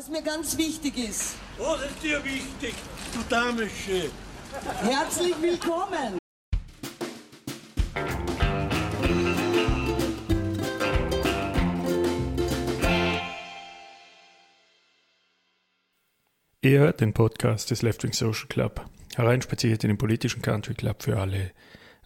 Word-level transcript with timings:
Was 0.00 0.08
mir 0.08 0.22
ganz 0.22 0.56
wichtig 0.56 0.96
ist. 0.96 1.34
Was 1.58 1.82
ist 1.82 2.02
dir 2.02 2.24
wichtig, 2.24 2.74
du 3.12 3.18
Dame 3.28 3.68
schön? 3.68 4.10
Herzlich 4.80 5.34
willkommen. 5.42 6.16
Ihr 16.62 16.78
hört 16.78 17.02
den 17.02 17.12
Podcast 17.12 17.70
des 17.70 17.82
Left 17.82 18.02
Wing 18.02 18.14
Social 18.14 18.48
Club, 18.48 18.86
hereinspaziert 19.16 19.84
in 19.84 19.88
den 19.88 19.98
politischen 19.98 20.40
Country 20.40 20.72
Club 20.72 21.02
für 21.02 21.18
alle 21.18 21.52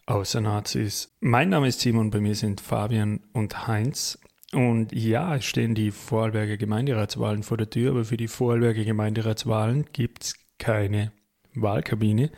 außer 0.05 0.41
Nazis. 0.41 1.15
Mein 1.21 1.47
Name 1.47 1.69
ist 1.69 1.79
Simon, 1.79 2.09
bei 2.09 2.19
mir 2.19 2.35
sind 2.35 2.59
Fabian 2.59 3.21
und 3.31 3.67
Heinz. 3.67 4.19
Und 4.53 4.93
ja, 4.93 5.35
es 5.35 5.45
stehen 5.45 5.75
die 5.75 5.91
Vorarlberger 5.91 6.57
Gemeinderatswahlen 6.57 7.43
vor 7.43 7.57
der 7.57 7.69
Tür, 7.69 7.91
aber 7.91 8.05
für 8.05 8.17
die 8.17 8.27
Vorarlberger 8.27 8.83
Gemeinderatswahlen 8.83 9.85
gibt 9.91 10.23
es 10.23 10.35
keine 10.59 11.11
Wahlkabine. 11.53 12.31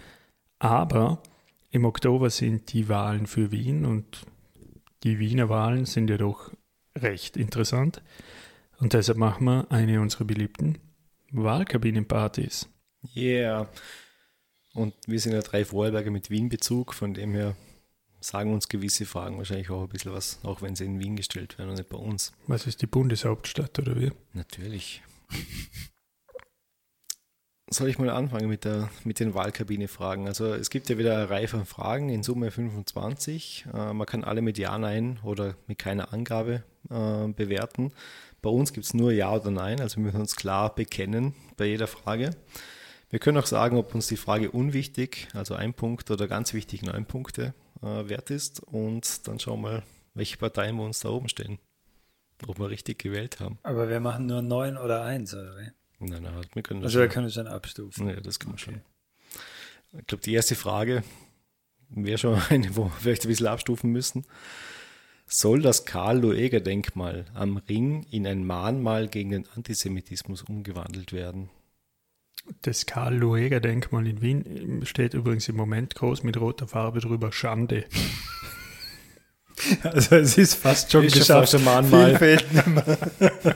Aber 0.60 1.22
im 1.72 1.86
Oktober 1.86 2.30
sind 2.30 2.74
die 2.74 2.90
Wahlen 2.90 3.28
für 3.28 3.52
Wien 3.52 3.86
und 3.86 4.26
die 5.04 5.20
Wiener 5.20 5.50
Wahlen 5.50 5.86
sind 5.86 6.10
ja 6.10 6.18
doch 6.18 6.52
recht 6.98 7.38
interessant. 7.38 8.02
Und 8.80 8.94
deshalb 8.94 9.18
machen 9.18 9.46
wir 9.46 9.72
eine 9.72 10.02
unserer 10.02 10.26
beliebten 10.26 10.80
Wahlkabinenpartys. 11.32 12.70
Yeah. 13.16 13.70
Und 14.74 14.94
wir 15.08 15.20
sind 15.20 15.34
ja 15.34 15.42
drei 15.42 15.66
Vorarlberger 15.66 16.12
mit 16.12 16.30
Wien-Bezug, 16.30 16.94
von 16.94 17.14
dem 17.14 17.34
her 17.34 17.56
sagen 18.28 18.54
uns 18.54 18.68
gewisse 18.68 19.06
Fragen 19.06 19.38
wahrscheinlich 19.38 19.70
auch 19.70 19.84
ein 19.84 19.90
bisschen 19.90 20.12
was, 20.14 20.40
auch 20.44 20.62
wenn 20.62 20.76
sie 20.76 20.86
in 20.86 21.00
Wien 21.00 21.16
gestellt 21.16 21.58
werden 21.58 21.70
und 21.70 21.78
nicht 21.78 21.90
bei 21.90 21.98
uns. 21.98 22.34
Was 22.48 22.68
ist 22.68 22.82
die 22.82 22.88
Bundeshauptstadt 22.88 23.80
oder 23.80 23.96
wie? 24.00 24.12
Natürlich. 24.34 25.02
Soll 27.70 27.90
ich 27.90 28.00
mal 28.00 28.10
anfangen 28.10 28.48
mit, 28.48 28.64
der, 28.64 28.90
mit 29.04 29.20
den 29.20 29.34
Wahlkabine-Fragen? 29.34 30.28
Also 30.28 30.54
es 30.54 30.70
gibt 30.70 30.90
ja 30.90 30.98
wieder 30.98 31.18
eine 31.18 31.30
Reihe 31.30 31.50
von 31.50 31.66
Fragen, 31.66 32.08
in 32.10 32.24
Summe 32.24 32.50
25. 32.50 33.66
Äh, 33.74 33.94
man 33.94 34.08
kann 34.08 34.24
alle 34.24 34.42
mit 34.42 34.58
Ja, 34.58 34.78
Nein 34.78 35.20
oder 35.24 35.56
mit 35.68 35.78
keiner 35.78 36.14
Angabe 36.14 36.64
äh, 36.90 37.28
bewerten. 37.28 37.92
Bei 38.42 38.50
uns 38.50 38.72
gibt 38.72 38.86
es 38.86 38.94
nur 38.94 39.12
Ja 39.12 39.34
oder 39.34 39.52
Nein, 39.52 39.82
also 39.82 39.98
wir 39.98 40.04
müssen 40.04 40.22
uns 40.22 40.38
klar 40.38 40.74
bekennen 40.74 41.34
bei 41.58 41.66
jeder 41.66 41.88
Frage. 41.88 42.32
Wir 43.10 43.20
können 43.20 43.38
auch 43.38 43.46
sagen, 43.46 43.78
ob 43.78 43.96
uns 43.96 44.08
die 44.08 44.18
Frage 44.18 44.52
unwichtig, 44.52 45.28
also 45.34 45.54
ein 45.54 45.74
Punkt 45.74 46.12
oder 46.12 46.28
ganz 46.28 46.54
wichtig 46.54 46.84
neun 46.84 47.06
Punkte 47.06 47.54
äh, 47.82 48.10
wert 48.10 48.30
ist 48.30 48.62
und 48.62 49.28
dann 49.28 49.40
schauen 49.40 49.62
wir 49.62 49.70
mal, 49.70 49.84
welche 50.14 50.38
Parteien 50.38 50.76
wir 50.76 50.84
uns 50.84 51.00
da 51.00 51.10
oben 51.10 51.30
stehen. 51.30 51.60
Ob 52.46 52.60
wir 52.60 52.70
richtig 52.70 53.00
gewählt 53.00 53.40
haben. 53.40 53.58
Aber 53.64 53.90
wir 53.90 54.00
machen 54.00 54.28
nur 54.28 54.42
neun 54.44 54.78
oder 54.78 55.04
eins, 55.04 55.34
oder 55.34 55.58
wie? 55.58 55.72
Nein, 56.00 56.22
nein, 56.22 56.34
wir 56.54 56.62
können 56.62 56.84
Also 56.84 57.00
wir 57.00 57.08
können 57.08 57.32
schon 57.32 57.48
abstufen. 57.48 58.10
Ja, 58.10 58.20
das 58.20 58.40
kann 58.40 58.52
man 58.52 58.60
schon. 58.60 58.82
Ich 59.98 60.06
glaube, 60.06 60.24
die 60.24 60.34
erste 60.34 60.56
Frage 60.56 61.04
wäre 61.90 62.18
schon 62.18 62.40
eine, 62.50 62.76
wo 62.76 62.86
wir 62.86 62.92
vielleicht 62.92 63.26
ein 63.26 63.30
bisschen 63.30 63.48
abstufen 63.48 63.92
müssen. 63.92 64.26
Soll 65.26 65.62
das 65.62 65.86
Karl-Lueger-Denkmal 65.86 67.26
am 67.34 67.58
Ring 67.58 68.04
in 68.12 68.26
ein 68.28 68.46
Mahnmal 68.46 69.08
gegen 69.10 69.32
den 69.32 69.48
Antisemitismus 69.56 70.44
umgewandelt 70.44 71.12
werden? 71.12 71.50
Das 72.62 72.86
Karl-Lueger-Denkmal 72.86 74.08
in 74.08 74.22
Wien 74.22 74.82
steht 74.86 75.14
übrigens 75.14 75.48
im 75.50 75.56
Moment 75.56 75.96
groß 75.96 76.24
mit 76.24 76.38
roter 76.38 76.68
Farbe 76.68 77.00
drüber 77.00 77.32
Schande. 77.32 77.86
Also 79.82 80.18
es 80.18 80.38
ist 80.38 80.54
fast 80.54 80.92
schon 80.92 81.06
Ist 81.06 81.14
geschafft. 81.16 81.50
fast 81.52 81.66
Mahnmal. 81.66 82.16
Viel. 82.20 82.40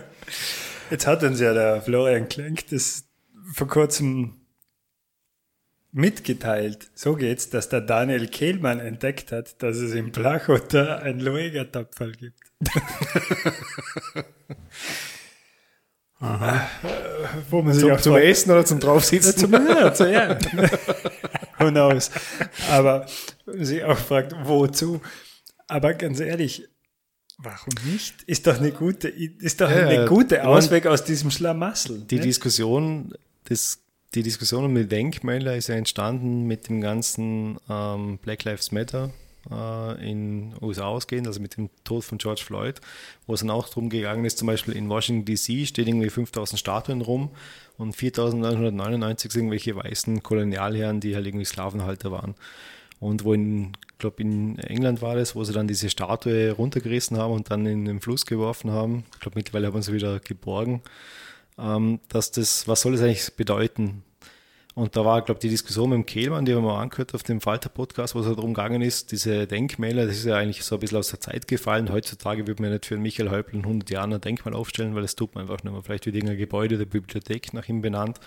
Jetzt 0.89 1.05
hat 1.05 1.21
uns 1.23 1.39
ja 1.39 1.53
der 1.53 1.79
Florian 1.83 2.27
Klenk 2.27 2.67
das 2.69 3.05
vor 3.53 3.67
kurzem 3.67 4.41
mitgeteilt. 5.91 6.89
So 6.95 7.15
geht's, 7.15 7.49
dass 7.51 7.69
der 7.69 7.81
Daniel 7.81 8.27
Kehlmann 8.27 8.79
entdeckt 8.79 9.31
hat, 9.31 9.61
dass 9.61 9.77
es 9.77 9.93
im 9.93 10.11
Plachotter 10.11 11.01
ein 11.03 11.19
Lueger-Tapfall 11.19 12.13
gibt. 12.13 12.39
Aha. 16.21 16.67
Wo 17.49 17.61
man 17.63 17.73
sich 17.73 17.81
Zum, 17.81 17.91
auch 17.91 18.01
zum 18.01 18.15
Essen 18.15 18.51
oder 18.51 18.63
zum 18.63 18.79
Draufsitzen? 18.79 19.37
zum 19.37 19.51
ja, 19.53 19.93
zu, 19.93 20.09
ja. 20.09 20.37
Who 21.59 21.69
knows? 21.69 22.11
Aber 22.69 23.07
sie 23.45 23.83
auch 23.83 23.97
fragt, 23.97 24.35
wozu? 24.43 25.01
Aber 25.67 25.93
ganz 25.95 26.19
ehrlich, 26.19 26.67
warum 27.39 27.73
nicht? 27.85 28.21
Ist 28.23 28.45
doch 28.45 28.59
eine 28.59 28.71
gute, 28.71 29.07
ist 29.07 29.61
doch 29.61 29.69
Ja, 29.69 29.87
eine 29.87 30.05
gute 30.05 30.45
Ausweg 30.45 30.85
aus 30.85 31.03
diesem 31.03 31.31
Schlamassel. 31.31 32.01
Die 32.01 32.17
ne? 32.17 32.21
Diskussion, 32.21 33.13
das, 33.45 33.79
die 34.13 34.21
Diskussion 34.21 34.65
um 34.65 34.75
die 34.75 34.87
Denkmäler 34.87 35.55
ist 35.55 35.67
ja 35.67 35.75
entstanden 35.75 36.45
mit 36.45 36.69
dem 36.69 36.81
ganzen 36.81 37.57
ähm, 37.67 38.19
Black 38.19 38.43
Lives 38.43 38.71
Matter 38.71 39.11
äh, 39.49 40.11
in 40.11 40.53
USA 40.61 40.85
ausgehend, 40.85 41.27
also 41.27 41.39
mit 41.39 41.57
dem 41.57 41.69
Tod 41.83 42.03
von 42.03 42.17
George 42.17 42.41
Floyd, 42.45 42.81
wo 43.25 43.33
es 43.33 43.39
dann 43.39 43.49
auch 43.49 43.67
darum 43.69 43.89
gegangen 43.89 44.25
ist, 44.25 44.37
zum 44.37 44.47
Beispiel 44.47 44.75
in 44.75 44.89
Washington 44.89 45.25
DC 45.25 45.67
stehen 45.67 45.87
irgendwie 45.87 46.09
5000 46.09 46.59
Statuen 46.59 47.01
rum 47.01 47.31
und 47.77 47.95
4999 47.95 49.31
sind 49.31 49.41
irgendwelche 49.41 49.75
weißen 49.75 50.21
Kolonialherren, 50.21 50.99
die 50.99 51.15
halt 51.15 51.25
irgendwie 51.25 51.45
Sklavenhalter 51.45 52.11
waren. 52.11 52.35
Und 52.99 53.23
wo 53.23 53.33
in, 53.33 53.71
glaube 53.97 54.21
in 54.21 54.59
England 54.59 55.01
war 55.01 55.15
das, 55.15 55.35
wo 55.35 55.43
sie 55.43 55.53
dann 55.53 55.67
diese 55.67 55.89
Statue 55.89 56.51
runtergerissen 56.51 57.17
haben 57.17 57.33
und 57.33 57.49
dann 57.49 57.65
in 57.65 57.85
den 57.85 57.99
Fluss 57.99 58.27
geworfen 58.27 58.69
haben. 58.69 59.05
Ich 59.13 59.21
glaube, 59.21 59.39
mittlerweile 59.39 59.67
haben 59.67 59.81
sie 59.81 59.93
wieder 59.93 60.19
geborgen 60.19 60.83
ähm, 61.61 61.99
dass 62.09 62.31
das, 62.31 62.67
was 62.67 62.81
soll 62.81 62.93
das 62.93 63.01
eigentlich 63.01 63.35
bedeuten? 63.35 64.03
Und 64.73 64.95
da 64.95 65.03
war, 65.03 65.21
glaube 65.21 65.37
ich, 65.37 65.41
die 65.41 65.49
Diskussion 65.49 65.89
mit 65.89 65.97
dem 65.97 66.05
Kehlmann, 66.05 66.45
die 66.45 66.53
haben 66.53 66.63
wir 66.63 66.71
mal 66.71 66.81
angehört 66.81 67.13
auf 67.13 67.23
dem 67.23 67.41
Falter-Podcast, 67.41 68.15
wo 68.15 68.19
es 68.19 68.25
halt 68.25 68.37
darum 68.37 68.53
gegangen 68.53 68.81
ist, 68.81 69.11
diese 69.11 69.45
Denkmäler, 69.45 70.05
das 70.05 70.17
ist 70.17 70.25
ja 70.25 70.37
eigentlich 70.37 70.63
so 70.63 70.75
ein 70.75 70.79
bisschen 70.79 70.97
aus 70.97 71.09
der 71.09 71.19
Zeit 71.19 71.47
gefallen. 71.47 71.91
Heutzutage 71.91 72.47
würde 72.47 72.61
man 72.61 72.71
nicht 72.71 72.85
für 72.85 72.97
Michael 72.97 73.29
Häupl 73.29 73.55
in 73.55 73.63
100 73.63 73.89
Jahren 73.89 74.13
ein 74.13 74.21
Denkmal 74.21 74.53
aufstellen, 74.53 74.95
weil 74.95 75.01
das 75.01 75.15
tut 75.15 75.35
man 75.35 75.43
einfach 75.43 75.61
nicht 75.63 75.73
mehr. 75.73 75.83
Vielleicht 75.83 76.05
wird 76.05 76.15
irgendein 76.15 76.37
Gebäude 76.37 76.77
der 76.77 76.85
Bibliothek 76.85 77.53
nach 77.53 77.67
ihm 77.67 77.81
benannt. 77.81 78.19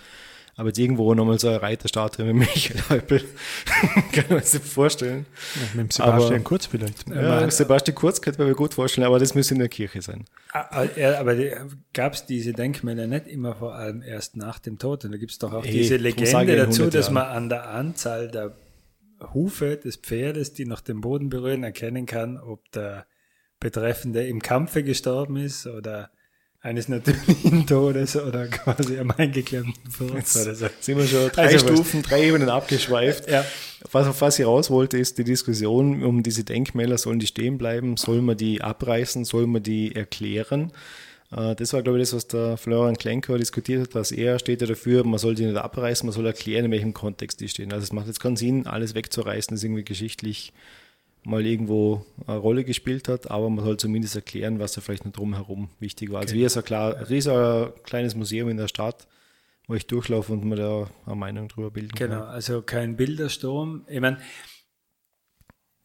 Aber 0.57 0.69
jetzt 0.69 0.79
irgendwo 0.79 1.13
nochmal 1.13 1.37
so 1.37 1.49
eine 1.49 1.61
Reiterstatue 1.61 2.25
mit 2.25 2.35
Michael 2.35 2.81
Häupl, 2.89 3.21
kann 4.13 4.25
man 4.29 4.41
sich 4.43 4.61
vorstellen. 4.61 5.25
Mit 5.73 5.87
dem 5.87 5.91
Sebastian 5.91 6.33
Aber- 6.35 6.43
Kurz 6.45 6.65
vielleicht. 6.67 7.09
Ja, 7.09 7.49
Sebastian 7.51 7.95
Kurz 7.95 8.21
könnte 8.21 8.39
man 8.39 8.47
mir 8.49 8.55
gut 8.55 8.73
vorstellen, 8.73 9.05
aber 9.05 9.19
das 9.19 9.35
müsste 9.35 9.53
in 9.55 9.59
der 9.59 9.67
Kirche 9.69 10.01
sein. 10.01 10.23
Ah, 10.53 10.85
ja, 10.95 11.19
aber 11.19 11.35
gab 11.93 12.13
es 12.13 12.25
diese 12.25 12.53
Denkmäler 12.53 13.07
nicht 13.07 13.27
immer 13.27 13.55
vor 13.55 13.75
allem 13.75 14.01
erst 14.01 14.37
nach 14.37 14.59
dem 14.59 14.79
Tod? 14.79 15.03
Und 15.03 15.11
da 15.11 15.17
gibt 15.17 15.31
es 15.33 15.39
doch 15.39 15.51
auch 15.51 15.65
Eh, 15.65 15.71
diese 15.71 15.97
Legende 15.97 16.55
dazu, 16.55 16.83
100 16.83 16.93
dass 16.95 17.11
man 17.11 17.25
an 17.25 17.49
der 17.49 17.67
Anzahl 17.69 18.29
der 18.31 18.55
Hufe 19.33 19.75
des 19.77 19.97
Pferdes, 19.97 20.53
die 20.53 20.65
noch 20.65 20.79
den 20.81 21.01
Boden 21.01 21.29
berühren, 21.29 21.63
erkennen 21.63 22.05
kann, 22.05 22.37
ob 22.37 22.69
der 22.71 23.05
Betreffende 23.59 24.25
im 24.27 24.41
Kampfe 24.41 24.83
gestorben 24.83 25.37
ist 25.37 25.67
oder 25.67 26.11
eines 26.65 26.87
natürlichen 26.89 27.67
Todes 27.67 28.15
oder 28.17 28.47
quasi 28.47 28.97
am 28.99 29.11
eingeklemmten 29.11 29.91
Furz 29.91 30.35
oder 30.35 30.55
so. 30.55 30.67
Sind 30.79 30.97
wir 30.97 31.07
schon 31.07 31.29
drei 31.29 31.43
Also, 31.47 31.65
was- 31.67 31.73
Stufen, 31.75 32.01
drei 32.01 32.27
Ebenen 32.27 32.49
abgeschweift. 32.49 33.29
Ja. 33.29 33.45
Was, 33.91 34.07
auf 34.07 34.19
was 34.21 34.39
ich 34.39 34.45
raus 34.45 34.69
wollte, 34.71 34.97
ist 34.97 35.17
die 35.19 35.23
Diskussion 35.23 36.03
um 36.03 36.23
diese 36.23 36.43
Denkmäler, 36.43 36.97
sollen 36.97 37.19
die 37.19 37.27
stehen 37.27 37.57
bleiben, 37.59 37.97
soll 37.97 38.21
man 38.21 38.35
die 38.35 38.61
abreißen, 38.61 39.25
soll 39.25 39.45
man 39.47 39.61
die 39.61 39.95
erklären? 39.95 40.71
Äh, 41.31 41.55
Das 41.55 41.71
war, 41.73 41.83
glaube 41.83 41.99
ich, 41.99 42.03
das, 42.09 42.15
was 42.15 42.27
der 42.27 42.57
Florian 42.57 42.97
Klenker 42.97 43.37
diskutiert 43.37 43.81
hat, 43.81 43.95
dass 43.95 44.11
er 44.11 44.39
steht 44.39 44.61
ja 44.61 44.67
dafür, 44.67 45.03
man 45.03 45.19
soll 45.19 45.35
die 45.35 45.45
nicht 45.45 45.57
abreißen, 45.57 46.07
man 46.07 46.13
soll 46.15 46.25
erklären, 46.25 46.65
in 46.65 46.71
welchem 46.71 46.93
Kontext 46.95 47.39
die 47.41 47.47
stehen. 47.47 47.71
Also 47.71 47.83
es 47.83 47.93
macht 47.93 48.07
jetzt 48.07 48.19
keinen 48.19 48.37
Sinn, 48.37 48.65
alles 48.65 48.95
wegzureißen, 48.95 49.55
das 49.55 49.63
irgendwie 49.63 49.83
geschichtlich 49.85 50.51
mal 51.25 51.45
irgendwo 51.45 52.05
eine 52.27 52.37
Rolle 52.37 52.63
gespielt 52.63 53.07
hat, 53.07 53.29
aber 53.31 53.49
man 53.49 53.65
soll 53.65 53.77
zumindest 53.77 54.15
erklären, 54.15 54.59
was 54.59 54.73
da 54.73 54.81
vielleicht 54.81 55.05
noch 55.05 55.11
drumherum 55.11 55.69
wichtig 55.79 56.11
war. 56.11 56.21
Also 56.21 56.35
wie 56.35 56.47
so 56.47 56.59
ein, 56.59 56.65
klar, 56.65 57.09
ist 57.09 57.27
ein 57.27 57.71
kleines 57.83 58.15
Museum 58.15 58.49
in 58.49 58.57
der 58.57 58.67
Stadt, 58.67 59.07
wo 59.67 59.73
ich 59.73 59.87
durchlaufe 59.87 60.31
und 60.33 60.45
mir 60.45 60.55
da 60.55 60.89
eine 61.05 61.15
Meinung 61.15 61.47
drüber 61.47 61.71
bilden 61.71 61.95
Genau, 61.95 62.19
kann. 62.21 62.27
also 62.29 62.61
kein 62.61 62.95
Bildersturm. 62.95 63.85
Ich 63.87 63.99
meine, 63.99 64.19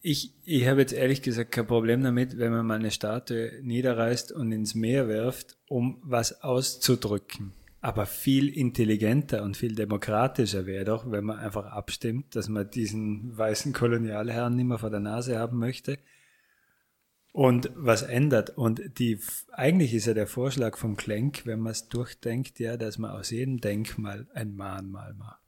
ich, 0.03 0.33
ich 0.43 0.67
habe 0.67 0.81
jetzt 0.81 0.93
ehrlich 0.93 1.21
gesagt 1.21 1.51
kein 1.51 1.67
Problem 1.67 2.03
damit, 2.03 2.37
wenn 2.37 2.51
man 2.51 2.65
mal 2.65 2.79
eine 2.79 2.91
Statue 2.91 3.51
niederreißt 3.61 4.31
und 4.31 4.51
ins 4.51 4.73
Meer 4.75 5.07
wirft, 5.07 5.57
um 5.67 5.99
was 6.03 6.41
auszudrücken. 6.43 7.53
Aber 7.83 8.05
viel 8.05 8.47
intelligenter 8.47 9.41
und 9.41 9.57
viel 9.57 9.73
demokratischer 9.73 10.67
wäre 10.67 10.85
doch, 10.85 11.09
wenn 11.09 11.25
man 11.25 11.39
einfach 11.39 11.65
abstimmt, 11.65 12.35
dass 12.35 12.47
man 12.47 12.69
diesen 12.69 13.35
weißen 13.35 13.73
Kolonialherrn 13.73 14.55
nicht 14.55 14.65
mehr 14.67 14.77
vor 14.77 14.91
der 14.91 14.99
Nase 14.99 15.39
haben 15.39 15.57
möchte 15.57 15.97
und 17.33 17.71
was 17.75 18.03
ändert. 18.03 18.51
Und 18.51 18.81
die, 18.99 19.19
eigentlich 19.51 19.93
ist 19.93 20.05
ja 20.05 20.13
der 20.13 20.27
Vorschlag 20.27 20.77
vom 20.77 20.95
Klenk, 20.95 21.45
wenn 21.45 21.59
man 21.59 21.71
es 21.71 21.87
durchdenkt, 21.87 22.59
ja, 22.59 22.77
dass 22.77 22.97
man 22.97 23.11
aus 23.11 23.31
jedem 23.31 23.59
Denkmal 23.59 24.27
ein 24.33 24.55
Mahnmal 24.55 25.13
macht. 25.15 25.39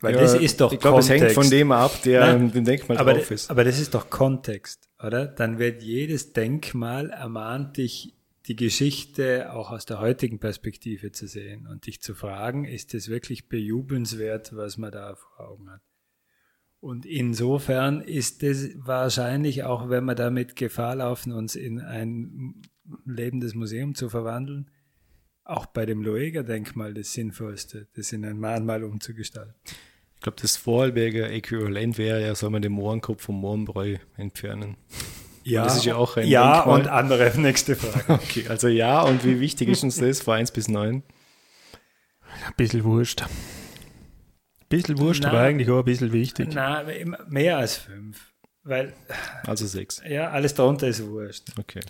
Weil 0.00 0.14
Ja, 0.14 0.20
das 0.20 0.34
ist 0.34 0.60
doch 0.60 0.72
Ich 0.72 0.78
glaube, 0.80 0.98
es 0.98 1.08
hängt 1.08 1.20
Kontext. 1.20 1.40
von 1.42 1.50
dem 1.50 1.72
ab, 1.72 2.02
der 2.04 2.20
Nein, 2.20 2.40
in 2.42 2.52
dem 2.52 2.64
Denkmal 2.66 2.98
aber, 2.98 3.14
drauf 3.14 3.30
ist. 3.30 3.50
aber 3.50 3.64
das 3.64 3.80
ist 3.80 3.94
doch 3.94 4.10
Kontext, 4.10 4.90
oder? 5.02 5.26
Dann 5.26 5.58
wird 5.58 5.82
jedes 5.82 6.34
Denkmal 6.34 7.08
ermahnt 7.10 7.78
dich, 7.78 8.14
die 8.48 8.56
Geschichte 8.56 9.52
auch 9.52 9.70
aus 9.70 9.86
der 9.86 10.00
heutigen 10.00 10.38
Perspektive 10.38 11.10
zu 11.12 11.26
sehen 11.26 11.66
und 11.66 11.86
dich 11.86 12.00
zu 12.00 12.14
fragen, 12.14 12.64
ist 12.64 12.94
es 12.94 13.08
wirklich 13.08 13.48
bejubelnswert, 13.48 14.54
was 14.54 14.76
man 14.78 14.92
da 14.92 15.16
vor 15.16 15.40
Augen 15.40 15.70
hat. 15.70 15.82
Und 16.78 17.04
insofern 17.04 18.00
ist 18.00 18.42
es 18.42 18.76
wahrscheinlich, 18.76 19.64
auch 19.64 19.88
wenn 19.88 20.04
wir 20.04 20.14
damit 20.14 20.54
Gefahr 20.54 20.96
laufen, 20.96 21.32
uns 21.32 21.56
in 21.56 21.80
ein 21.80 22.62
lebendes 23.04 23.54
Museum 23.54 23.94
zu 23.94 24.08
verwandeln, 24.08 24.70
auch 25.42 25.66
bei 25.66 25.86
dem 25.86 26.02
Loeger-Denkmal 26.02 26.94
das 26.94 27.12
Sinnvollste, 27.12 27.88
das 27.96 28.12
in 28.12 28.24
ein 28.24 28.38
Mahnmal 28.38 28.84
umzugestalten. 28.84 29.54
Ich 30.14 30.20
glaube, 30.20 30.40
das 30.40 30.56
Vorarlberger 30.56 31.30
Äquivalent 31.30 31.98
wäre 31.98 32.22
ja, 32.22 32.34
soll 32.34 32.50
man 32.50 32.62
den 32.62 32.72
Mohrenkopf 32.72 33.22
vom 33.22 33.40
Mohrenbräu 33.40 33.96
entfernen. 34.16 34.76
Ja, 35.48 35.62
das 35.64 35.76
ist 35.76 35.84
ja 35.84 35.94
auch 35.94 36.16
ein 36.16 36.26
ja 36.26 36.56
Denkmal. 36.56 36.80
und 36.80 36.88
andere 36.88 37.32
nächste 37.40 37.76
Frage. 37.76 38.14
Okay, 38.14 38.46
also 38.48 38.66
ja, 38.68 39.02
und 39.02 39.24
wie 39.24 39.38
wichtig 39.38 39.68
ist 39.68 39.84
uns 39.84 39.96
das 39.96 40.20
von 40.20 40.34
1 40.34 40.50
bis 40.50 40.66
9? 40.68 41.02
Ein 42.46 42.52
bisschen 42.56 42.82
wurscht. 42.82 43.22
Ein 43.22 43.28
bisschen 44.68 44.98
wurscht, 44.98 45.22
Na, 45.22 45.28
aber 45.30 45.40
eigentlich 45.40 45.70
auch 45.70 45.78
ein 45.78 45.84
bisschen 45.84 46.12
wichtig. 46.12 46.48
Immer 46.50 46.84
mehr 47.28 47.58
als 47.58 47.76
fünf. 47.76 48.32
Weil, 48.64 48.92
Also 49.46 49.66
6. 49.66 50.02
ja, 50.08 50.30
alles 50.30 50.54
darunter 50.54 50.88
ist 50.88 51.06
wurscht. 51.06 51.44
Okay. 51.56 51.80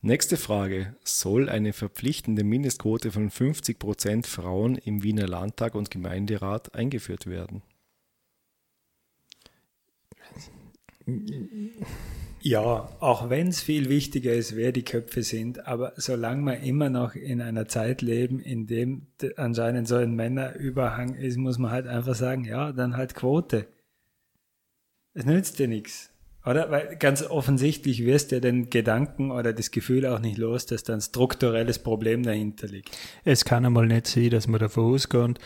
Nächste 0.00 0.36
Frage. 0.36 0.96
Soll 1.04 1.48
eine 1.48 1.72
verpflichtende 1.72 2.42
Mindestquote 2.42 3.12
von 3.12 3.30
50% 3.30 4.26
Frauen 4.26 4.76
im 4.76 5.02
Wiener 5.04 5.28
Landtag 5.28 5.74
und 5.76 5.90
Gemeinderat 5.90 6.74
eingeführt 6.74 7.26
werden? 7.26 7.62
Ja, 12.42 12.88
auch 13.00 13.28
wenn 13.28 13.48
es 13.48 13.60
viel 13.60 13.90
wichtiger 13.90 14.32
ist, 14.32 14.56
wer 14.56 14.72
die 14.72 14.84
Köpfe 14.84 15.22
sind, 15.22 15.66
aber 15.66 15.92
solange 15.96 16.42
wir 16.44 16.60
immer 16.60 16.88
noch 16.88 17.14
in 17.14 17.42
einer 17.42 17.68
Zeit 17.68 18.00
leben, 18.00 18.40
in 18.40 18.66
dem 18.66 19.08
anscheinend 19.36 19.86
so 19.86 19.96
ein 19.96 20.14
Männerüberhang 20.14 21.14
ist, 21.16 21.36
muss 21.36 21.58
man 21.58 21.70
halt 21.70 21.86
einfach 21.86 22.14
sagen, 22.14 22.44
ja, 22.44 22.72
dann 22.72 22.96
halt 22.96 23.14
Quote. 23.14 23.66
Es 25.12 25.26
nützt 25.26 25.58
dir 25.58 25.68
nichts. 25.68 26.10
Oder? 26.46 26.70
Weil 26.70 26.96
ganz 26.96 27.22
offensichtlich 27.22 28.06
wirst 28.06 28.32
du 28.32 28.40
den 28.40 28.70
Gedanken 28.70 29.30
oder 29.30 29.52
das 29.52 29.70
Gefühl 29.70 30.06
auch 30.06 30.20
nicht 30.20 30.38
los, 30.38 30.64
dass 30.64 30.82
da 30.82 30.94
ein 30.94 31.02
strukturelles 31.02 31.80
Problem 31.80 32.22
dahinter 32.22 32.66
liegt. 32.68 32.96
Es 33.24 33.44
kann 33.44 33.66
einmal 33.66 33.86
nicht 33.86 34.06
sein, 34.06 34.30
dass 34.30 34.48
man 34.48 34.60
davon 34.60 34.94
ausgehen, 34.94 35.38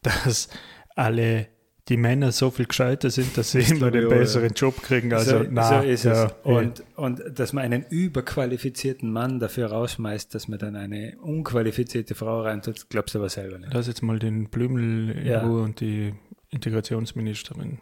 dass 0.00 0.48
alle 0.94 1.48
die 1.88 1.96
Männer 1.96 2.32
so 2.32 2.50
viel 2.50 2.66
gescheiter 2.66 3.10
sind, 3.10 3.36
dass 3.36 3.52
sie 3.52 3.60
immer 3.60 3.90
den 3.90 4.02
ja. 4.02 4.08
besseren 4.08 4.52
Job 4.54 4.82
kriegen. 4.82 5.12
Also, 5.12 5.44
so, 5.44 5.46
na, 5.50 5.82
so 5.82 5.88
ist 5.88 6.04
ja, 6.04 6.26
es. 6.26 6.32
Und, 6.42 6.82
und 6.96 7.22
dass 7.38 7.52
man 7.52 7.64
einen 7.64 7.84
überqualifizierten 7.88 9.10
Mann 9.12 9.38
dafür 9.38 9.68
rausschmeißt, 9.68 10.34
dass 10.34 10.48
man 10.48 10.58
dann 10.58 10.74
eine 10.74 11.16
unqualifizierte 11.20 12.14
Frau 12.14 12.42
reintut, 12.42 12.88
glaubst 12.88 13.14
du 13.14 13.20
aber 13.20 13.28
selber 13.28 13.58
nicht. 13.58 13.72
Lass 13.72 13.86
jetzt 13.86 14.02
mal 14.02 14.18
den 14.18 14.48
Blümel 14.50 15.10
in 15.10 15.26
Ja. 15.26 15.46
Ruhe 15.46 15.62
und 15.62 15.80
die 15.80 16.14
Integrationsministerin. 16.50 17.78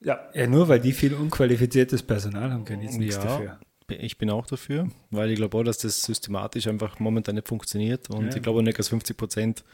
Ja. 0.00 0.20
ja, 0.34 0.46
nur 0.46 0.68
weil 0.68 0.80
die 0.80 0.92
viel 0.92 1.14
unqualifiziertes 1.14 2.02
Personal 2.02 2.50
haben, 2.52 2.64
können 2.64 2.82
jetzt 2.82 2.98
nichts 2.98 3.16
Ja. 3.16 3.22
dafür. 3.24 3.60
Ich 3.88 4.18
bin 4.18 4.30
auch 4.30 4.46
dafür, 4.46 4.88
weil 5.10 5.30
ich 5.30 5.36
glaube 5.36 5.56
auch, 5.56 5.62
dass 5.62 5.78
das 5.78 6.02
systematisch 6.02 6.66
einfach 6.66 6.98
momentan 6.98 7.36
nicht 7.36 7.48
funktioniert 7.48 8.10
und 8.10 8.26
Ja. 8.26 8.36
ich 8.36 8.42
glaube 8.42 8.58
auch 8.58 8.62
nicht, 8.62 8.78
dass 8.78 8.90
50% 8.90 9.64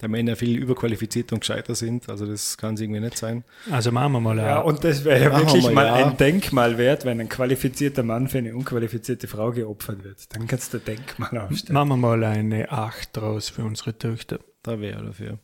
der 0.00 0.08
Männer 0.10 0.36
viel 0.36 0.58
überqualifiziert 0.58 1.32
und 1.32 1.40
gescheiter 1.40 1.74
sind. 1.74 2.08
Also 2.10 2.26
das 2.26 2.58
kann 2.58 2.74
es 2.74 2.80
irgendwie 2.80 3.00
nicht 3.00 3.16
sein. 3.16 3.44
Also 3.70 3.90
machen 3.92 4.12
wir 4.12 4.20
mal 4.20 4.36
Ja, 4.38 4.60
ein- 4.60 4.66
und 4.66 4.84
das 4.84 5.04
wäre 5.04 5.22
ja 5.24 5.28
Machen 5.30 5.46
wir 5.46 5.52
wirklich 5.54 5.64
mal, 5.64 5.74
mal 5.74 6.00
ja. 6.00 6.06
ein 6.08 6.16
Denkmal 6.18 6.76
wert, 6.78 7.04
wenn 7.06 7.20
ein 7.20 7.28
qualifizierter 7.30 8.02
Mann 8.02 8.28
für 8.28 8.38
eine 8.38 8.54
unqualifizierte 8.54 9.26
Frau 9.26 9.52
geopfert 9.52 10.04
wird. 10.04 10.34
Dann 10.34 10.46
kannst 10.46 10.74
du 10.74 10.78
ein 10.78 10.84
Denkmal 10.84 11.38
aufstellen. 11.38 11.74
machen 11.74 11.88
wir 11.88 11.96
mal 11.96 12.22
eine 12.24 12.70
8 12.70 13.16
draus 13.16 13.48
für 13.48 13.64
unsere 13.64 13.96
Töchter. 13.96 14.38
Da 14.62 14.78
wäre 14.80 14.98
er 14.98 15.04
dafür. 15.04 15.38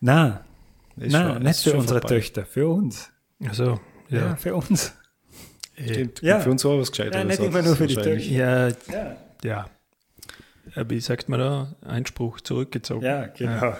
Na, 0.00 0.44
Ist 0.96 1.12
na, 1.12 1.34
schon- 1.34 1.42
nicht 1.42 1.60
für 1.60 1.74
unsere 1.74 2.00
vorbei. 2.00 2.14
Töchter, 2.16 2.44
für 2.46 2.68
uns. 2.68 3.10
Also, 3.46 3.78
Ja, 4.08 4.18
ja. 4.20 4.36
für 4.36 4.54
uns. 4.56 4.92
Stimmt. 5.80 6.22
Ja. 6.22 6.40
Für 6.40 6.50
uns 6.50 6.66
auch 6.66 6.78
was 6.80 6.90
Gescheites. 6.90 7.14
Ja, 7.14 7.22
nicht 7.24 7.38
immer 7.40 7.62
nur 7.62 7.76
für 7.76 7.86
die 7.86 7.94
wahrscheinlich. 7.96 8.28
Ja, 8.30 8.68
Ja, 8.68 9.16
ja. 9.44 9.66
Wie 10.86 11.00
sagt 11.00 11.28
man 11.28 11.40
da? 11.40 11.76
Einspruch 11.82 12.40
zurückgezogen. 12.40 13.04
ja 13.04 13.26
genau. 13.26 13.76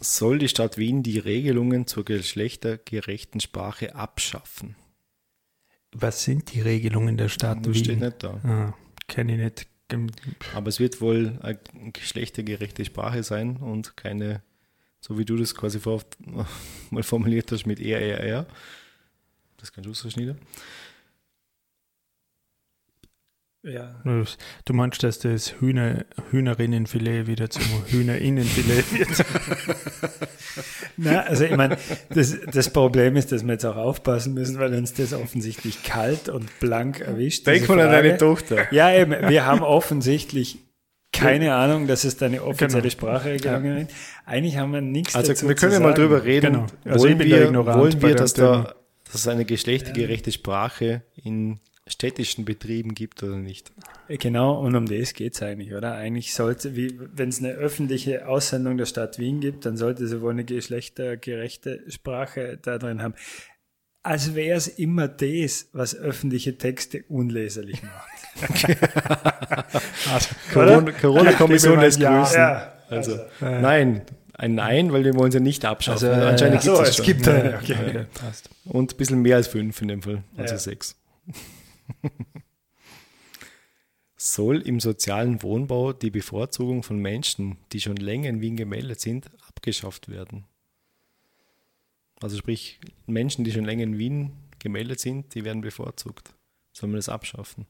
Soll 0.00 0.38
die 0.38 0.48
Stadt 0.48 0.78
Wien 0.78 1.02
die 1.02 1.18
Regelungen 1.18 1.86
zur 1.86 2.04
geschlechtergerechten 2.04 3.40
Sprache 3.40 3.94
abschaffen? 3.94 4.76
Was 5.92 6.24
sind 6.24 6.54
die 6.54 6.60
Regelungen 6.62 7.16
der 7.18 7.28
Stadt 7.28 7.66
Das 7.66 7.76
steht 7.76 7.96
Wien? 8.00 8.06
nicht 8.06 8.22
da. 8.22 8.40
Ah, 8.44 8.74
Kenne 9.08 9.34
ich 9.34 9.38
nicht. 9.38 9.66
Aber 10.54 10.68
es 10.68 10.78
wird 10.78 11.00
wohl 11.00 11.36
eine 11.42 11.58
geschlechtergerechte 11.92 12.84
Sprache 12.84 13.24
sein 13.24 13.56
und 13.56 13.96
keine, 13.96 14.40
so 15.00 15.18
wie 15.18 15.24
du 15.24 15.36
das 15.36 15.54
quasi 15.54 15.80
vor, 15.80 16.00
mal 16.90 17.02
formuliert 17.02 17.50
hast, 17.52 17.66
mit 17.66 17.80
er, 17.80 18.00
er, 18.00 18.20
er. 18.20 18.46
Das 19.58 19.72
kannst 19.72 19.88
du 19.90 19.94
so 19.94 20.08
schneiden. 20.08 20.38
Ja. 23.62 24.00
Du 24.64 24.72
meinst, 24.72 25.02
dass 25.02 25.18
das 25.18 25.60
Hühner, 25.60 26.06
Hühnerinnenfilet 26.30 27.26
wieder 27.26 27.50
zum 27.50 27.62
Hühnerinnenfilet 27.88 28.92
wird? 28.98 29.26
Na, 30.96 31.20
also 31.24 31.44
ich 31.44 31.54
meine, 31.54 31.76
das, 32.08 32.38
das 32.52 32.70
Problem 32.70 33.16
ist, 33.16 33.32
dass 33.32 33.44
wir 33.44 33.52
jetzt 33.52 33.66
auch 33.66 33.76
aufpassen 33.76 34.32
müssen, 34.32 34.58
weil 34.58 34.74
uns 34.74 34.94
das 34.94 35.12
offensichtlich 35.12 35.82
kalt 35.82 36.30
und 36.30 36.58
blank 36.58 37.00
erwischt. 37.00 37.46
Denk 37.46 37.68
mal 37.68 37.80
an 37.80 37.90
deine. 37.90 38.16
Tochter. 38.16 38.72
Ja, 38.72 38.92
eben, 38.92 39.12
wir 39.28 39.44
haben 39.44 39.62
offensichtlich 39.62 40.58
keine 41.12 41.54
Ahnung, 41.54 41.86
dass 41.86 42.04
es 42.04 42.16
da 42.16 42.26
eine 42.26 42.42
offizielle 42.42 42.82
Genau. 42.82 42.90
Sprachregelung 42.92 43.62
gibt. 43.62 43.92
Eigentlich 44.24 44.56
haben 44.56 44.72
wir 44.72 44.80
nichts 44.80 45.14
Also 45.14 45.32
dazu 45.32 45.48
wir 45.48 45.54
können 45.54 45.72
zu 45.72 45.80
ja 45.80 45.86
mal 45.86 45.92
drüber 45.92 46.24
reden. 46.24 46.52
Genau. 46.52 46.66
Also 46.84 47.00
wollen 47.04 47.12
ich 47.12 47.18
bin 47.18 47.30
da 47.30 47.36
wir, 47.36 47.44
ignorant 47.46 47.78
wollen 47.78 48.02
wir 48.02 48.14
dass, 48.14 48.32
da, 48.34 48.74
dass 49.04 49.14
es 49.16 49.28
eine 49.28 49.44
geschlechtergerechte 49.44 50.32
Sprache 50.32 51.02
in 51.16 51.60
städtischen 51.90 52.44
Betrieben 52.44 52.94
gibt 52.94 53.22
oder 53.22 53.36
nicht? 53.36 53.72
Genau, 54.08 54.58
und 54.60 54.74
um 54.76 54.86
das 54.86 55.12
geht's 55.14 55.42
eigentlich, 55.42 55.74
oder? 55.74 55.94
Eigentlich 55.94 56.32
sollte, 56.34 56.74
wenn 56.74 57.28
es 57.28 57.38
eine 57.40 57.50
öffentliche 57.52 58.26
Aussendung 58.28 58.76
der 58.76 58.86
Stadt 58.86 59.18
Wien 59.18 59.40
gibt, 59.40 59.66
dann 59.66 59.76
sollte 59.76 60.06
sie 60.06 60.20
wohl 60.20 60.32
eine 60.32 60.44
geschlechtergerechte 60.44 61.82
Sprache 61.88 62.58
da 62.60 62.78
drin 62.78 63.02
haben. 63.02 63.14
Als 64.02 64.34
wäre 64.34 64.56
es 64.56 64.66
immer 64.66 65.08
das, 65.08 65.68
was 65.72 65.94
öffentliche 65.94 66.56
Texte 66.56 67.04
unleserlich 67.08 67.82
macht. 67.82 68.64
Corona- 70.52 70.92
Corona-Kommission 70.92 71.76
mir 71.76 71.82
lässt 71.82 72.00
Ja. 72.00 72.20
grüßen. 72.20 72.38
Ja, 72.38 72.72
Also, 72.88 73.18
nein, 73.40 74.02
ein 74.32 74.54
Nein, 74.54 74.90
weil 74.92 75.04
wir 75.04 75.14
wollen 75.14 75.30
sie 75.30 75.38
nicht 75.40 75.64
abschaffen. 75.66 76.08
Also, 76.08 76.20
äh, 76.20 76.24
Anscheinend 76.30 76.58
ach 76.58 76.62
so, 76.62 76.72
gibt 76.76 76.82
es 76.82 76.88
es 76.88 76.96
schon. 76.96 77.04
gibt 77.06 77.28
eine, 77.28 77.58
okay. 77.62 77.76
Ja, 77.94 78.04
passt. 78.14 78.48
Und 78.64 78.94
ein 78.94 78.96
bisschen 78.96 79.20
mehr 79.22 79.36
als 79.36 79.48
fünf 79.48 79.80
in 79.82 79.88
dem 79.88 80.02
Fall, 80.02 80.22
also 80.36 80.54
Ja. 80.54 80.58
sechs. 80.58 80.96
Soll 84.16 84.60
im 84.60 84.80
sozialen 84.80 85.42
Wohnbau 85.42 85.92
die 85.92 86.10
Bevorzugung 86.10 86.82
von 86.82 86.98
Menschen, 86.98 87.56
die 87.72 87.80
schon 87.80 87.96
länger 87.96 88.28
in 88.28 88.40
Wien 88.40 88.56
gemeldet 88.56 89.00
sind, 89.00 89.30
abgeschafft 89.48 90.08
werden? 90.08 90.44
Also 92.20 92.36
sprich, 92.36 92.80
Menschen, 93.06 93.44
die 93.44 93.52
schon 93.52 93.64
länger 93.64 93.84
in 93.84 93.98
Wien 93.98 94.32
gemeldet 94.58 95.00
sind, 95.00 95.34
die 95.34 95.44
werden 95.44 95.62
bevorzugt. 95.62 96.34
Soll 96.72 96.90
man 96.90 96.96
das 96.96 97.08
abschaffen? 97.08 97.66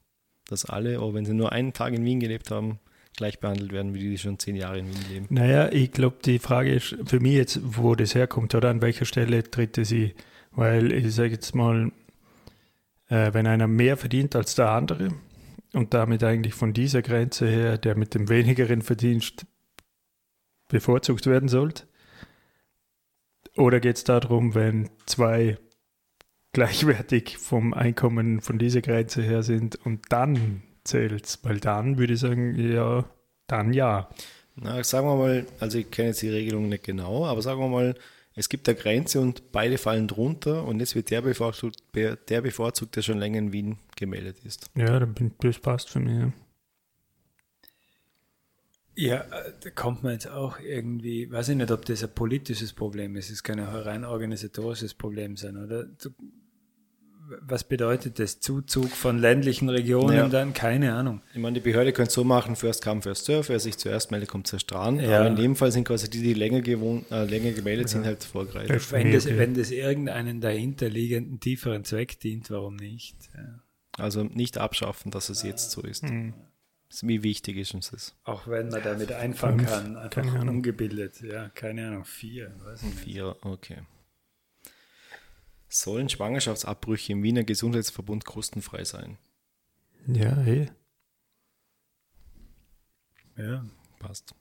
Dass 0.49 0.65
alle, 0.65 1.01
auch 1.01 1.15
wenn 1.15 1.25
sie 1.25 1.35
nur 1.35 1.53
einen 1.53 1.73
Tag 1.73 1.95
in 1.95 2.05
Wien 2.05 2.19
gelebt 2.19 2.51
haben, 2.51 2.81
gleich 3.17 3.39
behandelt 3.39 3.73
werden, 3.73 3.95
wie 3.95 4.01
die, 4.01 4.11
die 4.11 4.19
schon 4.19 4.39
zehn 4.39 4.57
Jahre 4.57 4.81
in 4.81 4.89
Wien 4.89 5.05
leben. 5.09 5.27
Naja, 5.31 5.71
ich 5.71 5.93
glaube, 5.93 6.17
die 6.25 6.39
Frage 6.39 6.75
ist 6.75 6.97
für 7.07 7.21
mich 7.21 7.35
jetzt, 7.35 7.61
wo 7.63 7.95
das 7.95 8.15
herkommt 8.15 8.55
oder 8.55 8.71
an 8.71 8.83
welcher 8.83 9.05
Stelle 9.05 9.49
tritt 9.49 9.79
es 9.79 9.93
ein. 9.93 10.13
Weil 10.53 10.91
ich 10.91 11.15
sage 11.15 11.31
jetzt 11.31 11.55
mal, 11.55 11.93
äh, 13.11 13.35
wenn 13.35 13.47
einer 13.47 13.69
mehr 13.69 13.97
verdient 13.97 14.35
als 14.35 14.55
der 14.55 14.71
andere 14.71 15.13
und 15.75 15.93
damit 15.93 16.25
eigentlich 16.25 16.55
von 16.55 16.73
dieser 16.73 17.03
Grenze 17.03 17.47
her, 17.47 17.77
der 17.77 17.97
mit 17.97 18.15
dem 18.15 18.29
wenigeren 18.29 18.81
Verdienst 18.81 19.45
bevorzugt 20.69 21.27
werden 21.27 21.49
sollte, 21.49 21.85
oder 23.57 23.81
geht 23.81 23.97
es 23.97 24.05
darum, 24.05 24.55
wenn 24.55 24.89
zwei 25.07 25.59
gleichwertig 26.53 27.37
vom 27.37 27.75
Einkommen 27.75 28.41
von 28.41 28.59
dieser 28.59 28.81
Grenze 28.81 29.23
her 29.23 29.43
sind 29.43 29.77
und 29.85 30.01
dann 30.11 30.63
zählt 30.85 31.39
Weil 31.43 31.61
dann 31.61 31.99
würde 31.99 32.15
ich 32.15 32.21
sagen, 32.21 32.55
ja, 32.57 33.05
dann 33.47 33.73
ja. 33.73 34.09
Na, 34.57 34.83
sagen 34.83 35.07
wir 35.07 35.17
mal, 35.17 35.47
also 35.59 35.79
ich 35.79 35.91
kenne 35.91 36.09
jetzt 36.09 36.23
die 36.23 36.31
Regelung 36.31 36.69
nicht 36.69 36.85
genau, 36.85 37.27
aber 37.27 37.43
sagen 37.43 37.61
wir 37.61 37.69
mal, 37.69 37.95
es 38.41 38.49
gibt 38.49 38.67
eine 38.69 38.79
Grenze 38.79 39.21
und 39.21 39.53
beide 39.53 39.77
fallen 39.77 40.09
drunter 40.09 40.65
und 40.65 40.81
jetzt 40.81 40.95
wird 40.95 41.11
der 41.11 41.21
bevorzugt, 41.21 41.83
der 41.95 42.41
bevorzugt, 42.41 42.97
der 42.97 43.03
schon 43.03 43.19
länger 43.19 43.39
in 43.39 43.53
Wien 43.53 43.79
gemeldet 43.97 44.39
ist. 44.45 44.71
Ja, 44.75 44.99
dann 44.99 45.13
bin, 45.13 45.33
das 45.41 45.59
passt 45.59 45.91
für 45.91 46.01
mich. 46.01 46.33
Ja. 48.97 49.21
Äh, 49.21 49.53
da 49.61 49.71
kommt 49.71 50.03
man 50.03 50.13
jetzt 50.13 50.27
auch 50.29 50.59
irgendwie, 50.59 51.31
weiß 51.31 51.51
ich 51.51 51.57
nicht, 51.57 51.71
ob 51.71 51.85
das 51.85 52.03
ein 52.03 52.15
politisches 52.15 52.73
Problem 52.73 53.15
ist, 53.15 53.29
es 53.29 53.43
kann 53.43 53.59
ja 53.59 53.69
auch 53.69 53.75
ein 53.75 53.83
rein 53.83 54.05
organisatorisches 54.05 54.95
Problem 54.95 55.37
sein, 55.37 55.59
oder? 55.63 55.85
Du, 55.85 56.09
was 57.41 57.65
bedeutet 57.65 58.19
das? 58.19 58.41
Zuzug 58.41 58.91
von 58.91 59.19
ländlichen 59.19 59.69
Regionen 59.69 60.17
Ja. 60.17 60.29
dann? 60.29 60.53
Keine 60.53 60.95
Ahnung. 60.95 61.21
Ich 61.33 61.39
meine, 61.41 61.55
die 61.55 61.61
Behörde 61.61 61.93
könnte 61.93 62.13
so 62.13 62.25
machen, 62.25 62.57
first 62.57 62.83
come, 62.85 63.03
first 63.03 63.25
serve, 63.27 63.49
wer 63.49 63.61
sich 63.61 63.79
zuerst 63.79 64.11
meldet, 64.11 64.29
kommt 64.29 64.47
zuerst 64.47 64.71
dran. 64.71 64.99
Ja. 65.01 65.19
Aber 65.21 65.29
in 65.29 65.37
dem 65.37 65.57
Fall 65.57 65.73
sind 65.73 65.85
quasi 65.85 66.09
die, 66.11 66.23
die 66.23 66.35
länger, 66.35 66.61
gewohnt, 66.61 67.11
äh, 67.11 67.25
länger 67.25 67.53
gemeldet 67.53 67.89
sind, 67.89 68.05
halt 68.05 68.25
vorgereicht. 68.25 68.71
Das- 68.71 68.93
Wenn 68.93 69.15
okay. 69.15 69.39
wenn 69.39 69.55
das 69.55 69.71
irgendeinen 69.71 70.41
dahinterliegenden 70.41 71.41
tieferen 71.41 71.85
Zweck 71.85 72.19
dient, 72.21 72.51
warum 72.51 72.77
nicht? 72.77 73.17
Ja. 73.35 73.61
Also 73.99 74.23
nicht 74.25 74.59
abschaffen, 74.59 75.11
dass 75.11 75.29
es 75.29 75.43
jetzt 75.43 75.71
so 75.73 75.83
ist. 75.83 76.05
Mhm. 76.05 76.35
Wie 77.03 77.23
wichtig 77.23 77.57
ist 77.57 77.73
uns 77.75 77.91
das? 77.93 78.17
Auch 78.25 78.49
wenn 78.49 78.69
man 78.69 78.83
damit 78.83 79.13
einfangen 79.13 79.65
kann, 79.65 79.97
einfach 79.97 80.11
keine 80.23 80.41
Ahnung. 80.41 80.57
ungebildet. 80.57 81.21
Ja, 81.21 81.49
keine 81.51 81.87
Ahnung, 81.87 82.05
vier. 82.05 82.51
Weiß 82.65 82.81
ich 82.83 82.89
nicht. 82.89 82.99
Vier, 83.01 83.37
okay. 83.43 83.77
Sollen 85.73 86.09
Schwangerschaftsabbrüche 86.09 87.13
im 87.13 87.23
Wiener 87.23 87.45
Gesundheitsverbund 87.45 88.25
kostenfrei 88.25 88.85
sein? 88.85 89.19
Ja, 90.07 90.43
eh. 90.45 90.67
Ja. 93.37 93.65
Passt. 94.01 94.35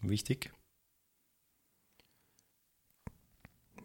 Wichtig. 0.00 0.50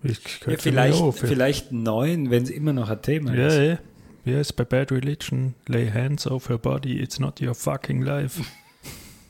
Ich 0.01 0.19
Ja, 0.45 0.57
vielleicht, 0.57 1.13
vielleicht 1.17 1.71
neun, 1.71 2.31
wenn 2.31 2.43
es 2.43 2.49
immer 2.49 2.73
noch 2.73 2.89
ein 2.89 3.01
Thema 3.01 3.33
Ja, 3.35 3.47
ist. 3.47 3.53
eh. 3.53 3.77
Yes, 4.25 4.51
by 4.51 4.65
bad 4.65 4.91
religion, 4.91 5.53
lay 5.67 5.91
hands 5.91 6.25
off 6.25 6.49
her 6.49 6.57
body, 6.57 6.99
it's 6.99 7.19
not 7.19 7.39
your 7.41 7.53
fucking 7.53 8.01
life. 8.01 8.43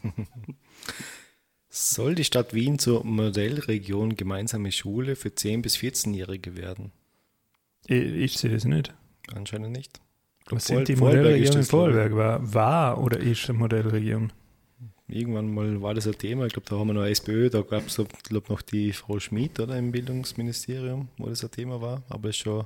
Soll 1.70 2.15
die 2.15 2.24
Stadt 2.24 2.54
Wien 2.54 2.80
zur 2.80 3.04
Modellregion 3.04 4.15
gemeinsame 4.15 4.72
Schule 4.72 5.18
für 5.18 5.30
10- 5.30 5.62
bis 5.62 5.75
14-Jährige 5.75 6.56
werden? 6.56 6.94
Ich, 7.88 8.01
ich 8.04 8.38
sehe 8.38 8.51
das 8.51 8.65
nicht. 8.65 8.94
Anscheinend 9.34 9.72
nicht. 9.72 10.00
Was 10.50 10.68
Vorl- 10.68 10.77
sind 10.86 10.88
die 10.89 10.96
Modellregionen 10.96 11.46
in 11.46 11.51
glaub. 11.51 11.65
Vorarlberg? 11.65 12.15
War, 12.15 12.54
war 12.54 13.01
oder 13.04 13.20
ist 13.20 13.50
eine 13.50 13.58
Modellregion? 13.60 14.32
Irgendwann 15.08 15.54
mal 15.54 15.82
war 15.82 15.94
das 15.94 16.08
ein 16.08 16.18
Thema. 16.18 16.46
Ich 16.46 16.54
glaube, 16.54 16.68
da 16.70 16.77
haben 16.77 16.88
wir 16.88 16.94
noch 16.94 17.06
SPÖ, 17.06 17.50
da 17.50 17.62
gab 17.62 17.86
es, 17.88 18.01
glaube 18.24 18.51
noch 18.51 18.62
die 18.63 18.92
Frau 18.92 19.20
Schmid 19.20 19.60
oder 19.60 19.77
im 19.77 19.92
Bildungsministerium, 19.92 21.10
wo 21.18 21.27
das 21.30 21.44
ein 21.44 21.51
Thema 21.51 21.80
war. 21.80 22.04
Aber 22.10 22.30
ist 22.30 22.38
schon 22.38 22.65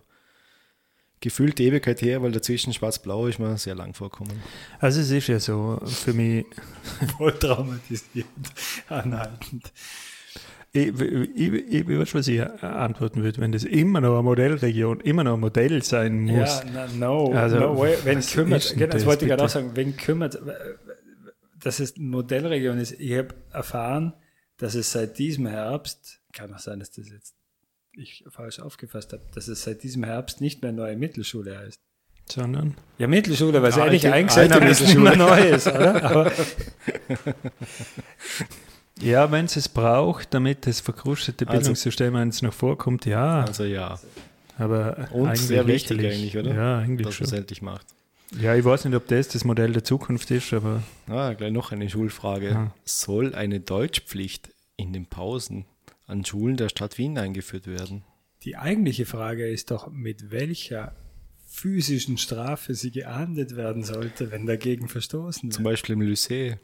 gefühlt 1.19 1.59
die 1.59 1.65
Ewigkeit 1.65 2.01
her, 2.01 2.21
weil 2.21 2.31
dazwischen 2.31 2.71
schwarz-blau 2.71 3.27
ist 3.27 3.39
mir 3.39 3.57
sehr 3.57 3.75
lang 3.75 3.93
vorkommen. 3.93 4.41
Also 4.79 5.01
es 5.01 5.11
ist 5.11 5.27
ja 5.27 5.39
so, 5.39 5.81
für 5.85 6.13
mich, 6.13 6.45
Voll 7.17 7.33
traumatisiert, 7.33 8.25
anhaltend. 8.87 9.71
Ich, 10.71 10.99
ich, 11.01 11.53
ich, 11.73 11.87
weiß, 11.87 12.13
was 12.15 12.27
ich 12.27 12.41
antworten 12.63 13.23
würde, 13.23 13.41
wenn 13.41 13.51
das 13.51 13.63
immer 13.63 14.01
noch 14.01 14.13
eine 14.13 14.23
Modellregion, 14.23 14.99
immer 15.01 15.23
noch 15.23 15.33
ein 15.33 15.39
Modell 15.39 15.81
sein 15.83 16.21
muss. 16.21 16.63
Ja, 16.63 16.65
na, 16.73 16.87
no, 16.95 17.31
Also, 17.33 17.59
no 17.59 17.77
way. 17.79 17.95
Wenn 18.03 18.19
was 18.19 18.31
kümmert, 18.31 18.73
genau, 18.73 18.85
das 18.85 18.95
das 18.95 19.05
wollte 19.05 19.25
ich 19.25 19.29
gerade 19.29 19.43
auch 19.43 19.49
sagen, 19.49 19.71
wenn 19.73 19.97
kümmert, 19.97 20.39
dass 21.61 21.79
es 21.79 21.95
eine 21.95 22.05
Modellregion 22.05 22.77
ist. 22.77 22.93
Ich 22.99 23.17
habe 23.17 23.29
erfahren, 23.51 24.13
dass 24.57 24.75
es 24.75 24.91
seit 24.91 25.17
diesem 25.17 25.47
Herbst, 25.47 26.21
kann 26.33 26.53
auch 26.53 26.59
sein, 26.59 26.79
dass 26.79 26.91
das 26.91 27.09
jetzt 27.09 27.35
ich 27.93 28.23
falsch 28.29 28.59
aufgefasst 28.59 29.11
habe, 29.13 29.23
dass 29.33 29.47
es 29.47 29.63
seit 29.63 29.81
diesem 29.83 30.03
Herbst 30.03 30.39
nicht 30.39 30.61
mehr 30.61 30.71
neue 30.71 30.95
Mittelschule 30.95 31.57
heißt. 31.57 31.81
Sondern, 32.31 32.75
Ja, 32.99 33.07
Mittelschule, 33.07 33.61
weil 33.63 33.71
sie 33.71 33.81
Alte- 33.81 33.89
eigentlich 33.89 34.07
eingesehen 34.13 34.51
alte 34.51 34.55
haben, 34.55 34.67
dass 34.67 34.81
es 34.81 34.87
nicht 34.89 34.99
mehr 34.99 35.15
neu 35.17 35.49
ist, 35.49 35.65
oder? 35.67 36.03
Aber, 36.11 36.31
ja, 39.01 39.31
wenn 39.31 39.45
es 39.45 39.55
es 39.55 39.67
braucht, 39.69 40.33
damit 40.33 40.65
das 40.67 40.79
verkrustete 40.79 41.47
Also- 41.47 41.57
Bildungssystem 41.59 42.15
eins 42.15 42.41
noch 42.41 42.53
vorkommt, 42.53 43.05
ja, 43.05 43.41
Also 43.45 43.63
ja, 43.63 43.99
aber 44.57 45.07
und 45.11 45.27
eigentlich 45.27 45.41
sehr 45.41 45.67
wichtig 45.67 45.97
lächerlich. 45.97 46.37
eigentlich, 46.37 46.37
oder? 46.37 46.55
Ja, 46.55 46.77
eigentlich 46.79 47.07
dass 47.07 47.19
es 47.21 47.29
schon. 47.29 47.37
endlich 47.39 47.61
macht. 47.61 47.87
Ja, 48.39 48.55
ich 48.55 48.63
weiß 48.63 48.85
nicht, 48.85 48.95
ob 48.95 49.07
das 49.07 49.27
das 49.29 49.43
Modell 49.43 49.73
der 49.73 49.83
Zukunft 49.83 50.29
ist, 50.29 50.53
aber 50.53 50.83
Ah, 51.07 51.33
gleich 51.33 51.51
noch 51.51 51.71
eine 51.71 51.89
Schulfrage. 51.89 52.49
Ja. 52.49 52.73
Soll 52.85 53.33
eine 53.33 53.59
Deutschpflicht 53.59 54.49
in 54.77 54.93
den 54.93 55.07
Pausen 55.07 55.65
an 56.05 56.23
Schulen 56.25 56.55
der 56.57 56.69
Stadt 56.69 56.97
Wien 56.97 57.17
eingeführt 57.17 57.67
werden? 57.67 58.03
die 58.45 58.55
eigentliche 58.55 59.05
Frage 59.05 59.49
ist 59.49 59.69
doch, 59.69 59.91
mit 59.91 60.31
welcher 60.31 60.95
physischen 61.45 62.17
Strafe 62.17 62.73
sie 62.73 62.89
geahndet 62.91 63.55
werden 63.57 63.83
sollte, 63.83 64.31
wenn 64.31 64.45
dagegen 64.45 64.87
verstoßen 64.87 65.51
Zum 65.51 65.65
wird. 65.65 65.73
Beispiel 65.73 65.93
im 65.93 66.01
Lycée. 66.01 66.57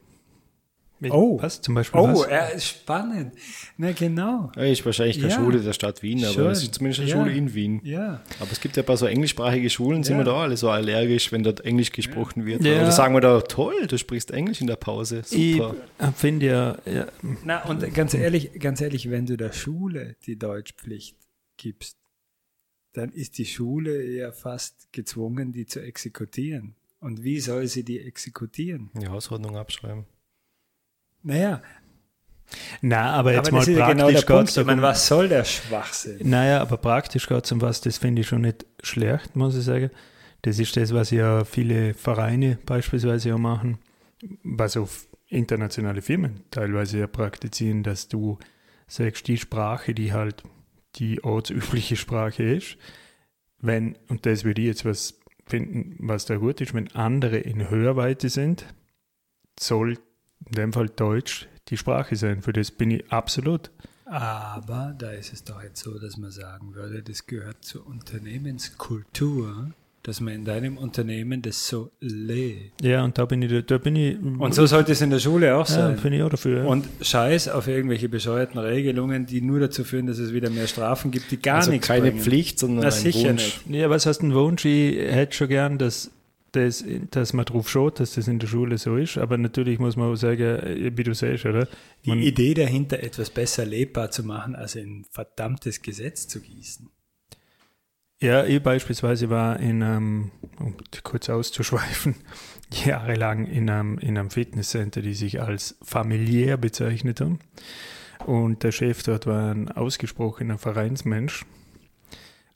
Mit, 0.99 1.11
Oh. 1.11 1.41
was 1.41 1.61
zum 1.61 1.75
Beispiel? 1.75 1.99
Oh, 1.99 2.07
was? 2.07 2.23
er 2.27 2.53
ist 2.53 2.67
spannend. 2.67 3.33
Na 3.77 3.91
genau. 3.91 4.51
Ja, 4.55 4.63
ist 4.63 4.85
wahrscheinlich 4.85 5.17
keine 5.19 5.29
Ja. 5.33 5.35
Schule 5.39 5.59
der 5.61 5.73
Stadt 5.73 6.01
Wien, 6.01 6.23
aber 6.23 6.33
Schon. 6.33 6.47
es 6.47 6.63
ist 6.63 6.75
zumindest 6.75 7.01
eine 7.01 7.09
Ja. 7.09 7.17
Schule 7.17 7.33
in 7.35 7.53
Wien. 7.53 7.81
Ja. 7.83 8.21
Aber 8.39 8.51
es 8.51 8.61
gibt 8.61 8.77
ja 8.77 8.83
ein 8.83 8.85
paar 8.85 8.95
so 8.97 9.05
englischsprachige 9.05 9.69
Schulen, 9.69 10.03
sind 10.03 10.13
Ja. 10.13 10.21
wir 10.21 10.25
da 10.25 10.35
alle 10.41 10.55
so 10.57 10.69
allergisch, 10.69 11.31
wenn 11.31 11.43
dort 11.43 11.61
Englisch 11.61 11.91
gesprochen 11.91 12.45
wird. 12.45 12.63
Ja. 12.63 12.81
Oder 12.81 12.91
sagen 12.91 13.13
wir 13.13 13.21
da, 13.21 13.41
toll, 13.41 13.87
du 13.87 13.97
sprichst 13.97 14.31
Englisch 14.31 14.61
in 14.61 14.67
der 14.67 14.77
Pause. 14.77 15.23
Ich 15.31 15.57
Super. 15.57 15.75
finde 16.15 16.45
ja, 16.45 16.77
ja, 16.85 17.07
Na, 17.43 17.63
und 17.65 17.93
ganz 17.93 18.13
ehrlich, 18.13 18.51
ganz 18.59 18.79
ehrlich, 18.81 19.09
wenn 19.09 19.25
du 19.25 19.35
der 19.37 19.51
Schule 19.51 20.15
die 20.25 20.37
Deutschpflicht 20.39 21.17
gibst, 21.57 21.97
dann 22.93 23.11
ist 23.11 23.37
die 23.37 23.45
Schule 23.45 24.01
ja 24.09 24.31
fast 24.31 24.93
gezwungen, 24.93 25.51
die 25.51 25.65
zu 25.65 25.81
exekutieren. 25.81 26.75
Und 27.01 27.23
wie 27.23 27.41
soll 27.41 27.67
sie 27.67 27.83
die 27.83 27.99
exekutieren? 27.99 28.89
Die 28.99 29.09
Hausordnung 29.09 29.57
abschreiben. 29.57 30.05
Naja, 31.25 31.61
na, 32.81 33.13
aber 33.13 33.33
jetzt 33.33 33.47
aber 33.47 33.57
mal 33.57 33.61
ist 33.61 33.67
ja 33.69 33.85
praktisch 33.85 33.95
genau 33.95 34.11
der 34.11 34.21
Punkt. 34.21 34.57
Ich 34.57 34.65
meine, 34.65 34.81
was 34.81 35.07
soll 35.07 35.27
der 35.27 35.43
Schwachsinn? 35.43 36.29
Naja, 36.29 36.61
aber 36.61 36.77
praktisch 36.77 37.27
geht 37.27 37.45
es 37.45 37.51
um 37.51 37.61
was, 37.61 37.81
das 37.81 37.97
finde 37.97 38.21
ich 38.21 38.27
schon 38.27 38.41
nicht 38.41 38.65
schlecht, 38.81 39.35
muss 39.35 39.57
ich 39.57 39.63
sagen. 39.63 39.89
Das 40.43 40.59
ist 40.59 40.77
das, 40.77 40.93
was 40.93 41.09
ja 41.09 41.43
viele 41.43 41.93
Vereine 41.93 42.59
beispielsweise 42.65 43.33
auch 43.33 43.39
machen, 43.39 43.79
was 44.43 44.77
auch 44.77 44.89
internationale 45.27 46.01
Firmen 46.01 46.43
teilweise 46.51 46.99
ja 46.99 47.07
praktizieren, 47.07 47.81
dass 47.81 48.07
du 48.07 48.37
sagst, 48.87 49.27
die 49.27 49.37
Sprache, 49.37 49.95
die 49.95 50.13
halt 50.13 50.43
die 50.97 51.23
ortsübliche 51.23 51.95
Sprache 51.95 52.43
ist, 52.43 52.77
wenn, 53.59 53.97
und 54.07 54.25
das 54.27 54.43
würde 54.43 54.61
ich 54.61 54.67
jetzt 54.67 54.85
was 54.85 55.19
finden, 55.47 55.95
was 55.99 56.25
da 56.25 56.35
gut 56.35 56.61
ist, 56.61 56.73
wenn 56.73 56.91
andere 56.91 57.37
in 57.37 57.69
Hörweite 57.69 58.29
sind, 58.29 58.65
soll 59.59 59.97
in 60.47 60.51
dem 60.55 60.73
Fall 60.73 60.89
Deutsch 60.89 61.47
die 61.69 61.77
Sprache 61.77 62.15
sein. 62.15 62.41
Für 62.41 62.53
das 62.53 62.71
bin 62.71 62.91
ich 62.91 63.11
absolut. 63.11 63.71
Aber 64.05 64.93
da 64.97 65.11
ist 65.11 65.33
es 65.33 65.43
doch 65.43 65.63
jetzt 65.63 65.81
so, 65.83 65.97
dass 65.97 66.17
man 66.17 66.29
sagen 66.31 66.75
würde, 66.75 67.01
das 67.01 67.25
gehört 67.25 67.63
zur 67.63 67.87
Unternehmenskultur, 67.87 69.71
dass 70.03 70.21
man 70.21 70.33
in 70.35 70.45
deinem 70.45 70.77
Unternehmen 70.77 71.41
das 71.41 71.67
so 71.67 71.89
lebt. 71.99 72.83
Ja, 72.83 73.03
und 73.03 73.17
da 73.17 73.25
bin 73.25 73.41
ich, 73.41 73.65
da 73.65 73.79
bin 73.79 73.95
ich, 73.95 74.19
Und 74.21 74.53
so 74.53 74.67
sollte 74.67 74.91
es 74.91 75.01
in 75.01 75.09
der 75.09 75.17
Schule 75.17 75.55
auch 75.55 75.67
ja, 75.67 75.73
sein. 75.73 75.97
bin 75.97 76.13
ich 76.13 76.21
auch 76.21 76.29
dafür. 76.29 76.59
ja. 76.59 76.65
Und 76.65 76.87
Scheiß 77.01 77.49
auf 77.49 77.67
irgendwelche 77.67 78.07
bescheuerten 78.07 78.59
Regelungen, 78.59 79.25
die 79.25 79.41
nur 79.41 79.59
dazu 79.59 79.83
führen, 79.83 80.05
dass 80.05 80.19
es 80.19 80.31
wieder 80.33 80.51
mehr 80.51 80.67
Strafen 80.67 81.09
gibt, 81.09 81.31
die 81.31 81.41
gar 81.41 81.55
also 81.57 81.71
nichts 81.71 81.87
keine 81.87 82.11
bringen. 82.11 82.21
Pflicht, 82.21 82.59
sondern 82.59 82.81
Na, 82.81 82.85
ein 82.85 82.91
sicher 82.91 83.29
Wunsch. 83.29 83.61
nicht. 83.65 83.81
Ja, 83.81 83.89
was 83.89 84.05
heißt 84.05 84.21
ein 84.21 84.35
Wunsch? 84.35 84.63
Ich 84.65 84.97
hätte 84.97 85.35
schon 85.35 85.47
gern, 85.47 85.79
dass, 85.79 86.11
das, 86.55 86.83
dass 87.11 87.33
man 87.33 87.45
drauf 87.45 87.69
schaut, 87.69 87.99
dass 87.99 88.15
das 88.15 88.27
in 88.27 88.39
der 88.39 88.47
Schule 88.47 88.77
so 88.77 88.97
ist. 88.97 89.17
Aber 89.17 89.37
natürlich 89.37 89.79
muss 89.79 89.95
man 89.95 90.11
auch 90.11 90.15
sagen, 90.15 90.41
äh, 90.41 90.91
wie 90.95 91.03
du 91.03 91.13
sagst, 91.13 91.45
oder? 91.45 91.67
Die 92.05 92.09
Man, 92.09 92.19
Idee 92.19 92.53
dahinter, 92.53 93.01
etwas 93.01 93.29
besser 93.29 93.65
lebbar 93.65 94.11
zu 94.11 94.23
machen, 94.23 94.55
als 94.55 94.75
in 94.75 94.99
ein 94.99 95.05
verdammtes 95.11 95.81
Gesetz 95.81 96.27
zu 96.27 96.41
gießen. 96.41 96.89
ja, 98.21 98.45
ich 98.45 98.61
beispielsweise 98.63 99.29
war 99.29 99.59
in 99.59 99.83
einem, 99.83 100.31
um 100.59 100.75
kurz 101.03 101.29
auszuschweifen, 101.29 102.15
jahrelang 102.85 103.45
in 103.45 103.69
einem, 103.69 103.97
in 103.99 104.17
einem 104.17 104.31
Fitnesscenter, 104.31 105.01
die 105.01 105.13
sich 105.13 105.41
als 105.41 105.77
familiär 105.83 106.57
bezeichnet 106.57 107.21
haben. 107.21 107.39
Und 108.25 108.63
der 108.63 108.71
Chef 108.71 109.03
dort 109.03 109.27
war 109.27 109.51
ein 109.51 109.69
ausgesprochener 109.71 110.57
Vereinsmensch. 110.57 111.45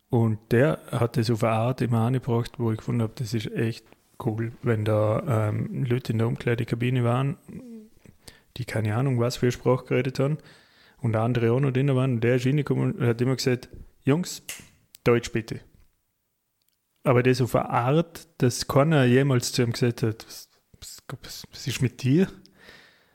Und 0.10 0.40
der 0.52 0.80
hat 0.92 1.18
das 1.18 1.30
auf 1.30 1.44
eine 1.44 1.54
Art 1.54 1.82
immer 1.82 2.00
angebracht, 2.00 2.54
wo 2.58 2.72
ich 2.72 2.78
gefunden 2.78 3.04
habe, 3.04 3.14
das 3.16 3.34
ist 3.34 3.52
echt 3.52 3.86
cool, 4.26 4.52
wenn 4.64 4.84
da 4.84 5.50
ähm, 5.50 5.84
Leute 5.84 6.14
in 6.14 6.18
der 6.18 6.28
Umkleidekabine 6.28 7.04
waren, 7.04 7.38
die 8.58 8.66
keine 8.66 8.96
Ahnung, 8.96 9.20
was 9.20 9.38
für 9.38 9.52
Sprache 9.52 9.86
geredet 9.86 10.20
haben, 10.20 10.38
und 11.02 11.16
andere 11.16 11.52
auch 11.52 11.60
noch 11.60 11.72
drin 11.72 11.96
waren. 11.96 12.16
Und 12.16 12.24
der 12.24 12.36
ist 12.36 12.46
reingekommen 12.46 12.94
und 12.94 13.08
hat 13.08 13.22
immer 13.22 13.36
gesagt, 13.36 13.70
Jungs, 14.04 14.44
Deutsch 15.04 15.32
bitte. 15.32 15.62
Aber 17.04 17.24
das 17.24 17.42
auf 17.42 17.56
eine 17.56 17.70
Art, 17.70 18.28
dass 18.40 18.68
keiner 18.68 19.06
jemals 19.06 19.54
zu 19.54 19.64
ihm 19.64 19.72
gesagt 19.72 20.04
hat, 20.04 20.26
was, 20.28 20.50
was, 21.22 21.44
was 21.52 21.68
ist 21.68 21.82
mit 21.82 22.04
dir? 22.04 22.28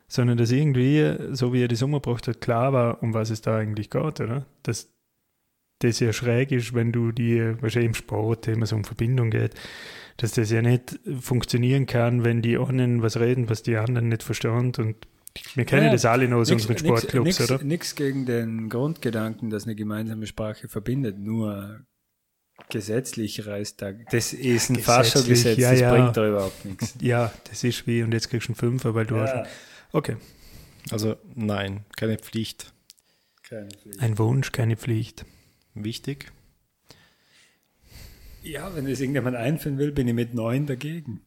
Sondern 0.08 0.38
dass 0.38 0.50
irgendwie, 0.50 1.16
so 1.32 1.52
wie 1.52 1.62
er 1.62 1.68
das 1.68 1.82
umgebracht 1.82 2.28
hat, 2.28 2.40
klar 2.40 2.72
war, 2.72 3.02
um 3.02 3.14
was 3.14 3.30
es 3.30 3.42
da 3.42 3.56
eigentlich 3.56 3.90
geht, 3.90 4.20
oder? 4.20 4.46
Dass 4.62 4.93
das 5.84 6.00
ja 6.00 6.12
schräg 6.12 6.52
ist, 6.52 6.74
wenn 6.74 6.92
du 6.92 7.12
die, 7.12 7.40
wahrscheinlich 7.60 7.90
im 7.90 7.94
Sport 7.94 8.48
immer 8.48 8.66
so 8.66 8.76
um 8.76 8.84
Verbindung 8.84 9.30
geht, 9.30 9.54
dass 10.16 10.32
das 10.32 10.50
ja 10.50 10.62
nicht 10.62 10.98
funktionieren 11.20 11.86
kann, 11.86 12.24
wenn 12.24 12.42
die 12.42 12.58
einen 12.58 13.02
was 13.02 13.18
reden, 13.18 13.48
was 13.48 13.62
die 13.62 13.76
anderen 13.76 14.08
nicht 14.08 14.22
verstehen. 14.22 14.72
Und 14.76 14.96
wir 15.54 15.64
kennen 15.64 15.86
Ja, 15.86 15.92
das 15.92 16.04
alle 16.04 16.28
noch 16.28 16.38
aus 16.38 16.50
unseren 16.50 16.78
Sportclubs, 16.78 17.38
nix, 17.38 17.50
oder? 17.50 17.62
Nichts 17.64 17.94
gegen 17.96 18.24
den 18.24 18.68
Grundgedanken, 18.68 19.50
dass 19.50 19.64
eine 19.64 19.74
gemeinsame 19.74 20.26
Sprache 20.26 20.68
verbindet, 20.68 21.18
nur 21.18 21.84
Gesetzlich 22.68 23.46
Reichstag. 23.46 24.08
Das 24.10 24.32
ist 24.32 24.70
ein 24.70 24.76
Fascho-Gesetz, 24.76 25.58
ja, 25.58 25.72
das 25.72 25.80
ja. 25.80 25.92
bringt 25.92 26.16
da 26.16 26.28
überhaupt 26.28 26.64
nichts. 26.64 26.94
Ja, 27.00 27.32
das 27.50 27.64
ist 27.64 27.86
wie, 27.86 28.02
und 28.02 28.12
jetzt 28.12 28.30
kriegst 28.30 28.46
du 28.48 28.52
einen 28.52 28.56
Fünfer, 28.56 28.94
weil 28.94 29.06
du 29.06 29.16
Ja. 29.16 29.22
hast. 29.22 29.50
Okay. 29.92 30.16
Also 30.90 31.16
nein, 31.34 31.84
keine 31.96 32.16
Pflicht. 32.16 32.72
Keine 33.42 33.68
Pflicht. 33.70 34.00
Ein 34.00 34.18
Wunsch, 34.18 34.52
keine 34.52 34.76
Pflicht. 34.76 35.24
Wichtig. 35.74 36.32
Ja, 38.42 38.74
wenn 38.74 38.86
das 38.86 39.00
irgendjemand 39.00 39.36
einführen 39.36 39.78
will, 39.78 39.92
bin 39.92 40.06
ich 40.06 40.14
mit 40.14 40.34
neun 40.34 40.66
dagegen. 40.66 41.22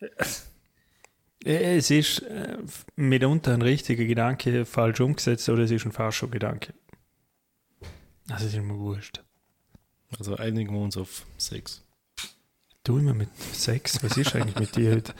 Äh, 0.00 1.76
Es 1.76 1.90
ist 1.90 2.20
äh, 2.22 2.58
mitunter 2.96 3.52
ein 3.54 3.62
richtiger 3.62 4.04
Gedanke 4.04 4.64
falsch 4.64 5.00
umgesetzt 5.00 5.48
oder 5.48 5.62
es 5.62 5.70
ist 5.70 5.84
ein 5.84 5.92
falscher 5.92 6.28
Gedanke. 6.28 6.74
Also 8.30 8.46
es 8.46 8.54
ist 8.54 8.62
mir 8.62 8.78
wurscht. 8.78 9.22
Also 10.18 10.36
einigen 10.36 10.72
wir 10.72 10.80
uns 10.80 10.96
auf 10.96 11.26
sechs. 11.36 11.82
Du 12.82 12.98
immer 12.98 13.14
mit 13.14 13.34
Sex, 13.52 14.02
was 14.02 14.16
ist 14.16 14.34
eigentlich 14.34 14.58
mit 14.58 14.76
dir 14.76 14.96
heute? 14.96 15.14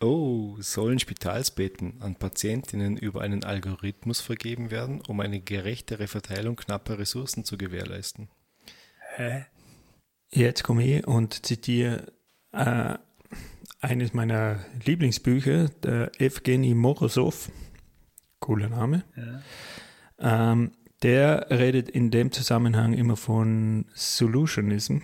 Oh, 0.00 0.56
sollen 0.60 1.00
Spitalsbetten 1.00 2.00
an 2.00 2.14
Patientinnen 2.14 2.96
über 2.96 3.20
einen 3.20 3.42
Algorithmus 3.42 4.20
vergeben 4.20 4.70
werden, 4.70 5.00
um 5.08 5.18
eine 5.18 5.40
gerechtere 5.40 6.06
Verteilung 6.06 6.54
knapper 6.54 6.98
Ressourcen 7.00 7.44
zu 7.44 7.58
gewährleisten? 7.58 8.28
Hä? 9.16 9.46
Jetzt 10.30 10.62
komme 10.62 10.84
ich 10.84 11.06
und 11.06 11.44
zitiere 11.44 12.12
äh, 12.52 12.94
eines 13.80 14.12
meiner 14.12 14.60
Lieblingsbücher, 14.84 15.68
der 15.82 16.12
Evgeny 16.20 16.74
Morozov, 16.74 17.50
cooler 18.38 18.68
Name. 18.68 19.04
Ja. 19.16 20.52
Ähm, 20.52 20.72
der 21.02 21.46
redet 21.50 21.88
in 21.88 22.10
dem 22.10 22.30
Zusammenhang 22.32 22.92
immer 22.92 23.16
von 23.16 23.86
Solutionism, 23.94 24.98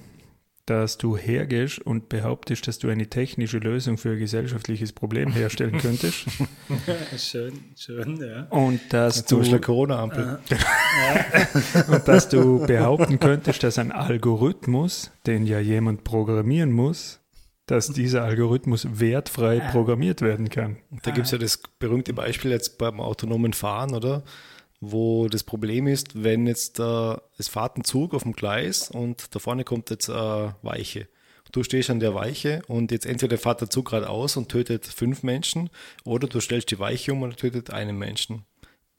dass 0.66 0.96
du 0.96 1.16
hergehst 1.16 1.78
und 1.80 2.08
behauptest, 2.08 2.66
dass 2.66 2.78
du 2.78 2.88
eine 2.88 3.08
technische 3.08 3.58
Lösung 3.58 3.98
für 3.98 4.12
ein 4.12 4.18
gesellschaftliches 4.18 4.92
Problem 4.92 5.30
herstellen 5.32 5.78
könntest 5.78 6.26
schön, 7.18 7.52
schön, 7.76 8.16
ja. 8.16 8.44
und 8.50 8.80
dass 8.90 9.26
Zum 9.26 9.38
du 9.38 9.40
Beispiel 9.40 9.54
eine 9.54 9.60
Corona-Ampel. 9.60 10.38
und 11.88 12.08
dass 12.08 12.28
du 12.28 12.66
behaupten 12.66 13.18
könntest, 13.18 13.62
dass 13.62 13.78
ein 13.78 13.92
Algorithmus, 13.92 15.10
den 15.26 15.46
ja 15.46 15.60
jemand 15.60 16.04
programmieren 16.04 16.72
muss, 16.72 17.20
dass 17.66 17.88
dieser 17.88 18.22
Algorithmus 18.24 18.86
wertfrei 19.00 19.60
programmiert 19.60 20.20
werden 20.20 20.50
kann. 20.50 20.76
Da 21.02 21.10
gibt 21.10 21.26
es 21.26 21.32
ja 21.32 21.38
das 21.38 21.58
berühmte 21.78 22.12
Beispiel 22.12 22.50
jetzt 22.50 22.78
beim 22.78 23.00
autonomen 23.00 23.52
Fahren, 23.52 23.94
oder? 23.94 24.22
Wo 24.86 25.28
das 25.28 25.44
Problem 25.44 25.86
ist, 25.86 26.22
wenn 26.22 26.46
jetzt 26.46 26.78
äh, 26.78 27.16
es 27.38 27.48
fährt 27.48 27.78
ein 27.78 27.84
Zug 27.84 28.12
auf 28.12 28.24
dem 28.24 28.32
Gleis 28.32 28.90
und 28.90 29.34
da 29.34 29.38
vorne 29.38 29.64
kommt 29.64 29.88
jetzt 29.88 30.10
eine 30.10 30.56
Weiche. 30.60 31.08
Du 31.52 31.62
stehst 31.62 31.88
an 31.88 32.00
der 32.00 32.14
Weiche 32.14 32.62
und 32.66 32.90
jetzt 32.90 33.06
entweder 33.06 33.38
fährt 33.38 33.60
der 33.60 33.70
Zug 33.70 33.90
geradeaus 33.90 34.36
und 34.36 34.50
tötet 34.50 34.86
fünf 34.86 35.22
Menschen 35.22 35.70
oder 36.04 36.28
du 36.28 36.40
stellst 36.40 36.70
die 36.70 36.78
Weiche 36.78 37.12
um 37.12 37.22
und 37.22 37.36
tötet 37.36 37.70
einen 37.70 37.96
Menschen. 37.96 38.44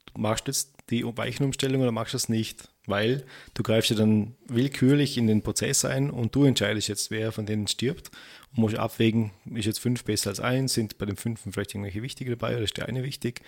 Du 0.06 0.20
machst 0.20 0.48
jetzt 0.48 0.75
die 0.90 1.04
Weichenumstellung 1.04 1.82
oder 1.82 1.92
machst 1.92 2.14
du 2.14 2.16
es 2.16 2.28
nicht, 2.28 2.68
weil 2.86 3.24
du 3.54 3.62
greifst 3.62 3.90
ja 3.90 3.96
dann 3.96 4.34
willkürlich 4.46 5.18
in 5.18 5.26
den 5.26 5.42
Prozess 5.42 5.84
ein 5.84 6.10
und 6.10 6.34
du 6.34 6.44
entscheidest 6.44 6.88
jetzt, 6.88 7.10
wer 7.10 7.32
von 7.32 7.44
denen 7.44 7.66
stirbt 7.66 8.10
und 8.52 8.58
musst 8.60 8.76
abwägen, 8.76 9.32
ist 9.52 9.66
jetzt 9.66 9.80
fünf 9.80 10.04
besser 10.04 10.30
als 10.30 10.38
eins, 10.38 10.74
sind 10.74 10.96
bei 10.98 11.06
dem 11.06 11.16
fünften 11.16 11.52
vielleicht 11.52 11.74
irgendwelche 11.74 12.02
wichtige 12.02 12.30
dabei 12.30 12.54
oder 12.54 12.62
ist 12.62 12.76
der 12.76 12.86
eine 12.86 13.02
wichtig 13.02 13.40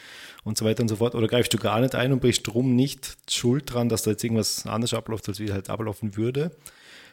und 0.43 0.59
so 0.59 0.65
weiter 0.65 0.83
und 0.83 0.89
so 0.89 0.97
fort. 0.97 1.15
Oder 1.15 1.29
greifst 1.29 1.55
du 1.55 1.59
gar 1.59 1.81
nicht 1.81 1.95
ein 1.95 2.13
und 2.13 2.21
bist 2.21 2.47
drum 2.47 2.75
nicht 2.75 3.17
schuld 3.31 3.73
dran, 3.73 3.89
dass 3.89 4.03
da 4.03 4.11
jetzt 4.11 4.25
irgendwas 4.25 4.67
anders 4.67 4.93
abläuft, 4.93 5.29
als 5.29 5.39
wie 5.39 5.53
halt 5.53 5.71
ablaufen 5.71 6.17
würde. 6.17 6.57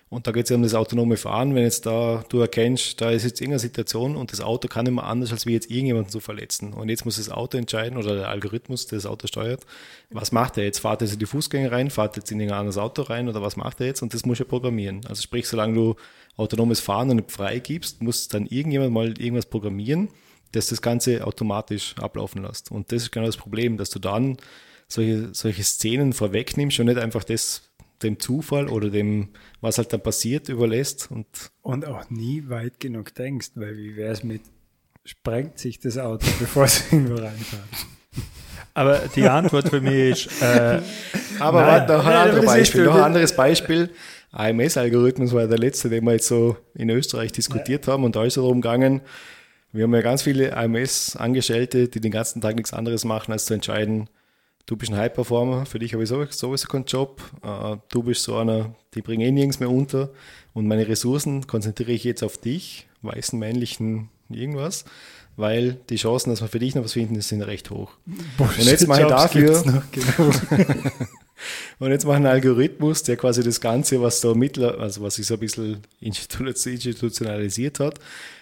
Und 0.07 0.27
da 0.27 0.31
geht 0.31 0.43
es 0.43 0.50
ja 0.51 0.55
um 0.55 0.62
das 0.62 0.75
autonome 0.75 1.17
Fahren. 1.17 1.55
Wenn 1.55 1.63
jetzt 1.63 1.88
da 1.88 2.24
du 2.29 2.39
erkennst, 2.39 3.01
da 3.01 3.09
ist 3.09 3.24
jetzt 3.24 3.41
irgendeine 3.41 3.59
Situation 3.59 4.15
und 4.15 4.31
das 4.31 4.39
Auto 4.39 4.67
kann 4.67 4.85
immer 4.85 5.03
anders, 5.05 5.31
als 5.31 5.47
wie 5.47 5.53
jetzt 5.53 5.69
irgendjemanden 5.71 6.12
zu 6.12 6.19
verletzen. 6.19 6.74
Und 6.74 6.89
jetzt 6.89 7.05
muss 7.05 7.17
das 7.17 7.29
Auto 7.29 7.57
entscheiden 7.57 7.97
oder 7.97 8.15
der 8.15 8.29
Algorithmus, 8.29 8.86
der 8.86 8.97
das 8.97 9.08
Auto 9.08 9.25
steuert, 9.25 9.65
was 10.12 10.32
macht 10.32 10.58
er 10.58 10.63
jetzt? 10.63 10.80
Fahrt 10.80 11.01
er 11.01 11.08
jetzt 11.08 11.13
in 11.13 11.19
die 11.19 11.25
Fußgänger 11.25 11.71
rein, 11.71 11.89
fahrt 11.89 12.15
er 12.15 12.21
jetzt 12.21 12.32
in 12.32 12.39
ein 12.39 12.51
anderes 12.51 12.77
Auto 12.77 13.01
rein 13.01 13.27
oder 13.27 13.41
was 13.41 13.56
macht 13.56 13.82
er 13.82 13.88
jetzt? 13.88 14.03
Und 14.03 14.13
das 14.13 14.25
muss 14.25 14.39
er 14.39 14.45
programmieren. 14.45 15.01
Also 15.08 15.23
sprich, 15.23 15.47
solange 15.47 15.73
du 15.73 15.95
autonomes 16.38 16.82
Fahren 16.82 17.08
noch 17.08 17.15
nicht 17.15 17.32
freigibst, 17.32 18.03
muss 18.03 18.27
dann 18.27 18.45
irgendjemand 18.45 18.93
mal 18.93 19.08
irgendwas 19.19 19.47
programmieren, 19.47 20.10
das 20.51 20.67
das 20.67 20.84
Ganze 20.84 21.25
automatisch 21.25 21.95
ablaufen 21.97 22.43
lässt. 22.43 22.71
Und 22.71 22.91
das 22.91 23.03
ist 23.03 23.12
genau 23.12 23.25
das 23.25 23.38
Problem, 23.38 23.77
dass 23.77 23.89
du 23.89 23.97
dann 23.97 24.38
solche, 24.88 25.34
solche 25.34 25.63
Szenen 25.63 26.13
vorwegnimmst 26.13 26.80
und 26.80 26.86
nicht 26.86 26.99
einfach 26.99 27.23
das 27.23 27.63
dem 28.03 28.19
Zufall 28.19 28.69
oder 28.69 28.89
dem, 28.89 29.29
was 29.62 29.77
halt 29.77 29.93
dann 29.93 30.01
passiert, 30.01 30.49
überlässt. 30.49 31.10
Und 31.12 31.27
Und 31.62 31.86
auch 31.86 32.10
nie 32.10 32.49
weit 32.49 32.79
genug 32.79 33.13
denkst, 33.15 33.51
weil 33.55 33.77
wie 33.77 33.95
wäre 33.95 34.12
es 34.12 34.23
mit, 34.23 34.41
sprengt 35.03 35.60
sich 35.60 35.79
das 35.79 35.97
Auto, 35.97 36.25
bevor 36.39 36.65
es 36.65 36.91
irgendwo 36.91 37.15
reinfährt? 37.15 37.63
Aber 38.73 39.03
die 39.15 39.27
Antwort 39.27 39.69
für 39.69 39.79
mich 39.79 40.27
ist, 40.27 40.41
äh, 40.41 40.81
aber 41.39 41.62
Nein, 41.62 41.69
warte, 41.69 41.93
noch 41.93 42.05
ein 42.05 42.12
nein, 42.12 42.29
anderes 42.29 42.45
Beispiel. 42.45 42.84
Noch 42.84 42.95
ein 42.95 43.03
anderes 43.03 43.36
Beispiel. 43.36 43.89
AMS-Algorithmus 44.31 45.31
war 45.31 45.47
der 45.47 45.58
letzte, 45.58 45.89
den 45.89 46.03
wir 46.03 46.12
jetzt 46.12 46.27
so 46.27 46.58
in 46.73 46.89
Österreich 46.89 47.31
diskutiert 47.31 47.88
haben. 47.88 48.03
Und 48.03 48.17
da 48.17 48.23
ist 48.23 48.36
es 48.36 48.36
darum 48.36 48.60
gegangen, 48.60 49.01
wir 49.71 49.84
haben 49.84 49.93
ja 49.93 50.01
ganz 50.01 50.23
viele 50.23 50.55
AMS-Angestellte, 50.55 51.88
die 51.88 52.01
den 52.01 52.12
ganzen 52.12 52.41
Tag 52.41 52.55
nichts 52.55 52.73
anderes 52.73 53.05
machen, 53.05 53.31
als 53.31 53.45
zu 53.45 53.53
entscheiden, 53.53 54.10
du 54.65 54.75
bist 54.75 54.91
ein 54.91 54.97
High-Performer, 54.97 55.65
für 55.65 55.80
dich 55.80 55.93
habe 55.93 56.04
ich 56.04 56.10
sowieso, 56.10 56.67
keinen 56.67 56.86
Job, 56.86 57.21
äh, 57.43 57.78
du 57.89 58.04
bist 58.04 58.23
so 58.23 58.36
einer, 58.38 58.75
die 58.93 59.01
bringen 59.01 59.21
eh 59.21 59.32
nirgends 59.32 59.60
mehr 59.60 59.69
unter 59.69 60.10
und 60.54 60.67
meine 60.67 60.88
Ressourcen 60.88 61.47
konzentriere 61.47 61.91
ich 61.91 62.04
jetzt 62.04 62.23
auf 62.23 62.38
dich, 62.38 62.88
weißen, 63.01 63.38
männlichen 63.38 64.10
irgendwas, 64.30 64.86
weil 65.38 65.78
die 65.89 65.97
Chancen, 65.97 66.30
dass 66.30 66.41
wir 66.41 66.47
für 66.47 66.60
dich 66.60 66.75
noch 66.75 66.84
was 66.84 66.93
finden, 66.93 67.19
sind 67.21 67.41
recht 67.41 67.69
hoch. 67.69 67.91
Und 68.38 68.58
jetzt 68.58 68.88
mache 68.88 69.01
ich 69.01 69.08
dafür, 69.08 69.63
genug. 69.63 69.84
und 71.80 71.91
jetzt 71.91 72.06
mache 72.06 72.13
ich 72.13 72.17
einen 72.17 72.25
Algorithmus, 72.28 73.04
der 73.04 73.17
quasi 73.17 73.43
das 73.43 73.60
Ganze, 73.60 74.01
was 74.01 74.21
da 74.21 74.34
mittler, 74.34 74.80
also 74.80 75.01
was 75.01 75.15
sich 75.15 75.28
so 75.28 75.34
ein 75.34 75.41
bisschen 75.41 75.82
institu- 76.01 76.69
institutionalisiert 76.71 77.80
hat, 77.80 77.99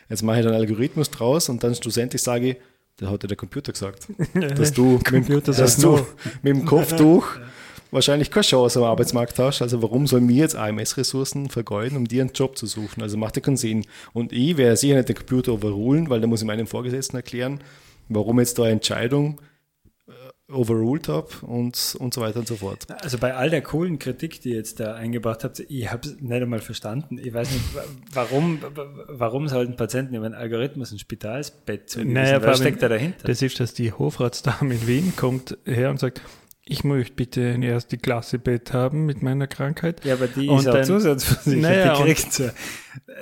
jetzt 0.07 0.21
mache 0.21 0.41
ich 0.41 0.45
einen 0.45 0.55
Algorithmus 0.55 1.09
draus 1.09 1.49
und 1.49 1.63
dann 1.63 1.73
schlussendlich 1.73 2.21
sage 2.21 2.51
ich, 2.51 2.57
da 2.97 3.09
hat 3.09 3.23
ja 3.23 3.27
der 3.27 3.37
Computer 3.37 3.71
gesagt, 3.71 4.07
dass 4.33 4.71
du, 4.73 4.99
mit, 5.11 5.47
dass 5.47 5.77
du 5.77 6.05
mit 6.41 6.55
dem 6.55 6.65
Kopftuch 6.65 7.27
wahrscheinlich 7.91 8.31
keine 8.31 8.43
Chance 8.43 8.79
am 8.79 8.85
Arbeitsmarkt 8.85 9.39
hast. 9.39 9.61
Also 9.61 9.81
warum 9.81 10.07
sollen 10.07 10.27
wir 10.27 10.35
jetzt 10.35 10.55
AMS-Ressourcen 10.55 11.49
vergeuden, 11.49 11.97
um 11.97 12.07
dir 12.07 12.21
einen 12.21 12.33
Job 12.33 12.57
zu 12.57 12.65
suchen? 12.65 13.01
Also 13.01 13.17
macht 13.17 13.35
ja 13.35 13.41
keinen 13.41 13.57
Sinn. 13.57 13.85
Und 14.13 14.33
ich 14.33 14.57
werde 14.57 14.77
sicher 14.77 14.95
nicht 14.95 15.09
den 15.09 15.15
Computer 15.15 15.53
overrulen, 15.53 16.09
weil 16.09 16.21
da 16.21 16.27
muss 16.27 16.41
ich 16.41 16.47
meinem 16.47 16.67
Vorgesetzten 16.67 17.15
erklären, 17.15 17.61
warum 18.09 18.39
jetzt 18.39 18.59
da 18.59 18.63
eine 18.63 18.73
Entscheidung 18.73 19.39
overruled 20.51 21.07
habe 21.07 21.27
und, 21.41 21.95
und 21.99 22.13
so 22.13 22.21
weiter 22.21 22.39
und 22.39 22.47
so 22.47 22.57
fort. 22.57 22.85
Also 23.01 23.17
bei 23.17 23.33
all 23.33 23.49
der 23.49 23.61
coolen 23.61 23.97
Kritik, 23.97 24.41
die 24.41 24.49
ihr 24.49 24.57
jetzt 24.57 24.79
da 24.79 24.93
eingebracht 24.93 25.43
habt, 25.43 25.59
ich 25.61 25.91
habe 25.91 26.07
es 26.07 26.19
nicht 26.19 26.31
einmal 26.33 26.59
verstanden. 26.59 27.17
Ich 27.17 27.33
weiß 27.33 27.49
nicht, 27.51 27.75
wa- 27.75 27.83
warum, 28.13 28.61
wa- 28.61 28.87
warum 29.07 29.47
sollten 29.47 29.75
Patienten 29.77 30.15
über 30.15 30.25
einen 30.25 30.35
Algorithmus 30.35 30.91
ein 30.91 30.99
Spitalsbett 30.99 31.89
zugewiesen 31.89 32.13
naja, 32.13 32.43
Was 32.43 32.59
steckt 32.59 32.81
da 32.83 32.89
dahinter? 32.89 33.25
das 33.27 33.41
ist, 33.41 33.59
dass 33.59 33.73
die 33.73 33.91
Hofratsdame 33.93 34.73
in 34.75 34.85
Wien 34.87 35.13
kommt 35.15 35.57
her 35.65 35.89
und 35.89 35.99
sagt, 35.99 36.21
ich 36.65 36.83
möchte 36.83 37.13
bitte 37.15 37.41
ein 37.53 37.63
erste 37.63 37.97
Klasse 37.97 38.37
Bett 38.39 38.73
haben 38.73 39.05
mit 39.05 39.21
meiner 39.21 39.47
Krankheit. 39.47 40.03
ja, 40.05 40.13
aber 40.13 40.27
die 40.27 40.47
und 40.49 40.59
ist 40.59 40.67
auch 40.67 40.73
dann- 40.73 40.83
zusatzversichert. 40.83 41.61
Naja, 41.61 41.95
die 41.97 42.03
kriegt 42.03 42.33
sie. 42.33 42.51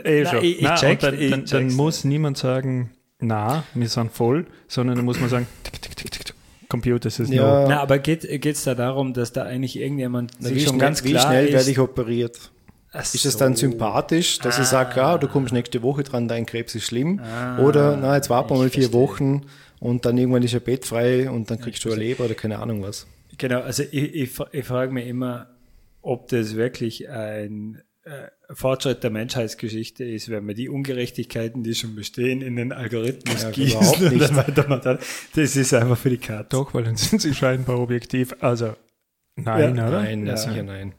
Eh 0.03 0.25
schon. 0.25 0.43
ich- 0.43 0.59
und 0.61 1.03
dann, 1.03 1.19
ich 1.19 1.49
dann, 1.51 1.73
muss 1.73 2.03
niemand 2.03 2.37
sagen, 2.39 2.91
na, 3.19 3.63
wir 3.75 3.87
sind 3.89 4.11
voll, 4.11 4.47
sondern 4.67 4.95
dann 4.95 5.05
muss 5.05 5.19
man 5.19 5.29
sagen, 5.29 5.47
tick, 5.63 5.79
tick, 5.81 5.95
tick, 5.95 6.11
tick, 6.11 6.25
tick. 6.25 6.35
Computer 6.71 7.09
says 7.09 7.29
Ja. 7.29 7.63
no. 7.63 7.67
Na, 7.67 7.81
aber 7.81 7.99
geht 7.99 8.23
es 8.25 8.63
da 8.63 8.73
darum, 8.75 9.13
dass 9.13 9.33
da 9.33 9.43
eigentlich 9.43 9.77
irgendjemand 9.77 10.31
Na, 10.39 10.47
sich 10.47 10.55
wie 10.57 10.59
schon 10.61 10.69
schnell, 10.69 10.79
ganz 10.79 11.03
wie 11.03 11.11
klar 11.11 11.27
schnell 11.27 11.45
ist, 11.47 11.53
werde 11.53 11.69
ich 11.71 11.79
operiert? 11.79 12.51
Ach 12.93 13.01
Ist 13.01 13.25
es 13.25 13.33
so. 13.33 13.39
dann 13.39 13.55
sympathisch, 13.55 14.39
dass 14.39 14.57
ich 14.59 14.65
sage, 14.65 15.01
ah, 15.03 15.17
du 15.17 15.27
kommst 15.27 15.53
nächste 15.53 15.81
Woche 15.81 16.03
dran, 16.03 16.27
dein 16.27 16.45
Krebs 16.45 16.73
ist 16.75 16.85
schlimm? 16.85 17.21
oder, 17.61 17.97
na, 17.97 18.15
jetzt 18.15 18.29
warten 18.29 18.51
wir 18.51 18.57
mal 18.57 18.67
ich 18.67 18.73
vier 18.73 18.83
verstehe. 18.89 19.01
Wochen 19.01 19.41
und 19.79 20.05
dann 20.05 20.17
irgendwann 20.17 20.43
ist 20.43 20.55
ein 20.55 20.61
Bett 20.61 20.85
frei 20.85 21.29
und 21.29 21.51
dann 21.51 21.59
kriegst 21.59 21.83
du 21.85 21.91
ein 21.91 21.99
Leber 21.99 22.25
oder 22.25 22.35
keine 22.35 22.59
Ahnung 22.59 22.81
was. 22.83 23.05
Genau, 23.37 23.61
also 23.61 23.83
ich, 23.83 24.13
ich, 24.15 24.31
ich 24.51 24.65
frage 24.65 24.91
mich 24.91 25.07
immer, 25.07 25.47
ob 26.01 26.27
das 26.29 26.55
wirklich 26.55 27.09
ein 27.09 27.81
äh, 28.03 28.09
Fortschritt 28.53 29.03
der 29.03 29.09
Menschheitsgeschichte 29.11 30.03
ist, 30.03 30.29
wenn 30.29 30.45
man 30.45 30.55
die 30.55 30.69
Ungerechtigkeiten, 30.69 31.63
die 31.63 31.75
schon 31.75 31.95
bestehen, 31.95 32.41
in 32.41 32.55
den 32.55 32.71
Algorithmus 32.71 33.43
Ja, 33.43 33.51
gießt 33.51 33.75
und 34.01 34.19
dann 34.19 34.35
weitermacht. 34.35 34.85
Das 35.35 35.55
ist 35.55 35.73
einfach 35.73 35.97
für 35.97 36.09
die 36.09 36.17
Katze. 36.17 36.49
Doch, 36.49 36.73
weil 36.73 36.83
dann 36.83 36.95
sind 36.97 37.21
sie 37.21 37.33
scheinbar 37.33 37.79
objektiv. 37.79 38.35
Also, 38.39 38.75
nein, 39.35 39.75
Ja. 39.75 39.87
oder? 39.87 40.01
Nein, 40.03 40.25
Ja. 40.25 40.37
sicher 40.37 40.63
nein. 40.63 40.93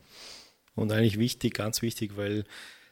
Und 0.75 0.91
eigentlich 0.93 1.19
wichtig, 1.19 1.55
ganz 1.55 1.83
wichtig, 1.83 2.17
weil 2.17 2.45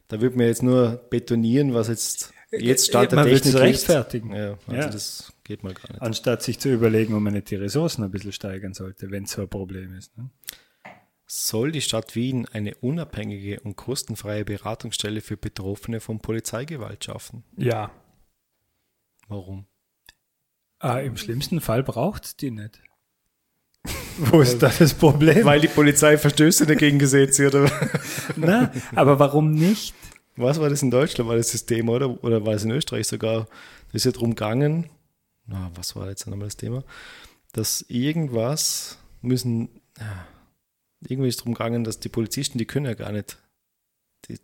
da 0.09 0.21
wird 0.21 0.37
man 0.37 0.47
jetzt 0.47 0.63
nur 0.63 1.01
betonieren, 1.11 1.73
was 1.73 1.89
jetzt 1.89 2.33
jetzt 2.53 2.89
Stand 2.89 3.13
der 3.13 3.21
Man 3.21 3.29
wird 3.29 3.43
Technik 3.45 3.63
rechtfertigen. 3.63 4.35
Ja, 4.35 4.59
also 4.67 4.73
Ja. 4.73 4.89
das 4.89 5.33
geht 5.45 5.63
mal 5.63 5.73
gar 5.73 5.89
nicht. 5.93 6.03
Anstatt 6.03 6.43
sich 6.43 6.59
zu 6.59 6.69
überlegen, 6.71 7.15
ob 7.15 7.21
man 7.23 7.33
nicht 7.33 7.51
die 7.51 7.57
Ressourcen 7.57 8.03
ein 8.05 8.11
bisschen 8.11 8.33
steigern 8.33 8.75
sollte, 8.75 9.11
wenn 9.11 9.25
es 9.25 9.31
so 9.31 9.43
ein 9.43 9.49
Problem 9.49 9.95
ist. 9.97 10.17
Ne? 10.19 10.29
Soll 11.33 11.71
die 11.71 11.81
Stadt 11.81 12.17
Wien 12.17 12.49
eine 12.49 12.75
unabhängige 12.75 13.61
und 13.61 13.77
kostenfreie 13.77 14.45
Beratungsstelle 14.45 15.21
für 15.21 15.37
Betroffene 15.37 16.01
von 16.01 16.19
Polizeigewalt 16.19 17.05
schaffen? 17.05 17.45
Ja. 17.57 17.93
Warum? 19.29 19.67
Ah, 20.81 20.99
Im 20.99 21.17
schlimmsten 21.17 21.61
Fall 21.61 21.85
braucht 21.85 22.25
es 22.25 22.37
die 22.37 22.51
nicht. 22.51 22.83
Wo 24.19 24.41
ist 24.41 24.59
da 24.59 24.73
das 24.77 24.93
Problem? 24.93 25.45
Weil 25.45 25.61
die 25.61 25.69
Polizei 25.69 26.19
Verstöße 26.19 26.67
dagegen 26.67 26.99
gesetzt 26.99 27.39
hat. 27.39 27.55
Oder? 27.55 27.71
Na, 28.37 28.73
aber 28.97 29.21
warum 29.21 29.53
nicht? 29.53 29.95
Was 30.35 30.59
war 30.59 30.69
das 30.69 30.83
in 30.83 30.91
Deutschland? 30.91 31.31
War 31.31 31.37
das 31.37 31.53
das 31.53 31.65
Thema 31.65 31.93
oder, 31.93 32.25
oder 32.25 32.45
war 32.45 32.55
es 32.55 32.65
in 32.65 32.73
Österreich 32.73 33.07
sogar? 33.07 33.47
Das 33.93 33.95
ist 34.01 34.05
ja 34.05 34.11
darum 34.11 34.31
gegangen, 34.31 34.91
na, 35.47 35.71
was 35.77 35.95
war 35.95 36.09
jetzt 36.09 36.27
nochmal 36.27 36.49
das 36.49 36.57
Thema? 36.57 36.83
Dass 37.53 37.83
irgendwas 37.83 38.99
müssen, 39.23 39.81
ja, 39.97 40.27
irgendwie 41.07 41.29
ist 41.29 41.41
darum 41.41 41.55
gegangen, 41.55 41.85
dass 41.85 42.01
die 42.01 42.09
Polizisten, 42.09 42.59
die 42.59 42.67
können 42.67 42.87
ja 42.87 42.95
gar 42.95 43.13
nicht. 43.13 43.39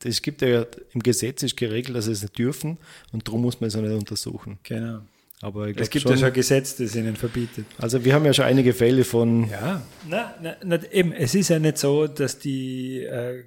Es 0.03 0.23
gibt 0.23 0.43
ja 0.43 0.65
im 0.93 1.03
Gesetz 1.03 1.43
ist 1.43 1.57
geregelt, 1.57 1.97
dass 1.97 2.07
sie 2.07 2.13
es 2.13 2.23
nicht 2.23 2.39
dürfen 2.39 2.79
und 3.13 3.29
darum 3.29 3.43
muss 3.43 3.61
man 3.61 3.69
es 3.69 3.77
auch 3.77 3.83
nicht 3.83 3.93
untersuchen. 3.93 4.59
Genau. 4.63 5.01
Aber 5.43 5.69
ich 5.69 5.79
Es 5.79 5.91
gibt 5.91 6.05
schon, 6.05 6.13
ja 6.13 6.19
schon 6.19 6.27
ein 6.29 6.33
Gesetz, 6.33 6.77
das 6.77 6.97
ihnen 6.97 7.15
verbietet. 7.15 7.67
Also 7.79 8.05
wir 8.05 8.15
haben 8.15 8.25
ja 8.25 8.33
schon 8.33 8.47
einige 8.47 8.73
Fälle 8.73 9.05
von 9.05 9.49
Ja. 9.51 9.83
Na, 10.09 10.35
na, 10.43 10.57
na, 10.65 10.83
eben, 10.91 11.13
es 11.13 11.35
ist 11.35 11.49
ja 11.49 11.59
nicht 11.59 11.77
so, 11.77 12.07
dass 12.07 12.39
die, 12.39 13.03
äh, 13.03 13.45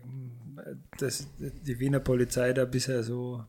dass 1.00 1.28
die 1.40 1.80
Wiener 1.80 2.00
Polizei 2.00 2.54
da 2.54 2.66
bisher 2.66 3.02
so. 3.04 3.44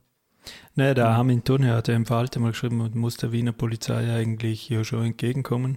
Ne, 0.75 0.95
der 0.95 1.09
Armin 1.09 1.45
Thurne 1.45 1.75
hat 1.75 1.89
ja 1.89 1.95
im 1.95 2.07
Verhalten 2.07 2.41
mal 2.41 2.53
geschrieben, 2.53 2.79
man 2.79 2.97
muss 2.97 3.19
der 3.19 3.31
Wiener 3.31 3.53
Polizei 3.53 4.11
eigentlich 4.11 4.71
ja 4.71 4.85
schon 4.85 5.05
entgegenkommen. 5.05 5.77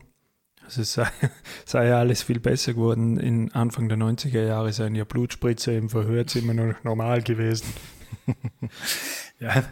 Also 0.65 0.81
es 0.81 0.93
sei, 0.93 1.07
sei 1.65 1.87
ja 1.87 1.99
alles 1.99 2.23
viel 2.23 2.39
besser 2.39 2.73
geworden. 2.73 3.17
In 3.17 3.51
Anfang 3.53 3.89
der 3.89 3.97
90er 3.97 4.45
Jahre 4.45 4.73
seien 4.73 4.95
ja 4.95 5.03
Blutspritzer 5.03 5.73
im 5.73 5.89
Verhörzimmer 5.89 6.53
noch 6.53 6.83
normal 6.83 7.21
gewesen. 7.21 7.67
Ja. 9.39 9.63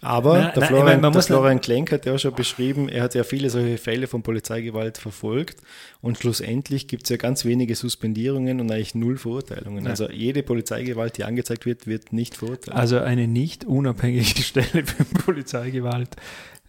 Aber 0.00 0.38
Na, 0.38 0.50
der, 0.50 0.52
na, 0.54 0.62
ich 0.62 0.66
Florian, 0.68 0.86
meine, 0.86 1.02
man 1.02 1.12
der 1.12 1.22
Florian 1.22 1.60
Klenk 1.60 1.90
hat 1.90 2.06
ja 2.06 2.14
auch 2.14 2.18
schon 2.18 2.34
beschrieben, 2.34 2.88
er 2.88 3.02
hat 3.02 3.16
ja 3.16 3.24
viele 3.24 3.50
solche 3.50 3.78
Fälle 3.78 4.06
von 4.06 4.22
Polizeigewalt 4.22 4.96
verfolgt 4.96 5.56
und 6.00 6.18
schlussendlich 6.18 6.86
gibt 6.86 7.04
es 7.04 7.08
ja 7.08 7.16
ganz 7.16 7.44
wenige 7.44 7.74
Suspendierungen 7.74 8.60
und 8.60 8.70
eigentlich 8.70 8.94
null 8.94 9.18
Verurteilungen. 9.18 9.88
Also 9.88 10.08
jede 10.08 10.44
Polizeigewalt, 10.44 11.18
die 11.18 11.24
angezeigt 11.24 11.66
wird, 11.66 11.88
wird 11.88 12.12
nicht 12.12 12.36
verurteilt. 12.36 12.76
Also 12.76 12.98
eine 13.00 13.26
nicht 13.26 13.64
unabhängige 13.64 14.24
Stelle 14.42 14.86
für 14.86 15.04
Polizeigewalt. 15.04 16.10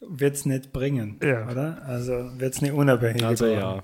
Wird 0.02 0.36
es 0.36 0.46
nicht 0.46 0.72
bringen, 0.72 1.20
Ja. 1.24 1.50
oder? 1.50 1.82
Also 1.86 2.14
wird 2.40 2.54
es 2.56 2.62
nicht 2.62 2.72
unabhängig 2.74 3.24
Also 3.24 3.46
brauchen. 3.46 3.60
ja. 3.60 3.84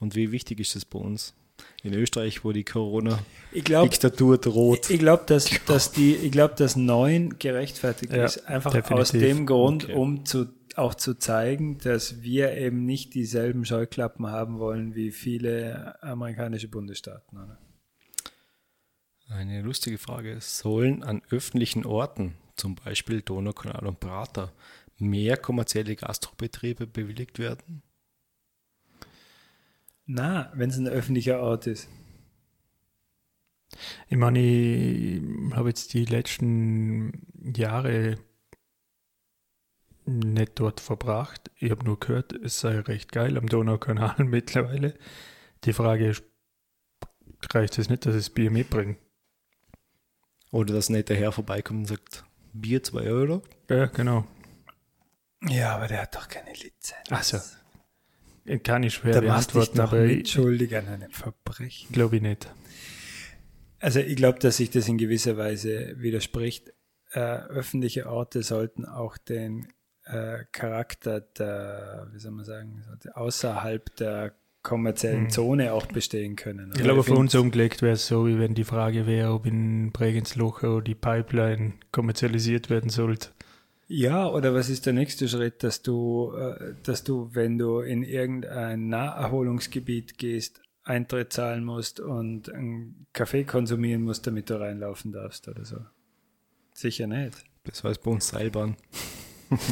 Und 0.00 0.14
wie 0.14 0.30
wichtig 0.32 0.60
ist 0.60 0.76
das 0.76 0.84
bei 0.84 0.98
uns? 0.98 1.34
In 1.82 1.92
Österreich, 1.92 2.44
wo 2.44 2.52
die 2.52 2.62
Corona-Diktatur 2.64 3.54
Ich 3.54 3.64
glaube, 3.64 4.38
droht. 4.38 4.90
ich 4.90 4.98
glaube, 5.00 5.24
dass, 5.26 5.50
dass 5.66 5.90
die, 5.90 6.14
ich 6.14 6.30
glaube, 6.30 6.54
dass 6.54 6.76
neun 6.76 7.38
gerechtfertigt 7.38 8.12
Ja, 8.12 8.24
ist, 8.26 8.46
einfach 8.46 8.72
definitiv. 8.72 9.00
aus 9.00 9.10
dem 9.12 9.44
Grund, 9.46 9.84
Okay. 9.84 9.94
um 9.94 10.24
zu, 10.24 10.46
auch 10.76 10.94
zu 10.94 11.14
zeigen, 11.14 11.78
dass 11.78 12.22
wir 12.22 12.52
eben 12.56 12.84
nicht 12.84 13.14
dieselben 13.14 13.64
Scheuklappen 13.64 14.28
haben 14.28 14.60
wollen 14.60 14.94
wie 14.94 15.10
viele 15.10 16.00
amerikanische 16.00 16.68
Bundesstaaten. 16.68 17.36
Oder? 17.38 17.58
Eine 19.30 19.62
lustige 19.62 19.98
Frage. 19.98 20.36
Sollen 20.40 21.02
an 21.02 21.22
öffentlichen 21.30 21.84
Orten, 21.84 22.34
zum 22.56 22.76
Beispiel 22.76 23.20
Donaukanal 23.22 23.84
und 23.86 23.98
Prater, 24.00 24.52
mehr 24.98 25.36
kommerzielle 25.36 25.96
Gastrobetriebe 25.96 26.86
bewilligt 26.86 27.38
werden? 27.38 27.82
Na, 30.06 30.50
wenn 30.54 30.70
es 30.70 30.78
ein 30.78 30.88
öffentlicher 30.88 31.40
Ort 31.40 31.66
ist. 31.66 31.88
Ich 34.08 34.16
meine, 34.16 34.40
ich 34.40 35.22
habe 35.54 35.68
jetzt 35.68 35.92
die 35.92 36.06
letzten 36.06 37.26
Jahre 37.54 38.16
nicht 40.06 40.52
dort 40.58 40.80
verbracht. 40.80 41.50
Ich 41.56 41.70
habe 41.70 41.84
nur 41.84 42.00
gehört, 42.00 42.32
es 42.32 42.60
sei 42.60 42.80
recht 42.80 43.12
geil 43.12 43.36
am 43.36 43.46
Donaukanal 43.46 44.16
mittlerweile. 44.24 44.94
Die 45.64 45.72
Frage 45.72 46.08
ist, 46.08 46.22
reicht 47.52 47.78
es 47.78 47.90
nicht, 47.90 48.06
dass 48.06 48.14
ich 48.14 48.22
das 48.22 48.30
Bier 48.30 48.50
mitbringe? 48.50 48.96
Oder 50.50 50.74
dass 50.74 50.88
ein 50.88 50.94
netter 50.94 51.14
Herr 51.14 51.32
vorbeikommt 51.32 51.80
und 51.80 51.86
sagt, 51.86 52.24
Bier 52.54 52.82
2 52.82 53.02
Euro? 53.02 53.42
Ja, 53.68 53.86
genau. 53.86 54.26
Ja, 55.42 55.76
aber 55.76 55.88
der 55.88 56.02
hat 56.02 56.14
doch 56.14 56.28
keine 56.28 56.52
Lizenz. 56.52 57.10
Also, 57.10 57.38
kann 58.62 58.82
ich 58.82 58.94
schwer 58.94 59.12
Da 59.12 59.20
beantworten, 59.20 59.80
aber 59.80 60.00
mitschuldig 60.02 60.76
an 60.76 60.88
einem 60.88 61.10
Verbrechen. 61.10 61.92
glaube 61.92 62.16
ich 62.16 62.22
nicht. 62.22 62.48
Also 63.80 64.00
ich 64.00 64.16
glaube, 64.16 64.38
dass 64.40 64.56
sich 64.56 64.70
das 64.70 64.88
in 64.88 64.98
gewisser 64.98 65.36
Weise 65.36 65.94
widerspricht. 65.98 66.72
Äh, 67.12 67.20
öffentliche 67.20 68.08
Orte 68.08 68.42
sollten 68.42 68.84
auch 68.84 69.16
den 69.16 69.68
äh, 70.04 70.44
Charakter 70.52 71.20
der, 71.20 72.08
wie 72.12 72.18
soll 72.18 72.32
man 72.32 72.44
sagen, 72.44 72.84
außerhalb 73.14 73.94
der 73.96 74.34
kommerziellen 74.62 75.30
Zone 75.30 75.72
auch 75.72 75.86
bestehen 75.86 76.36
können. 76.36 76.72
Ich 76.74 76.82
glaube, 76.82 77.04
für 77.04 77.14
uns 77.14 77.34
umgelegt 77.34 77.80
wäre 77.80 77.94
es 77.94 78.06
so, 78.06 78.26
wie 78.26 78.38
wenn 78.38 78.54
die 78.54 78.64
Frage 78.64 79.06
wäre, 79.06 79.32
ob 79.32 79.46
in 79.46 79.92
Bregenzlocher 79.92 80.82
die 80.82 80.96
Pipeline 80.96 81.74
kommerzialisiert 81.92 82.68
werden 82.68 82.90
sollte. 82.90 83.30
Ja, 83.90 84.28
oder 84.28 84.52
was 84.54 84.68
ist 84.68 84.84
der 84.84 84.92
nächste 84.92 85.28
Schritt, 85.28 85.62
dass 85.62 85.80
du, 85.82 86.32
äh, 86.36 86.74
dass 86.82 87.04
du, 87.04 87.30
wenn 87.32 87.56
du 87.56 87.80
in 87.80 88.02
irgendein 88.02 88.88
Naherholungsgebiet 88.88 90.18
gehst, 90.18 90.60
Eintritt 90.84 91.32
zahlen 91.32 91.64
musst 91.64 91.98
und 92.00 92.52
einen 92.52 93.06
Kaffee 93.12 93.44
konsumieren 93.44 94.02
musst, 94.02 94.26
damit 94.26 94.50
du 94.50 94.60
reinlaufen 94.60 95.12
darfst 95.12 95.48
oder 95.48 95.64
so? 95.64 95.76
Sicher 96.74 97.06
nicht. 97.06 97.44
Das 97.64 97.82
heißt 97.84 98.02
bei 98.02 98.10
uns 98.10 98.28
Seilbahn. 98.28 98.76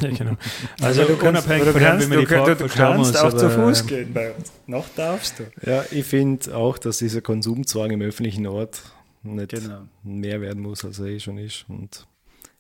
Ja, 0.01 0.11
genau. 0.11 0.37
Also 0.81 1.03
Aber 1.03 1.13
du 1.13 1.19
kannst, 1.19 1.47
unabhängig 1.47 1.65
du 1.67 1.73
von 1.73 1.81
dem, 1.81 1.89
kannst, 1.89 2.07
wie 2.07 2.09
man 2.09 2.19
du, 2.19 2.27
die 2.27 2.35
Frage 2.35 2.57
du, 2.57 2.69
kannst 2.69 2.99
muss, 3.13 3.17
auch 3.17 3.33
zu 3.35 3.51
Fuß 3.51 3.81
ähm, 3.83 3.87
gehen 3.87 4.15
bei 4.15 4.33
uns. 4.33 4.53
Noch 4.67 4.89
darfst 4.97 5.39
du. 5.39 5.45
Ja, 5.71 5.85
ich 5.91 6.07
finde 6.07 6.57
auch, 6.57 6.79
dass 6.79 6.99
dieser 6.99 7.21
Konsumzwang 7.21 7.91
im 7.91 8.01
öffentlichen 8.01 8.47
Ort 8.47 8.83
nicht 9.23 9.51
Genau. 9.51 9.83
mehr 10.03 10.41
werden 10.41 10.63
muss, 10.63 10.85
als 10.85 10.99
er 10.99 11.07
eh 11.07 11.21
schon 11.21 11.37
ist. 11.39 11.67
Und 11.69 12.07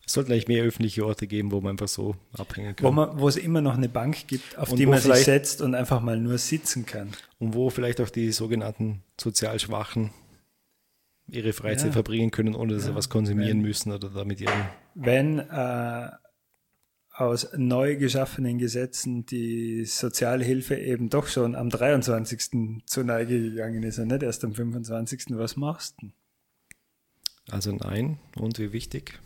es 0.07 0.12
sollten 0.12 0.31
eigentlich 0.33 0.47
mehr 0.49 0.62
öffentliche 0.64 1.05
Orte 1.05 1.27
geben, 1.27 1.51
wo 1.51 1.61
man 1.61 1.73
einfach 1.73 1.88
so 1.88 2.14
abhängen 2.33 2.77
kann. 2.77 2.87
Wo, 2.87 2.92
man, 2.92 3.19
wo 3.19 3.27
es 3.29 3.37
immer 3.37 3.61
noch 3.61 3.75
eine 3.77 3.88
Bank 3.88 4.29
gibt, 4.29 4.57
auf 4.57 4.71
Und 4.71 4.79
die 4.79 4.87
man 4.87 5.01
sich 5.01 5.12
setzt 5.25 5.61
und 5.61 5.75
einfach 5.75 6.01
mal 6.01 6.19
nur 6.19 6.38
sitzen 6.38 6.87
kann. 6.87 7.11
und 7.40 7.55
wo 7.55 7.71
vielleicht 7.71 8.01
auch 8.01 8.09
die 8.11 8.31
sogenannten 8.33 9.03
sozial 9.21 9.59
Schwachen 9.59 10.11
ihre 11.27 11.53
Freizeit 11.53 11.88
Ja. 11.88 11.92
verbringen 11.92 12.31
können, 12.31 12.55
ohne 12.55 12.75
dass 12.75 12.85
sie 12.85 12.95
was 12.95 13.09
konsumieren 13.09 13.59
Wenn- 13.59 13.66
müssen 13.66 13.90
oder 13.90 14.09
damit 14.09 14.40
ihren. 14.40 14.66
Wenn 14.95 15.40
äh, 15.40 16.09
aus 17.11 17.49
neu 17.57 17.97
geschaffenen 17.97 18.59
Gesetzen 18.59 19.27
die 19.27 19.85
Sozialhilfe 19.87 20.77
eben 20.77 21.11
doch 21.11 21.27
schon 21.27 21.57
am 21.57 21.69
23. 21.69 22.83
zur 22.87 23.03
Neige 23.05 23.40
gegangen 23.40 23.83
ist 23.83 23.99
und 23.99 24.09
nicht 24.09 24.23
erst 24.23 24.45
am 24.45 24.55
25. 24.55 25.25
Was 25.31 25.57
machst 25.57 25.97
du? 26.01 26.11
Also 27.51 27.73
nein. 27.73 28.19
Und 28.38 28.59
wie 28.61 28.73
wichtig? 28.73 29.19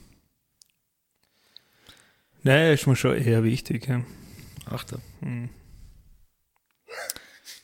Naja, 2.43 2.73
ist 2.73 2.87
mir 2.87 2.97
schon 2.97 3.17
eher 3.17 3.45
wichtig. 3.45 3.87
Ja. 3.87 4.05
Achter. 4.67 5.01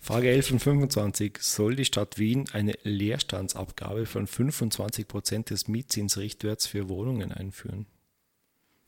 Frage 0.00 0.30
11 0.30 0.48
von 0.48 0.58
25. 0.58 1.38
Soll 1.40 1.76
die 1.76 1.84
Stadt 1.84 2.18
Wien 2.18 2.44
eine 2.52 2.74
Leerstandsabgabe 2.82 4.06
von 4.06 4.26
25 4.26 5.08
Prozent 5.08 5.50
des 5.50 5.66
Mietzinsrichtwerts 5.66 6.66
für 6.66 6.88
Wohnungen 6.88 7.32
einführen? 7.32 7.86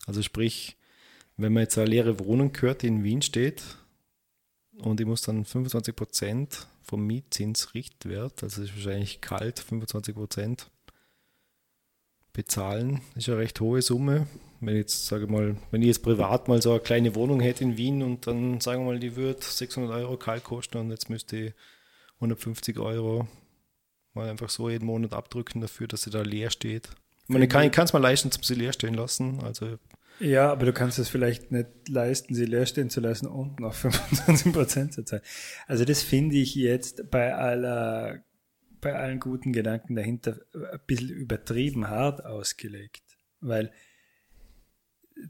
Also 0.06 0.22
sprich, 0.22 0.76
wenn 1.36 1.52
man 1.52 1.64
jetzt 1.64 1.78
eine 1.78 1.90
leere 1.90 2.18
Wohnung 2.20 2.52
hört, 2.60 2.82
die 2.82 2.88
in 2.88 3.02
Wien 3.02 3.22
steht 3.22 3.62
und 4.78 5.00
ich 5.00 5.06
muss 5.06 5.22
dann 5.22 5.44
25 5.44 5.96
Prozent 5.96 6.66
vom 6.82 7.06
Mietzinsrichtwert, 7.06 8.42
also 8.42 8.62
ist 8.62 8.74
wahrscheinlich 8.74 9.20
kalt, 9.20 9.58
25 9.58 10.14
Prozent 10.14 10.70
bezahlen, 12.32 13.00
ist 13.16 13.28
eine 13.28 13.38
recht 13.38 13.60
hohe 13.60 13.82
Summe. 13.82 14.26
Wenn 14.60 14.74
ich 14.74 14.80
jetzt, 14.80 15.06
sage 15.06 15.26
mal, 15.26 15.56
wenn 15.70 15.82
ich 15.82 15.88
jetzt 15.88 16.02
privat 16.02 16.48
mal 16.48 16.60
so 16.60 16.72
eine 16.72 16.80
kleine 16.80 17.14
Wohnung 17.14 17.40
hätte 17.40 17.64
in 17.64 17.76
Wien 17.76 18.02
und 18.02 18.26
dann, 18.26 18.60
sagen 18.60 18.82
wir 18.82 18.92
mal, 18.92 18.98
die 18.98 19.14
würde 19.16 19.40
600 19.40 19.92
Euro 19.92 20.16
kalt 20.16 20.44
kosten 20.44 20.78
und 20.78 20.90
jetzt 20.90 21.08
müsste 21.10 21.36
ich 21.36 21.54
150 22.16 22.78
Euro 22.78 23.28
mal 24.14 24.28
einfach 24.28 24.50
so 24.50 24.68
jeden 24.68 24.86
Monat 24.86 25.12
abdrücken 25.12 25.60
dafür, 25.60 25.86
dass 25.86 26.02
sie 26.02 26.10
da 26.10 26.22
leer 26.22 26.50
steht. 26.50 26.88
Ich 27.22 27.28
meine, 27.28 27.44
ich 27.44 27.50
kann 27.50 27.84
es 27.84 27.92
mal 27.92 28.00
leisten, 28.00 28.30
um 28.34 28.42
sie 28.42 28.54
leer 28.54 28.72
stehen 28.72 28.94
lassen. 28.94 29.40
Also 29.44 29.78
Ja, 30.18 30.50
aber 30.50 30.66
du 30.66 30.72
kannst 30.72 30.98
es 30.98 31.08
vielleicht 31.08 31.52
nicht 31.52 31.88
leisten, 31.88 32.34
sie 32.34 32.46
leer 32.46 32.66
stehen 32.66 32.90
zu 32.90 33.00
lassen 33.00 33.26
und 33.26 33.60
noch 33.60 33.74
25 33.74 34.52
Prozent 34.52 34.92
zu 34.94 35.04
zahlen. 35.04 35.22
Also 35.66 35.84
das 35.84 36.02
finde 36.02 36.36
ich 36.36 36.54
jetzt 36.54 37.10
bei 37.10 37.34
aller, 37.34 38.24
bei 38.80 38.96
allen 38.96 39.20
guten 39.20 39.52
Gedanken 39.52 39.94
dahinter 39.94 40.40
ein 40.54 40.80
bisschen 40.86 41.10
übertrieben 41.10 41.88
hart 41.88 42.24
ausgelegt, 42.24 43.02
weil 43.40 43.70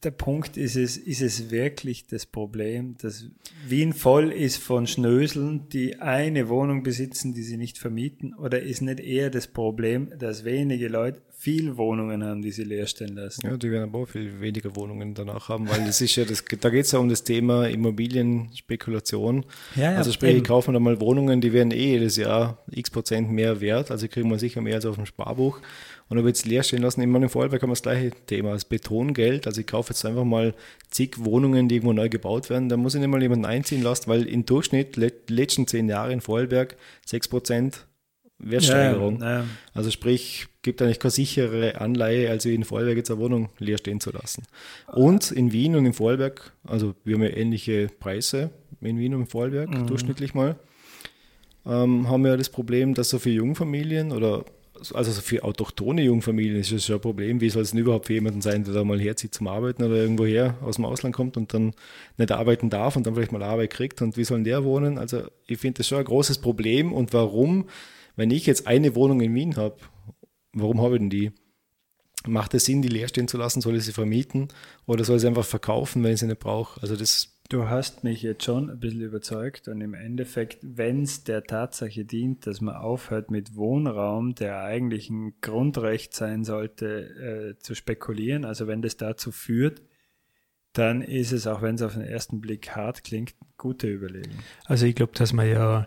der 0.02 0.11
Punkt 0.11 0.56
ist 0.56 0.76
es, 0.76 0.96
ist 0.96 1.22
es 1.22 1.50
wirklich 1.50 2.06
das 2.06 2.26
Problem, 2.26 2.96
dass 3.00 3.26
Wien 3.66 3.92
voll 3.92 4.30
ist 4.30 4.58
von 4.58 4.87
Schnöseln, 4.87 5.68
die 5.70 5.96
eine 6.00 6.48
Wohnung 6.48 6.82
besitzen, 6.82 7.34
die 7.34 7.42
sie 7.42 7.56
nicht 7.56 7.78
vermieten? 7.78 8.34
Oder 8.34 8.61
ist 8.61 8.80
nicht 8.80 9.00
eher 9.00 9.30
das 9.30 9.48
Problem, 9.48 10.12
dass 10.18 10.44
wenige 10.44 10.88
Leute 10.88 11.20
viel 11.38 11.76
Wohnungen 11.76 12.24
haben, 12.24 12.42
die 12.42 12.50
sie 12.50 12.64
leer 12.64 12.87
stehen 12.87 13.14
lassen? 13.14 13.46
Ja, 13.46 13.56
die 13.56 13.70
werden 13.70 13.84
aber 13.84 14.00
auch 14.00 14.08
viel 14.08 14.40
weniger 14.40 14.74
Wohnungen 14.76 15.14
danach 15.14 15.48
haben, 15.48 15.68
weil 15.68 15.88
es 15.88 16.00
ist 16.00 16.16
ja, 16.16 16.24
das, 16.24 16.44
da 16.44 16.68
geht 16.70 16.84
es 16.84 16.92
ja 16.92 16.98
um 16.98 17.08
das 17.08 17.24
Thema 17.24 17.68
Immobilienspekulation. 17.68 19.46
Ja, 19.76 19.92
ja, 19.92 19.98
also 19.98 20.12
sprich, 20.12 20.30
eben. 20.30 20.38
ich 20.38 20.44
kaufe 20.44 20.70
mir 20.70 20.74
da 20.74 20.80
mal 20.80 21.00
Wohnungen, 21.00 21.40
die 21.40 21.52
werden 21.52 21.70
eh 21.70 21.92
jedes 21.92 22.16
Jahr 22.16 22.62
x 22.70 22.90
Prozent 22.90 23.30
mehr 23.30 23.61
wert, 23.61 23.90
also 23.90 24.08
kriegen 24.08 24.30
wir 24.30 24.38
sicher 24.38 24.61
mehr 24.61 24.76
als 24.76 24.87
auf 24.87 24.96
dem 24.96 25.06
Sparbuch. 25.06 25.61
Und 26.09 26.18
ob 26.18 26.27
jetzt 26.27 26.47
leer 26.47 26.62
stehen 26.62 26.83
lassen, 26.83 27.03
immer 27.03 27.21
im 27.21 27.29
Vorarlberg 27.29 27.61
haben 27.62 27.68
wir 27.68 27.75
das 27.75 27.83
gleiche 27.83 28.11
Thema, 28.27 28.53
das 28.53 28.64
Betongeld. 28.64 29.47
Also 29.47 29.61
ich 29.61 29.66
kaufe 29.66 29.92
jetzt 29.92 30.05
einfach 30.07 30.25
mal 30.25 30.55
zig 30.90 31.16
Wohnungen, 31.18 31.68
die 31.68 31.77
irgendwo 31.77 31.92
neu 31.92 32.09
gebaut 32.09 32.49
werden. 32.49 32.68
Da 32.68 32.77
muss 32.77 32.94
ich 32.94 33.01
nicht 33.01 33.11
mal 33.11 33.21
jemanden 33.21 33.44
einziehen 33.44 33.83
lassen, 33.83 34.07
weil 34.07 34.27
im 34.27 34.47
Durchschnitt 34.47 34.97
le 34.97 35.12
letzten 35.29 35.66
zehn 35.66 35.88
Jahre 35.88 36.12
in 36.12 36.21
Vorarlberg 36.21 36.77
6% 37.07 37.81
Wertsteigerung. 38.38 39.21
Ja, 39.21 39.40
ja. 39.40 39.44
Also 39.75 39.90
sprich, 39.90 40.47
gibt 40.62 40.81
eigentlich 40.81 41.01
keine 41.01 41.11
sichere 41.11 41.81
Anleihe, 41.81 42.31
als 42.31 42.44
wie 42.44 42.55
in 42.55 42.64
Vorarlberg 42.64 42.97
jetzt 42.97 43.11
eine 43.11 43.21
Wohnung 43.21 43.51
leer 43.59 43.79
stehen 43.79 44.01
zu 44.01 44.11
lassen. 44.11 44.44
Und 44.87 45.31
in 45.31 45.53
Wien 45.53 45.77
und 45.77 45.85
in 45.85 45.92
Vorarlberg, 45.92 46.53
also 46.64 46.94
wir 47.05 47.16
haben 47.16 47.23
ja 47.23 47.37
ähnliche 47.37 47.88
Preise 48.01 48.51
in 48.81 48.99
Wien 48.99 49.14
und 49.14 49.23
in 49.23 49.27
Vorarlberg, 49.27 49.87
durchschnittlich 49.87 50.35
mal, 50.35 50.57
ähm, 51.66 52.09
haben 52.09 52.23
wir 52.23 52.31
ja 52.31 52.37
das 52.37 52.49
Problem, 52.49 52.94
dass 52.94 53.11
so 53.11 53.18
viele 53.18 53.37
Jungfamilien 53.37 54.12
oder 54.12 54.44
also 54.92 55.12
so 55.12 55.20
für 55.20 55.44
autochtone 55.44 56.02
Jungfamilien 56.02 56.56
ist 56.60 56.72
das 56.72 56.84
schon 56.84 56.96
ein 56.96 57.00
Problem. 57.00 57.40
Wie 57.40 57.50
soll 57.50 57.62
es 57.62 57.70
denn 57.70 57.80
überhaupt 57.80 58.06
für 58.06 58.14
jemanden 58.14 58.40
sein, 58.40 58.64
der 58.64 58.74
da 58.74 58.84
mal 58.84 59.00
herzieht 59.00 59.34
zum 59.34 59.48
Arbeiten 59.48 59.82
oder 59.82 59.96
irgendwo 59.96 60.24
her 60.24 60.56
aus 60.62 60.76
dem 60.76 60.84
Ausland 60.84 61.14
kommt 61.14 61.36
und 61.36 61.54
dann 61.54 61.74
nicht 62.16 62.32
arbeiten 62.32 62.70
darf 62.70 62.96
und 62.96 63.06
dann 63.06 63.14
vielleicht 63.14 63.32
mal 63.32 63.42
Arbeit 63.42 63.70
kriegt 63.70 64.02
und 64.02 64.16
wie 64.16 64.24
soll 64.24 64.42
der 64.42 64.64
wohnen? 64.64 64.98
Also 64.98 65.22
ich 65.46 65.58
finde 65.58 65.78
das 65.78 65.88
schon 65.88 65.98
ein 65.98 66.04
großes 66.04 66.38
Problem 66.38 66.92
und 66.92 67.12
warum, 67.12 67.68
wenn 68.16 68.30
ich 68.30 68.46
jetzt 68.46 68.66
eine 68.66 68.94
Wohnung 68.94 69.20
in 69.20 69.34
Wien 69.34 69.56
habe, 69.56 69.76
warum 70.52 70.80
habe 70.80 70.96
ich 70.96 71.00
denn 71.00 71.10
die? 71.10 71.32
Macht 72.26 72.52
es 72.54 72.64
Sinn, 72.64 72.82
die 72.82 72.88
leer 72.88 73.08
stehen 73.08 73.28
zu 73.28 73.38
lassen? 73.38 73.60
Soll 73.60 73.76
ich 73.76 73.84
sie 73.84 73.92
vermieten 73.92 74.48
oder 74.86 75.04
soll 75.04 75.16
ich 75.16 75.22
sie 75.22 75.28
einfach 75.28 75.44
verkaufen, 75.44 76.02
wenn 76.02 76.12
ich 76.12 76.20
sie 76.20 76.26
nicht 76.26 76.40
brauche? 76.40 76.80
Also 76.82 76.96
das 76.96 77.38
Du 77.50 77.66
hast 77.66 78.04
mich 78.04 78.20
jetzt 78.20 78.44
schon 78.44 78.68
ein 78.68 78.78
bisschen 78.78 79.00
überzeugt 79.00 79.68
und 79.68 79.80
im 79.80 79.94
Endeffekt, 79.94 80.58
wenn 80.61 81.04
es 81.04 81.24
der 81.24 81.44
Tatsache 81.44 82.04
dient, 82.04 82.46
dass 82.46 82.61
man 82.61 82.76
aufhört 82.76 83.30
mit 83.30 83.56
Wohnraum, 83.56 84.34
der 84.34 84.61
eigentlich 84.64 85.08
ein 85.08 85.32
Grundrecht 85.40 86.12
sein 86.14 86.44
sollte, 86.44 87.56
äh, 87.56 87.58
zu 87.58 87.74
spekulieren, 87.74 88.44
also 88.44 88.66
wenn 88.66 88.82
das 88.82 88.98
dazu 88.98 89.32
führt, 89.32 89.80
dann 90.74 91.00
ist 91.00 91.32
es, 91.32 91.46
auch 91.46 91.62
wenn 91.62 91.76
es 91.76 91.82
auf 91.82 91.94
den 91.94 92.02
ersten 92.02 92.42
Blick 92.42 92.76
hart 92.76 93.02
klingt, 93.02 93.34
gute 93.56 93.88
Überlegung. 93.88 94.38
Also 94.66 94.84
ich 94.84 94.94
glaube, 94.94 95.12
dass 95.14 95.32
man 95.32 95.48
ja 95.48 95.87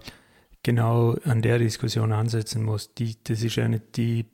genau 0.63 1.11
an 1.25 1.43
der 1.43 1.59
Diskussion 1.59 2.11
ansetzen 2.11 2.63
muss. 2.63 2.95
Die, 2.95 3.17
das 3.23 3.43
ist 3.43 3.59
eine, 3.59 3.79
die 3.79 4.25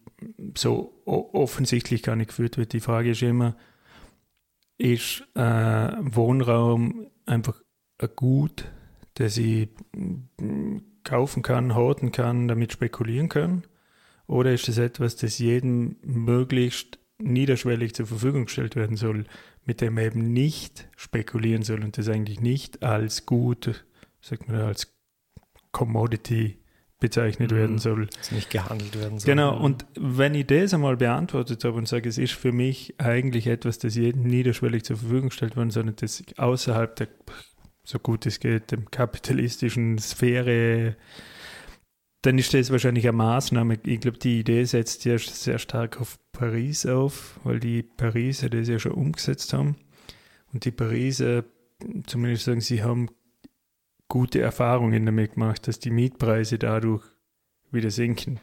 so 0.56 0.94
offensichtlich 1.06 2.04
gar 2.04 2.16
nicht 2.16 2.30
geführt 2.30 2.58
wird. 2.58 2.72
Die 2.72 2.80
Frage 2.80 3.12
ist 3.12 3.22
immer, 3.22 3.58
ist 4.78 5.28
äh, 5.36 5.42
Wohnraum 5.42 7.08
einfach 7.28 7.62
ein 8.00 8.10
Gut, 8.16 8.66
das 9.16 9.38
ich 9.38 9.70
kaufen 11.04 11.44
kann, 11.44 11.76
horten 11.76 12.12
kann, 12.12 12.48
damit 12.48 12.74
spekulieren 12.74 13.30
kann? 13.30 13.64
Oder 14.28 14.54
ist 14.54 14.68
es 14.68 14.78
etwas, 14.78 15.16
das 15.16 15.40
jedem 15.40 15.98
möglichst 16.04 17.00
niederschwellig 17.18 17.96
zur 17.96 18.06
Verfügung 18.06 18.46
gestellt 18.46 18.76
werden 18.76 18.98
soll, 18.98 19.26
mit 19.64 19.82
dem 19.82 19.96
man 19.96 20.04
eben 20.04 20.34
nicht 20.34 20.90
spekulieren 20.96 21.64
soll 21.64 21.84
und 21.84 21.98
das 21.98 22.10
eigentlich 22.10 22.42
nicht 22.42 22.84
als 22.84 23.26
Gut, 23.26 23.86
sagt 24.22 24.48
man, 24.48 24.62
als 24.62 24.94
Commodity 25.72 26.60
bezeichnet 27.00 27.52
werden 27.52 27.78
soll. 27.78 28.08
dass 28.18 28.32
nicht 28.32 28.50
gehandelt 28.50 28.98
werden 29.00 29.20
soll. 29.20 29.30
Genau, 29.30 29.58
und 29.58 29.86
wenn 30.00 30.34
ich 30.34 30.48
das 30.48 30.74
einmal 30.74 30.98
beantwortet 30.98 31.64
habe 31.64 31.78
und 31.78 31.88
sage, 31.88 32.10
es 32.10 32.18
ist 32.18 32.34
für 32.34 32.52
mich 32.52 32.96
eigentlich 32.98 33.48
etwas, 33.48 33.78
das 33.78 33.96
jedem 33.96 34.24
niederschwellig 34.24 34.84
zur 34.84 34.98
Verfügung 34.98 35.30
gestellt 35.30 35.56
worden 35.56 35.72
und 35.88 36.02
das 36.02 36.24
außerhalb 36.38 36.96
der, 36.96 37.08
so 37.84 38.00
gut 38.00 38.26
es 38.26 38.40
geht, 38.40 38.72
dem 38.72 38.90
kapitalistischen 38.90 40.00
Sphäre, 40.00 40.96
dann 42.24 42.38
ist 42.40 42.54
das 42.54 42.72
wahrscheinlich 42.72 43.08
eine 43.08 43.18
Maßnahme. 43.18 43.78
Ich 43.86 44.00
glaube, 44.00 44.18
die 44.18 44.40
Idee 44.40 44.64
setzt 44.64 45.06
ja 45.06 45.18
sehr 45.20 45.60
stark 45.60 46.02
auf 46.02 46.18
Paris 46.32 46.86
auf, 46.86 47.40
weil 47.44 47.60
die 47.60 47.84
Pariser 47.84 48.50
das 48.50 48.68
ja 48.68 48.80
schon 48.80 48.94
umgesetzt 48.94 49.54
haben. 49.54 49.76
Und 50.52 50.66
die 50.66 50.72
Pariser, 50.72 51.46
zumindest 52.08 52.46
sagen 52.46 52.62
sie, 52.62 52.84
haben 52.84 53.10
gute 54.08 54.40
Erfahrungen 54.42 55.06
damit 55.06 55.34
gemacht, 55.34 55.68
dass 55.68 55.80
die 55.80 55.92
Mietpreise 55.92 56.58
dadurch 56.58 57.04
wieder 57.72 57.92
sinken. 57.92 58.40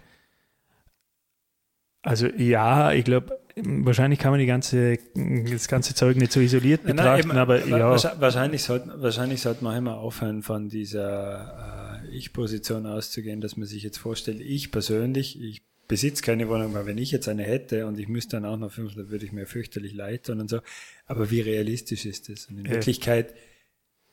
Also 2.03 2.27
ja, 2.27 2.93
ich 2.93 3.05
glaube, 3.05 3.41
wahrscheinlich 3.57 4.19
kann 4.19 4.31
man 4.33 4.41
die 4.41 4.47
ganze, 4.47 4.99
das 5.15 5.69
ganze 5.69 5.95
Zeug 5.95 6.17
nicht 6.17 6.33
so 6.33 6.41
isoliert 6.41 6.85
Nein, 6.85 6.97
betrachten, 6.97 7.31
eben, 7.31 7.39
aber 7.39 7.65
ja, 7.67 7.97
wahrscheinlich- 8.21 8.63
sollte, 8.63 8.93
wahrscheinlich 9.01 9.41
sollte 9.41 9.65
man 9.65 9.77
immer 9.79 9.97
aufhören, 9.97 10.43
von 10.43 10.69
dieser 10.69 12.03
äh, 12.05 12.09
Ich-Position 12.15 12.85
auszugehen, 12.87 13.41
dass 13.41 13.57
man 13.57 13.67
sich 13.67 13.83
jetzt 13.83 13.97
vorstellt, 13.99 14.41
ich 14.41 14.71
persönlich, 14.71 15.41
ich 15.41 15.63
besitze 15.89 16.23
keine 16.23 16.49
Wohnung, 16.49 16.77
aber 16.77 16.85
wenn 16.87 16.99
ich 16.99 17.11
jetzt 17.11 17.29
eine 17.29 17.45
hätte 17.45 17.87
und 17.87 17.99
ich 17.99 18.09
müsste 18.09 18.37
dann 18.37 18.45
auch 18.45 18.59
noch 18.59 18.71
fünf, 18.73 18.95
dann 18.97 19.09
würde 19.09 19.25
ich 19.25 19.33
mir 19.33 19.47
fürchterlich 19.47 19.95
leid 19.95 20.25
tun 20.27 20.41
und 20.41 20.51
so. 20.51 20.61
Aber 21.07 21.31
wie 21.31 21.41
realistisch 21.41 22.05
ist 22.05 22.29
das? 22.29 22.47
Und 22.47 22.59
in 22.59 22.65
Ja. 22.67 22.73
Wirklichkeit, 22.73 23.35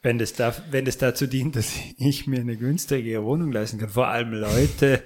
wenn 0.01 0.17
das, 0.17 0.33
da, 0.33 0.55
wenn 0.71 0.85
das 0.85 0.97
dazu 0.97 1.27
dient, 1.27 1.55
dass 1.55 1.73
ich 1.97 2.27
mir 2.27 2.39
eine 2.39 2.57
günstigere 2.57 3.23
Wohnung 3.23 3.51
leisten 3.51 3.77
kann, 3.77 3.89
vor 3.89 4.07
allem 4.07 4.33
Leute, 4.33 5.03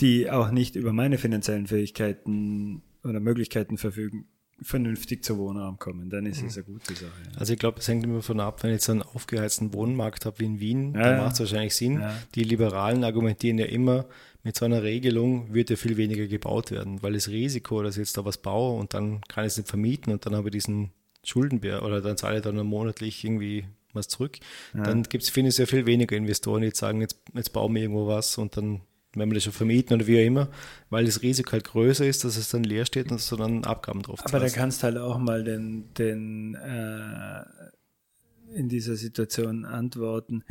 die 0.00 0.30
auch 0.30 0.50
nicht 0.50 0.76
über 0.76 0.92
meine 0.92 1.18
finanziellen 1.18 1.66
Fähigkeiten 1.66 2.82
oder 3.04 3.20
Möglichkeiten 3.20 3.78
verfügen, 3.78 4.26
vernünftig 4.60 5.22
zu 5.22 5.36
Wohnraum 5.38 5.78
kommen, 5.78 6.08
dann 6.08 6.24
ist 6.24 6.42
es 6.42 6.56
eine 6.56 6.64
gute 6.64 6.94
Sache. 6.94 7.12
Ja. 7.30 7.38
Also 7.38 7.52
ich 7.52 7.58
glaube, 7.58 7.78
es 7.78 7.88
hängt 7.88 8.04
immer 8.04 8.16
davon 8.16 8.40
ab, 8.40 8.62
wenn 8.62 8.70
ich 8.70 8.76
jetzt 8.76 8.90
einen 8.90 9.02
aufgeheizten 9.02 9.74
Wohnmarkt 9.74 10.24
habe 10.24 10.38
wie 10.38 10.46
in 10.46 10.60
Wien, 10.60 10.94
Ja, 10.94 11.02
dann 11.02 11.18
macht 11.18 11.34
es 11.34 11.40
wahrscheinlich 11.40 11.74
Sinn. 11.74 12.00
Ja. 12.00 12.16
Die 12.34 12.42
Liberalen 12.42 13.04
argumentieren 13.04 13.58
ja 13.58 13.66
immer, 13.66 14.06
mit 14.42 14.56
so 14.56 14.64
einer 14.64 14.82
Regelung 14.82 15.52
wird 15.52 15.70
ja 15.70 15.76
viel 15.76 15.96
weniger 15.96 16.26
gebaut 16.26 16.70
werden, 16.70 17.02
weil 17.02 17.12
das 17.14 17.28
Risiko, 17.28 17.82
dass 17.82 17.96
ich 17.96 18.02
jetzt 18.02 18.16
da 18.16 18.24
was 18.24 18.38
baue 18.38 18.78
und 18.78 18.94
dann 18.94 19.20
kann 19.22 19.44
ich 19.44 19.48
es 19.48 19.56
nicht 19.58 19.68
vermieten 19.68 20.12
und 20.12 20.24
dann 20.24 20.34
habe 20.34 20.48
ich 20.48 20.52
diesen 20.52 20.90
Schuldenbär 21.28 21.82
oder 21.82 22.00
dann 22.00 22.16
zahle 22.16 22.38
ich 22.38 22.42
dann 22.42 22.56
monatlich 22.66 23.24
irgendwie 23.24 23.66
was 23.92 24.08
zurück. 24.08 24.38
Dann 24.74 25.02
gibt 25.04 25.24
es, 25.24 25.30
finde 25.30 25.48
ich, 25.48 25.56
sehr 25.56 25.66
viel 25.66 25.86
weniger 25.86 26.16
Investoren, 26.16 26.60
die 26.60 26.68
jetzt 26.68 26.78
sagen, 26.78 27.00
jetzt, 27.00 27.18
jetzt 27.34 27.52
bauen 27.52 27.74
wir 27.74 27.82
irgendwo 27.82 28.06
was 28.06 28.38
und 28.38 28.56
dann 28.56 28.82
werden 29.14 29.30
wir 29.30 29.34
das 29.34 29.44
schon 29.44 29.52
vermieten 29.52 29.94
oder 29.94 30.06
wie 30.06 30.20
auch 30.20 30.26
immer, 30.26 30.48
weil 30.90 31.06
das 31.06 31.22
Risiko 31.22 31.52
halt 31.52 31.64
größer 31.64 32.06
ist, 32.06 32.24
dass 32.24 32.36
es 32.36 32.50
dann 32.50 32.64
leer 32.64 32.84
steht 32.84 33.06
und 33.10 33.12
dass 33.12 33.28
du 33.28 33.36
dann 33.36 33.64
Abgaben 33.64 34.02
drauf 34.02 34.20
Aber 34.20 34.32
da 34.32 34.40
zahlst. 34.40 34.56
kannst 34.56 34.82
halt 34.82 34.98
auch 34.98 35.18
mal 35.18 35.42
den, 35.42 35.92
den 35.94 36.54
äh, 36.54 37.42
in 38.54 38.68
dieser 38.68 38.96
Situation 38.96 39.64
antworten, 39.64 40.44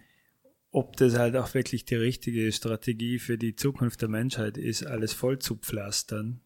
ob 0.72 0.98
das 0.98 1.18
halt 1.18 1.36
auch 1.36 1.54
wirklich 1.54 1.86
die 1.86 1.96
richtige 1.96 2.52
Strategie 2.52 3.20
für 3.20 3.38
die 3.38 3.56
Zukunft 3.56 4.02
der 4.02 4.10
Menschheit 4.10 4.58
ist, 4.58 4.86
alles 4.86 5.14
voll 5.14 5.40
zu 5.40 5.56
pflastern 5.56 6.42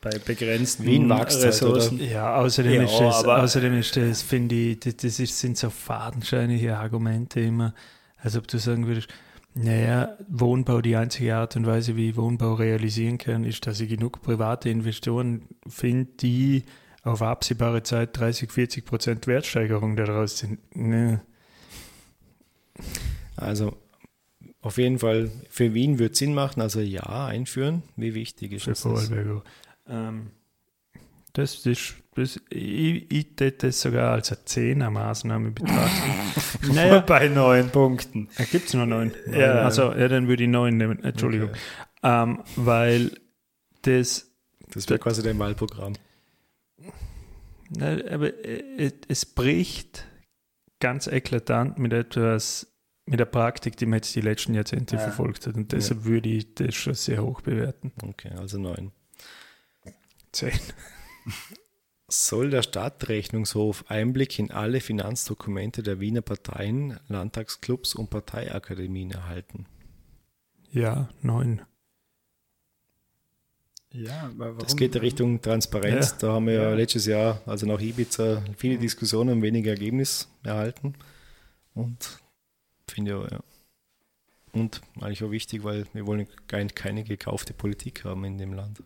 bei 0.00 0.10
begrenzten 0.10 0.84
Wien 0.84 1.08
wächst 1.08 1.38
halt, 1.38 1.46
Ressourcen. 1.46 2.00
Ja, 2.00 2.36
außerdem 2.36 2.72
Ja, 2.72 2.82
ist 2.84 2.98
das, 2.98 3.24
außerdem 3.24 3.78
ist 3.78 3.96
das, 3.96 4.22
finde 4.22 4.54
ich, 4.54 4.80
das, 4.80 4.96
das 4.96 5.18
ist, 5.18 5.38
sind 5.38 5.56
so 5.56 5.70
fadenscheinige 5.70 6.76
Argumente 6.76 7.40
immer, 7.40 7.74
als 8.16 8.36
ob 8.36 8.46
du 8.46 8.58
sagen 8.58 8.86
würdest, 8.86 9.08
naja, 9.54 10.16
Wohnbau, 10.28 10.80
die 10.80 10.94
einzige 10.94 11.34
Art 11.34 11.56
und 11.56 11.66
Weise, 11.66 11.96
wie 11.96 12.10
ich 12.10 12.16
Wohnbau 12.16 12.54
realisieren 12.54 13.18
kann, 13.18 13.42
ist, 13.42 13.66
dass 13.66 13.80
ich 13.80 13.88
genug 13.88 14.22
private 14.22 14.68
Investoren 14.68 15.48
finde, 15.66 16.10
die 16.20 16.62
auf 17.02 17.22
absehbare 17.22 17.82
Zeit 17.82 18.16
30, 18.16 18.52
40 18.52 18.84
Prozent 18.84 19.26
Wertsteigerung 19.26 19.96
daraus 19.96 20.38
sind. 20.38 20.58
Ne. 20.76 21.22
Also 23.34 23.76
auf 24.60 24.78
jeden 24.78 24.98
Fall 24.98 25.30
für 25.48 25.74
Wien 25.74 25.98
wird 25.98 26.14
Sinn 26.14 26.34
machen, 26.34 26.60
also 26.60 26.80
ja, 26.80 27.26
einführen. 27.26 27.82
Wie 27.96 28.14
wichtig 28.14 28.52
ist 28.52 28.64
für 28.64 28.70
das? 28.70 28.82
Vorarlberg. 28.82 29.42
Ähm, 29.88 30.30
das 31.34 31.66
ist, 31.66 31.94
das, 32.16 32.40
ich, 32.50 33.10
ich 33.12 33.36
tät 33.36 33.62
das 33.62 33.80
sogar 33.80 34.12
als 34.12 34.32
eine 34.32 34.44
Zehner-Maßnahme 34.44 35.50
betrachten. 35.52 36.72
naja, 36.74 37.00
Bei 37.06 37.28
neun 37.28 37.70
Punkten. 37.70 38.28
Gibt 38.50 38.66
es 38.68 38.74
noch 38.74 38.86
neun? 38.86 39.12
Ja. 39.30 39.62
Also, 39.62 39.92
ja, 39.92 40.08
dann 40.08 40.26
würde 40.28 40.42
ich 40.44 40.48
neun 40.48 40.76
nehmen. 40.76 41.02
Entschuldigung. 41.04 41.50
Okay. 41.50 41.58
Ähm, 42.02 42.42
weil 42.56 43.12
das, 43.82 44.30
Das 44.72 44.88
wäre 44.88 44.98
quasi 44.98 45.22
dein 45.22 45.38
Wahlprogramm. 45.38 45.92
na, 47.70 47.92
aber 48.10 48.44
äh, 48.44 48.92
es 49.08 49.26
bricht 49.26 50.04
ganz 50.80 51.06
eklatant 51.06 51.78
mit 51.78 51.92
etwas, 51.92 52.66
mit 53.06 53.20
der 53.20 53.24
Praktik, 53.26 53.76
die 53.76 53.86
man 53.86 53.98
jetzt 53.98 54.14
die 54.16 54.20
letzten 54.20 54.54
Jahrzehnte 54.54 54.96
Ja. 54.96 55.02
verfolgt 55.02 55.46
hat. 55.46 55.54
Und 55.54 55.72
deshalb 55.72 56.04
würde 56.04 56.28
ich 56.28 56.54
das 56.54 56.74
schon 56.74 56.94
sehr 56.94 57.22
hoch 57.22 57.40
bewerten. 57.42 57.92
Okay, 58.02 58.30
also 58.36 58.58
neun. 58.58 58.92
Zehn. 60.32 60.58
Soll 62.10 62.50
der 62.50 62.62
Stadtrechnungshof 62.62 63.84
Einblick 63.90 64.38
in 64.38 64.50
alle 64.50 64.80
Finanzdokumente 64.80 65.82
der 65.82 66.00
Wiener 66.00 66.22
Parteien, 66.22 66.98
Landtagsclubs 67.08 67.94
und 67.94 68.08
Parteiakademien 68.08 69.10
erhalten? 69.10 69.66
Ja, 70.70 71.08
neun. 71.22 71.62
Ja, 73.90 74.24
aber 74.24 74.46
warum? 74.50 74.58
Das 74.58 74.76
geht 74.76 74.94
in 74.94 75.00
Richtung 75.00 75.40
Transparenz. 75.40 76.10
Ja. 76.12 76.16
Da 76.18 76.32
haben 76.34 76.46
wir 76.46 76.54
ja, 76.54 76.62
Ja. 76.70 76.74
letztes 76.74 77.06
Jahr, 77.06 77.40
also 77.46 77.66
nach 77.66 77.80
Ibiza, 77.80 78.42
viele 78.56 78.78
Diskussionen 78.78 79.30
und 79.36 79.42
wenig 79.42 79.66
Ergebnis 79.66 80.28
erhalten. 80.42 80.94
Und 81.74 82.20
finde 82.88 83.10
ich 83.12 83.16
auch, 83.16 83.30
ja. 83.30 83.40
Und 84.52 84.80
eigentlich 85.00 85.22
auch 85.24 85.30
wichtig, 85.30 85.64
weil 85.64 85.86
wir 85.92 86.06
wollen 86.06 86.26
kein- 86.46 86.74
keine 86.74 87.04
gekaufte 87.04 87.52
Politik 87.54 88.04
haben 88.04 88.24
in 88.24 88.38
dem 88.38 88.52
Land. 88.52 88.82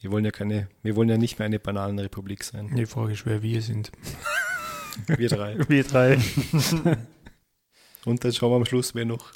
Wir 0.00 0.10
wollen 0.12 0.24
ja 0.24 0.30
keine, 0.30 0.68
wir 0.82 0.96
wollen 0.96 1.08
ja 1.08 1.16
nicht 1.16 1.38
mehr 1.38 1.46
eine 1.46 1.58
Bananenrepublik 1.58 2.44
sein. 2.44 2.74
Die 2.76 2.86
Frage 2.86 3.12
ist, 3.12 3.26
wer 3.26 3.42
wir 3.42 3.62
sind. 3.62 3.90
Wir 5.06 5.28
drei. 5.28 5.56
Wir 5.68 5.84
drei. 5.84 6.18
Und 8.04 8.24
dann 8.24 8.32
schauen 8.32 8.50
wir 8.50 8.56
am 8.56 8.64
Schluss, 8.64 8.96
wer 8.96 9.04
noch. 9.04 9.32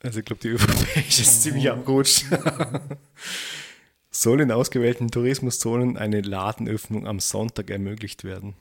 Also 0.00 0.20
ich 0.20 0.24
glaube, 0.24 0.40
die 0.42 0.48
ÖVP 0.48 1.08
ist 1.08 1.42
ziemlich 1.42 1.68
abgerutscht. 1.68 2.26
Soll 4.10 4.42
in 4.42 4.52
ausgewählten 4.52 5.10
Tourismuszonen 5.10 5.96
eine 5.96 6.20
Ladenöffnung 6.20 7.08
am 7.08 7.18
Sonntag 7.18 7.70
ermöglicht 7.70 8.22
werden? 8.22 8.54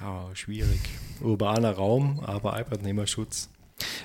Ah, 0.00 0.34
schwierig. 0.34 0.80
Urbaner 1.20 1.72
Raum, 1.72 2.18
aber 2.20 2.54
Arbeitnehmerschutz. 2.54 3.50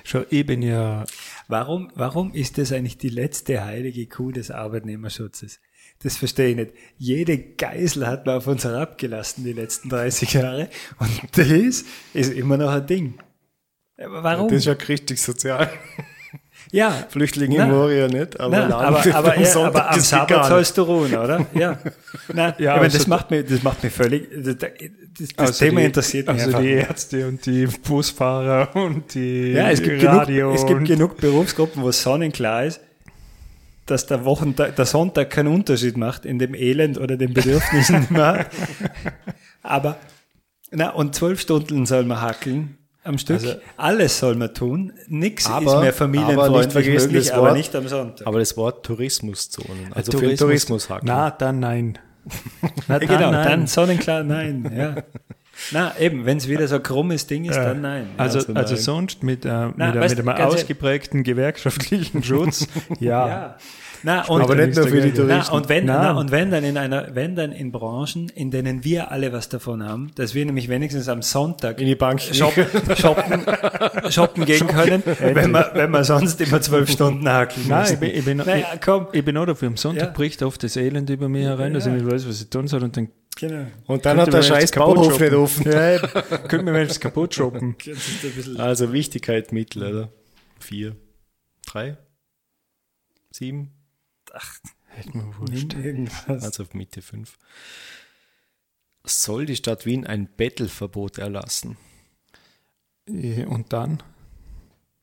Schon, 0.04 0.26
ich 0.30 0.46
bin 0.46 0.62
ja, 0.62 1.04
Warum, 1.46 1.90
warum 1.94 2.32
ist 2.32 2.56
das 2.56 2.72
eigentlich 2.72 2.96
die 2.96 3.10
letzte 3.10 3.64
heilige 3.64 4.06
Kuh 4.06 4.32
des 4.32 4.50
Arbeitnehmerschutzes? 4.50 5.60
Das 6.02 6.16
verstehe 6.16 6.50
ich 6.50 6.56
nicht. 6.56 6.72
Jede 6.96 7.38
Geisel 7.38 8.06
hat 8.06 8.24
man 8.24 8.36
auf 8.36 8.46
uns 8.46 8.64
herabgelassen 8.64 9.44
die 9.44 9.52
letzten 9.52 9.90
30 9.90 10.32
Jahre 10.32 10.70
und 10.98 11.10
das 11.36 11.84
ist 12.14 12.32
immer 12.32 12.56
noch 12.56 12.70
ein 12.70 12.86
Ding. 12.86 13.18
Aber 13.98 14.22
warum? 14.22 14.48
Das 14.48 14.58
ist 14.58 14.64
ja 14.64 14.72
richtig 14.72 15.20
sozial. 15.20 15.70
Ja, 16.74 17.06
Flüchtlinge 17.08 17.56
im 17.62 17.70
Moria 17.70 18.08
nicht, 18.08 18.40
aber, 18.40 18.66
Na, 18.66 18.78
aber, 18.78 18.98
aber, 19.14 19.38
ja, 19.38 19.46
Sonntag 19.46 19.74
aber 19.82 19.90
am 19.92 20.00
Sabbat 20.00 20.46
sollst 20.46 20.76
du 20.76 20.82
ruhen, 20.82 21.14
oder? 21.14 21.46
Ja. 21.54 21.78
Nein, 22.32 22.54
Ja, 22.58 22.74
ich 22.74 22.80
meine, 22.80 22.84
das, 22.86 22.94
also- 22.96 23.10
macht 23.10 23.30
mich, 23.30 23.46
das 23.46 23.62
macht 23.62 23.84
mich 23.84 23.92
völlig. 23.92 24.28
Das, 24.44 24.56
das, 24.58 25.28
also 25.36 25.64
Thema 25.64 25.80
die, 25.80 25.86
interessiert 25.86 26.26
mich 26.26 26.36
Also 26.42 26.46
einfach. 26.48 26.60
die. 26.62 26.68
Ärzte 26.70 27.28
und 27.28 27.46
die 27.46 27.66
Busfahrer 27.66 28.74
und 28.74 29.14
die 29.14 29.52
Ja, 29.52 29.70
es 29.70 29.80
gibt, 29.82 30.00
genug, 30.00 30.16
Radio 30.16 30.52
es 30.52 30.66
gibt 30.66 30.84
genug 30.84 31.16
Berufsgruppen, 31.18 31.80
wo 31.80 31.90
es 31.90 32.02
sonnenklar 32.02 32.64
ist, 32.64 32.80
dass 33.86 34.06
der, 34.06 34.24
Wochentag, 34.24 34.74
der 34.74 34.86
Sonntag 34.86 35.30
keinen 35.30 35.54
Unterschied 35.54 35.96
macht 35.96 36.24
in 36.24 36.40
dem 36.40 36.54
Elend 36.54 36.98
oder 36.98 37.16
den 37.16 37.32
Bedürfnissen. 37.34 38.08
Aber, 39.62 39.96
na, 40.72 40.90
und 40.90 41.14
zwölf 41.14 41.40
Stunden 41.40 41.86
soll 41.86 42.04
man 42.04 42.20
hackeln 42.20 42.78
am 43.04 43.18
Stück. 43.18 43.36
Also- 43.36 43.54
Alles 43.76 44.18
soll 44.18 44.34
man 44.36 44.52
tun. 44.54 44.92
Nichts 45.08 45.46
ist 45.46 45.60
mehr 45.80 45.92
familienfreundlich 45.92 46.86
möglich, 46.88 47.26
das 47.28 47.30
aber 47.30 47.48
Wort- 47.48 47.56
nicht 47.56 47.74
am 47.76 47.86
Sonntag. 47.88 48.26
Aber 48.26 48.38
das 48.38 48.56
Wort 48.56 48.84
Tourismuszonen, 48.84 49.92
also 49.92 50.12
für 50.18 50.26
den 50.26 50.36
Tourismus 50.36 50.88
hacken. 50.90 51.06
Na, 51.08 51.30
dann 51.30 51.60
nein. 51.60 51.98
Na, 52.88 52.94
ja, 52.94 52.98
genau, 53.06 53.30
nein. 53.30 53.48
dann 53.48 53.66
sonnenklar 53.66 54.24
nein. 54.24 54.72
Ja. 54.76 54.94
Na, 55.70 55.96
eben, 56.00 56.26
wenn 56.26 56.38
es 56.38 56.48
wieder 56.48 56.66
so 56.66 56.76
ein 56.76 56.82
krummes 56.82 57.26
Ding 57.28 57.44
ist, 57.44 57.54
dann 57.56 57.80
nein. 57.80 58.08
Also, 58.16 58.38
Also 58.38 58.54
also 58.54 58.74
nein. 58.74 58.82
sonst 58.82 59.22
mit, 59.22 59.44
äh, 59.44 59.66
mit, 59.66 59.76
Na, 59.76 59.94
äh, 59.94 60.00
weißt 60.00 60.16
mit 60.18 60.26
einem 60.28 60.46
ausgeprägten 60.46 61.22
gewerkschaftlichen 61.22 62.22
Schutz, 62.24 62.66
ja. 62.98 63.28
ja. 63.28 63.56
Na, 64.04 64.22
und, 64.28 64.42
Aber 64.42 64.54
nicht 64.54 64.76
nur 64.76 64.86
für 64.86 65.00
die 65.00 65.08
dagegen. 65.12 65.26
Na, 65.28 65.34
Touristen. 65.34 65.54
und 65.54 65.68
wenn, 65.70 65.84
na, 65.86 66.12
und 66.12 66.30
wenn 66.30 66.50
dann 66.50 66.62
in 66.62 66.76
einer, 66.76 67.14
wenn 67.14 67.34
dann 67.36 67.52
in 67.52 67.72
Branchen, 67.72 68.28
in 68.28 68.50
denen 68.50 68.84
wir 68.84 69.10
alle 69.10 69.32
was 69.32 69.48
davon 69.48 69.82
haben, 69.82 70.10
dass 70.14 70.34
wir 70.34 70.44
nämlich 70.44 70.68
wenigstens 70.68 71.08
am 71.08 71.22
Sonntag 71.22 71.80
In 71.80 71.86
die 71.86 71.94
Bank 71.94 72.20
shoppen, 72.20 72.66
shoppen, 72.96 73.44
shoppen 74.10 74.44
gehen 74.44 74.66
können, 74.66 75.02
wenn 75.20 75.50
man, 75.50 75.64
wenn 75.72 75.90
man 75.90 76.04
sonst 76.04 76.40
immer 76.42 76.60
zwölf 76.60 76.90
Stunden 76.90 77.26
hakeln 77.28 77.66
Nein, 77.66 77.80
muss. 77.80 77.90
ich 77.92 77.98
bin, 77.98 78.10
ich, 78.14 78.24
bin, 78.24 78.36
Naja, 78.38 78.66
komm. 78.84 79.06
ich 79.12 79.24
bin 79.24 79.36
auch 79.38 79.46
dafür. 79.46 79.68
Am 79.68 79.76
Sonntag 79.78 80.08
Ja. 80.08 80.12
bricht 80.12 80.42
oft 80.42 80.62
das 80.62 80.76
Elend 80.76 81.08
über 81.08 81.28
mich 81.30 81.44
herein, 81.44 81.72
dass 81.72 81.86
Ja. 81.86 81.94
ich 81.94 82.02
nicht 82.02 82.12
weiß, 82.12 82.28
was 82.28 82.40
ich 82.42 82.50
tun 82.50 82.68
soll. 82.68 82.82
Und 82.84 82.96
dann 82.96 83.08
Genau. 83.36 83.66
Und 83.86 84.06
dann 84.06 84.18
hat 84.20 84.32
der 84.32 84.42
scheiß 84.42 84.60
jetzt 84.60 84.72
kaputt 84.74 84.94
Bauhof 84.94 85.18
nicht 85.18 85.32
offen. 85.32 85.72
Ja, 85.72 85.96
eben. 85.96 86.06
könnte 86.46 86.62
mir 86.66 86.72
wenigstens 86.74 87.00
kaputt 87.00 87.34
shoppen. 87.34 87.74
Also 88.58 88.92
Wichtigkeit 88.92 89.50
Mittel, 89.52 89.82
oder? 89.82 90.08
Vier, 90.60 90.94
drei, 91.66 91.96
sieben, 93.32 93.72
Hätte 94.88 95.16
mir 95.16 95.36
wurscht. 95.38 95.74
irgendwas. 95.74 96.44
also 96.44 96.62
auf 96.62 96.74
Mitte 96.74 97.02
fünf. 97.02 97.36
Soll 99.06 99.44
die 99.46 99.56
Stadt 99.56 99.84
Wien 99.86 100.06
ein 100.06 100.26
Bettelverbot 100.28 101.18
erlassen? 101.18 101.76
Ja, 103.08 103.46
Und 103.48 103.72
dann? 103.72 104.02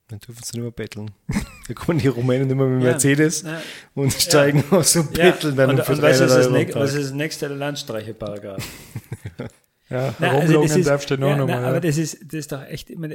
Dann 0.07 0.19
dürfen 0.19 0.43
sie 0.43 0.57
nicht 0.57 0.63
mehr 0.63 0.71
betteln. 0.71 1.11
Da 1.67 1.75
kommen 1.75 1.99
die 1.99 2.07
Rumänen 2.07 2.49
immer 2.49 2.65
mit 2.65 2.81
dem 2.81 2.85
Ja. 2.85 2.91
Mercedes 2.93 3.43
Na, 3.43 3.61
und 3.93 4.11
steigen 4.11 4.63
aus 4.71 4.95
und 4.97 5.15
ja. 5.15 5.31
betteln 5.31 5.55
dann 5.55 5.69
und, 5.69 5.85
für 5.85 5.93
und 5.93 6.01
was, 6.01 6.19
ist 6.19 6.29
300 6.31 6.67
das 6.67 6.73
Tag. 6.73 6.81
was 6.83 6.93
ist 6.95 7.05
das 7.05 7.11
nächste 7.13 7.47
Landstreicherparagraph? 7.47 8.67
Ja, 9.89 10.15
Na, 10.19 10.31
also 10.31 10.61
das 10.63 10.75
ist- 10.75 10.87
darfst 10.87 11.09
du 11.11 11.17
noch 11.17 11.29
ja, 11.29 11.35
noch 11.37 11.47
na, 11.47 11.55
mal. 11.55 11.65
aber 11.65 11.73
ja. 11.75 11.79
das 11.81 11.97
ist, 11.97 12.17
das 12.23 12.33
ist 12.39 12.51
doch 12.51 12.61
echt 12.63 12.89
immer, 12.89 13.09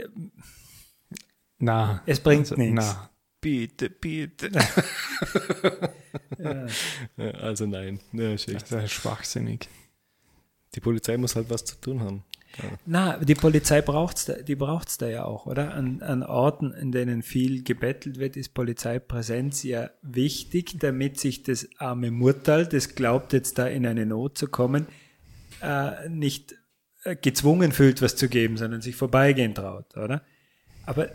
Nein. 1.58 2.00
es 2.06 2.20
bringt 2.20 2.50
Also, 2.50 2.54
nichts. 2.56 2.74
nein. 2.74 2.96
Bitte, 3.46 3.90
bitte. 3.90 4.50
Ja, 7.16 7.30
also 7.30 7.66
nein. 7.66 8.00
Ja. 8.12 8.32
Das 8.32 8.46
ist 8.46 8.90
schwachsinnig. 8.90 9.68
Die 10.74 10.80
Polizei 10.80 11.16
muss 11.16 11.36
halt 11.36 11.48
was 11.48 11.64
zu 11.64 11.76
tun 11.80 12.00
haben. 12.00 12.24
Na, 12.84 13.18
die 13.18 13.34
Polizei 13.36 13.82
braucht's 13.82 14.24
da, 14.24 14.34
die 14.34 14.56
braucht's 14.56 14.98
da 14.98 15.08
ja 15.08 15.24
auch, 15.24 15.46
oder? 15.46 15.74
An, 15.74 16.02
an 16.02 16.22
Orten, 16.22 16.72
in 16.72 16.90
denen 16.90 17.22
viel 17.22 17.62
gebettelt 17.62 18.18
wird, 18.18 18.36
ist 18.36 18.52
Polizeipräsenz 18.54 19.62
ja 19.62 19.90
wichtig, 20.02 20.78
damit 20.80 21.20
sich 21.20 21.44
das 21.44 21.68
arme 21.78 22.10
Murtal, 22.10 22.66
das 22.66 22.96
glaubt 22.96 23.32
jetzt 23.32 23.58
da 23.58 23.66
in 23.68 23.86
eine 23.86 24.06
Not 24.06 24.38
zu 24.38 24.48
kommen, 24.48 24.86
äh, 25.62 26.08
nicht 26.08 26.56
äh, 27.04 27.14
gezwungen 27.14 27.72
fühlt, 27.72 28.02
was 28.02 28.16
zu 28.16 28.28
geben, 28.28 28.56
sondern 28.56 28.80
sich 28.80 28.96
vorbeigehen 28.96 29.54
traut, 29.54 29.96
oder? 29.96 30.22
Aber 30.84 31.10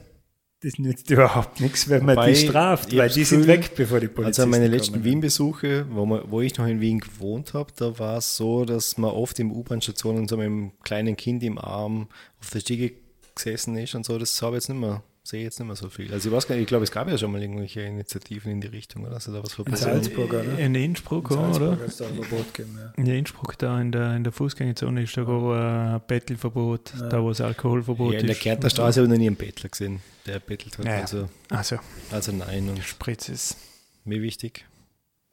das 0.63 0.77
nützt 0.77 1.09
überhaupt 1.09 1.59
nichts, 1.59 1.89
wenn 1.89 2.05
man 2.05 2.15
Wobei, 2.15 2.31
die 2.33 2.35
straft, 2.47 2.95
weil 2.95 3.09
die 3.09 3.23
sind 3.23 3.47
weg, 3.47 3.71
bevor 3.75 3.99
die 3.99 4.07
Polizei 4.07 4.43
Also 4.43 4.45
meine 4.49 4.67
letzten 4.67 5.03
Wien-Besuche, 5.03 5.85
wo, 5.89 6.05
man- 6.05 6.23
wo 6.29 6.41
ich 6.41 6.55
noch 6.57 6.67
in 6.67 6.79
Wien 6.81 6.99
gewohnt 6.99 7.53
habe, 7.53 7.71
da 7.75 7.97
war 7.97 8.17
es 8.17 8.35
so, 8.35 8.63
dass 8.65 8.97
man 8.97 9.11
oft 9.11 9.39
in 9.39 9.49
U-Bahn-Stationen 9.51 10.27
so 10.27 10.37
mit 10.37 10.45
einem 10.45 10.71
kleinen 10.83 11.17
Kind 11.17 11.41
im 11.43 11.57
Arm 11.57 12.07
auf 12.39 12.49
der 12.51 12.59
Stiege 12.59 12.93
gesessen 13.33 13.75
ist 13.77 13.95
und 13.95 14.05
so. 14.05 14.17
Das 14.19 14.39
habe 14.41 14.57
ich 14.57 14.63
jetzt 14.63 14.69
nicht 14.69 14.79
mehr, 14.81 15.01
sehe 15.23 15.41
ich 15.41 15.43
jetzt 15.45 15.59
nicht 15.59 15.67
mehr 15.67 15.75
so 15.75 15.89
viel. 15.89 16.11
Also 16.13 16.29
ich 16.29 16.35
weiß 16.35 16.47
gar 16.47 16.55
nicht, 16.55 16.63
ich 16.63 16.67
glaube, 16.67 16.83
es 16.83 16.91
gab 16.91 17.07
ja 17.07 17.17
schon 17.17 17.31
mal 17.31 17.41
irgendwelche 17.41 17.81
Initiativen 17.81 18.51
in 18.51 18.61
die 18.61 18.67
Richtung, 18.67 19.03
oder? 19.05 19.13
Also 19.15 19.31
da 19.31 19.39
was 19.43 19.49
In 19.51 19.55
verboten. 19.55 19.77
Salzburg, 19.77 20.33
oder? 20.33 20.57
In 20.59 20.73
Innsbruck, 20.75 21.29
oder? 21.31 21.77
Salzburg 21.77 21.97
da 21.97 22.05
ein 22.07 22.15
Verbot 22.15 22.53
gegeben, 22.53 22.77
ja. 22.79 22.93
In 22.97 23.05
Innsbruck, 23.05 23.57
da 23.59 23.79
in 23.79 23.91
der, 23.91 24.15
in 24.15 24.23
der 24.23 24.33
Fußgängerzone, 24.33 25.03
ist 25.03 25.15
da 25.15 25.25
auch 25.27 25.53
ein 25.53 26.01
Bettelverbot, 26.07 26.93
da 27.09 27.21
wo 27.21 27.29
es 27.29 27.39
Alkoholverbot 27.41 28.13
Ja, 28.13 28.19
in 28.19 28.27
der. 28.27 28.35
Kärntner 28.35 28.69
Straße 28.69 28.99
habe 29.01 29.05
ich 29.07 29.11
noch 29.11 29.19
nie 29.19 29.27
einen 29.27 29.35
Bettler 29.35 29.69
gesehen, 29.69 30.01
der 30.25 30.39
bettelt 30.39 30.77
hat. 30.77 30.85
Ja, 30.85 30.95
ja. 30.95 31.01
Also, 31.01 31.29
Also, 31.49 31.77
also 32.11 32.31
nein. 32.31 32.69
Und 32.69 32.83
Spritz 32.83 33.29
ist 33.29 33.57
mir 34.03 34.21
wichtig, 34.23 34.65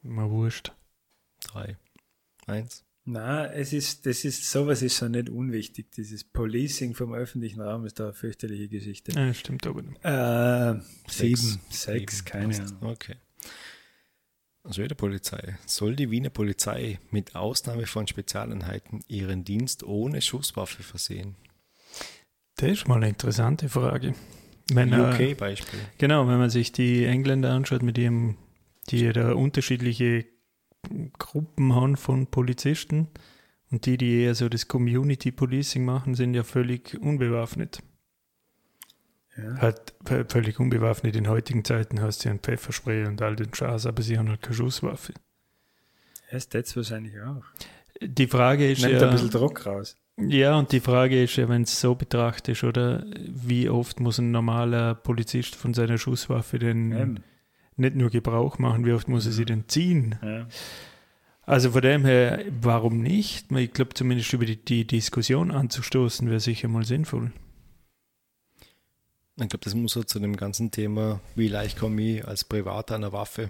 mir 0.03 0.29
wurscht. 0.29 0.71
drei, 1.43 1.77
eins. 2.45 2.83
Na, 3.11 3.51
es 3.51 3.73
ist, 3.73 4.05
das 4.05 4.23
ist, 4.23 4.51
sowas 4.51 4.83
ist 4.83 4.95
schon 4.97 5.13
nicht 5.13 5.31
unwichtig. 5.31 5.91
Dieses 5.93 6.23
Policing 6.23 6.93
vom 6.93 7.11
öffentlichen 7.15 7.59
Raum 7.59 7.83
ist 7.85 7.99
da 7.99 8.03
eine 8.03 8.13
fürchterliche 8.13 8.67
Geschichte. 8.67 9.13
Ja, 9.13 9.33
stimmt 9.33 9.65
aber 9.65 9.81
nicht. 9.81 9.97
Äh, 10.05 10.79
sieben, 11.07 11.35
Sechs. 11.41 11.59
sechs, 11.71 12.17
Sieben. 12.17 12.25
keine 12.25 12.55
Ahnung. 12.55 12.77
Okay. 12.83 13.15
Also 14.63 14.83
wieder 14.83 14.93
Polizei. 14.93 15.57
Soll 15.65 15.95
die 15.95 16.11
Wiener 16.11 16.29
Polizei 16.29 16.99
mit 17.09 17.35
Ausnahme 17.35 17.87
von 17.87 18.05
Spezialeinheiten 18.05 18.99
ihren 19.07 19.43
Dienst 19.43 19.81
ohne 19.81 20.21
Schusswaffe 20.21 20.83
versehen? 20.83 21.35
Das 22.57 22.69
ist 22.69 22.87
mal 22.87 22.97
eine 22.97 23.09
interessante 23.09 23.69
Frage. 23.69 24.13
Wenn, 24.71 24.93
äh, 24.93 25.31
UK-Beispiel. 25.31 25.79
Genau, 25.97 26.27
wenn 26.27 26.37
man 26.37 26.51
sich 26.51 26.73
die 26.73 27.05
Engländer 27.05 27.53
anschaut, 27.53 27.81
mit 27.81 27.97
ihrem, 27.97 28.37
die 28.91 29.11
da 29.11 29.31
unterschiedliche 29.31 30.27
Gruppen 31.17 31.75
haben 31.75 31.97
von 31.97 32.27
Polizisten 32.27 33.07
und 33.71 33.85
die, 33.85 33.97
die 33.97 34.21
eher 34.21 34.35
so 34.35 34.49
das 34.49 34.67
Community 34.67 35.31
Policing 35.31 35.85
machen, 35.85 36.15
sind 36.15 36.33
ja 36.33 36.43
völlig 36.43 36.97
unbewaffnet. 36.99 37.79
Ja. 39.37 39.57
Halt 39.57 39.93
v- 40.03 40.25
völlig 40.27 40.59
unbewaffnet. 40.59 41.15
In 41.15 41.27
heutigen 41.27 41.63
Zeiten 41.63 42.01
hast 42.01 42.23
du 42.23 42.29
ja 42.29 42.33
ein 42.35 42.39
Pfefferspray 42.39 43.05
und 43.05 43.21
all 43.21 43.35
den 43.35 43.53
Schaß, 43.53 43.85
aber 43.85 44.01
sie 44.01 44.17
haben 44.17 44.29
halt 44.29 44.41
keine 44.41 44.55
Schusswaffe. 44.55 45.13
Erst 46.31 46.53
jetzt 46.53 46.75
wahrscheinlich 46.75 47.19
auch. 47.21 47.43
Die 48.01 48.27
Frage 48.27 48.71
ist 48.71 48.81
Nimmt 48.81 48.93
ja, 49.01 49.07
ein 49.07 49.11
bisschen 49.11 49.29
Druck 49.29 49.65
raus. 49.65 49.95
ja, 50.17 50.57
und 50.57 50.71
die 50.71 50.79
Frage 50.79 51.23
ist 51.23 51.35
ja, 51.35 51.47
wenn 51.49 51.63
es 51.63 51.79
so 51.79 51.95
betrachtest, 51.95 52.63
oder 52.63 53.05
wie 53.17 53.69
oft 53.69 53.99
muss 53.99 54.17
ein 54.19 54.31
normaler 54.31 54.95
Polizist 54.95 55.55
von 55.55 55.73
seiner 55.73 55.97
Schusswaffe 55.97 56.59
denn 56.59 56.91
Eben. 56.91 57.23
Nicht 57.79 57.95
nur 57.95 58.09
Gebrauch 58.09 58.59
machen, 58.59 58.85
wie 58.85 58.93
oft 58.93 59.07
muss 59.07 59.25
er 59.25 59.31
sie 59.31 59.45
denn 59.45 59.63
ziehen? 59.67 60.15
Ja. 60.21 60.47
Also 61.45 61.71
von 61.71 61.81
dem 61.81 62.05
her, 62.05 62.43
warum 62.61 63.01
nicht? 63.01 63.51
Ich 63.51 63.73
glaube, 63.73 63.93
zumindest 63.95 64.31
über 64.33 64.45
die, 64.45 64.57
die 64.57 64.85
Diskussion 64.85 65.49
anzustoßen, 65.51 66.29
wäre 66.29 66.39
sicher 66.39 66.67
mal 66.67 66.85
sinnvoll. 66.85 67.31
Ich 69.41 69.47
glaube, 69.47 69.63
das 69.63 69.73
muss 69.73 69.93
so 69.93 70.03
zu 70.03 70.19
dem 70.19 70.35
ganzen 70.35 70.69
Thema, 70.69 71.21
wie 71.35 71.47
leicht 71.47 71.77
komme 71.79 72.01
ich 72.01 72.27
als 72.27 72.43
Privater 72.43 72.95
an 72.95 73.03
einer 73.03 73.13
Waffe 73.13 73.49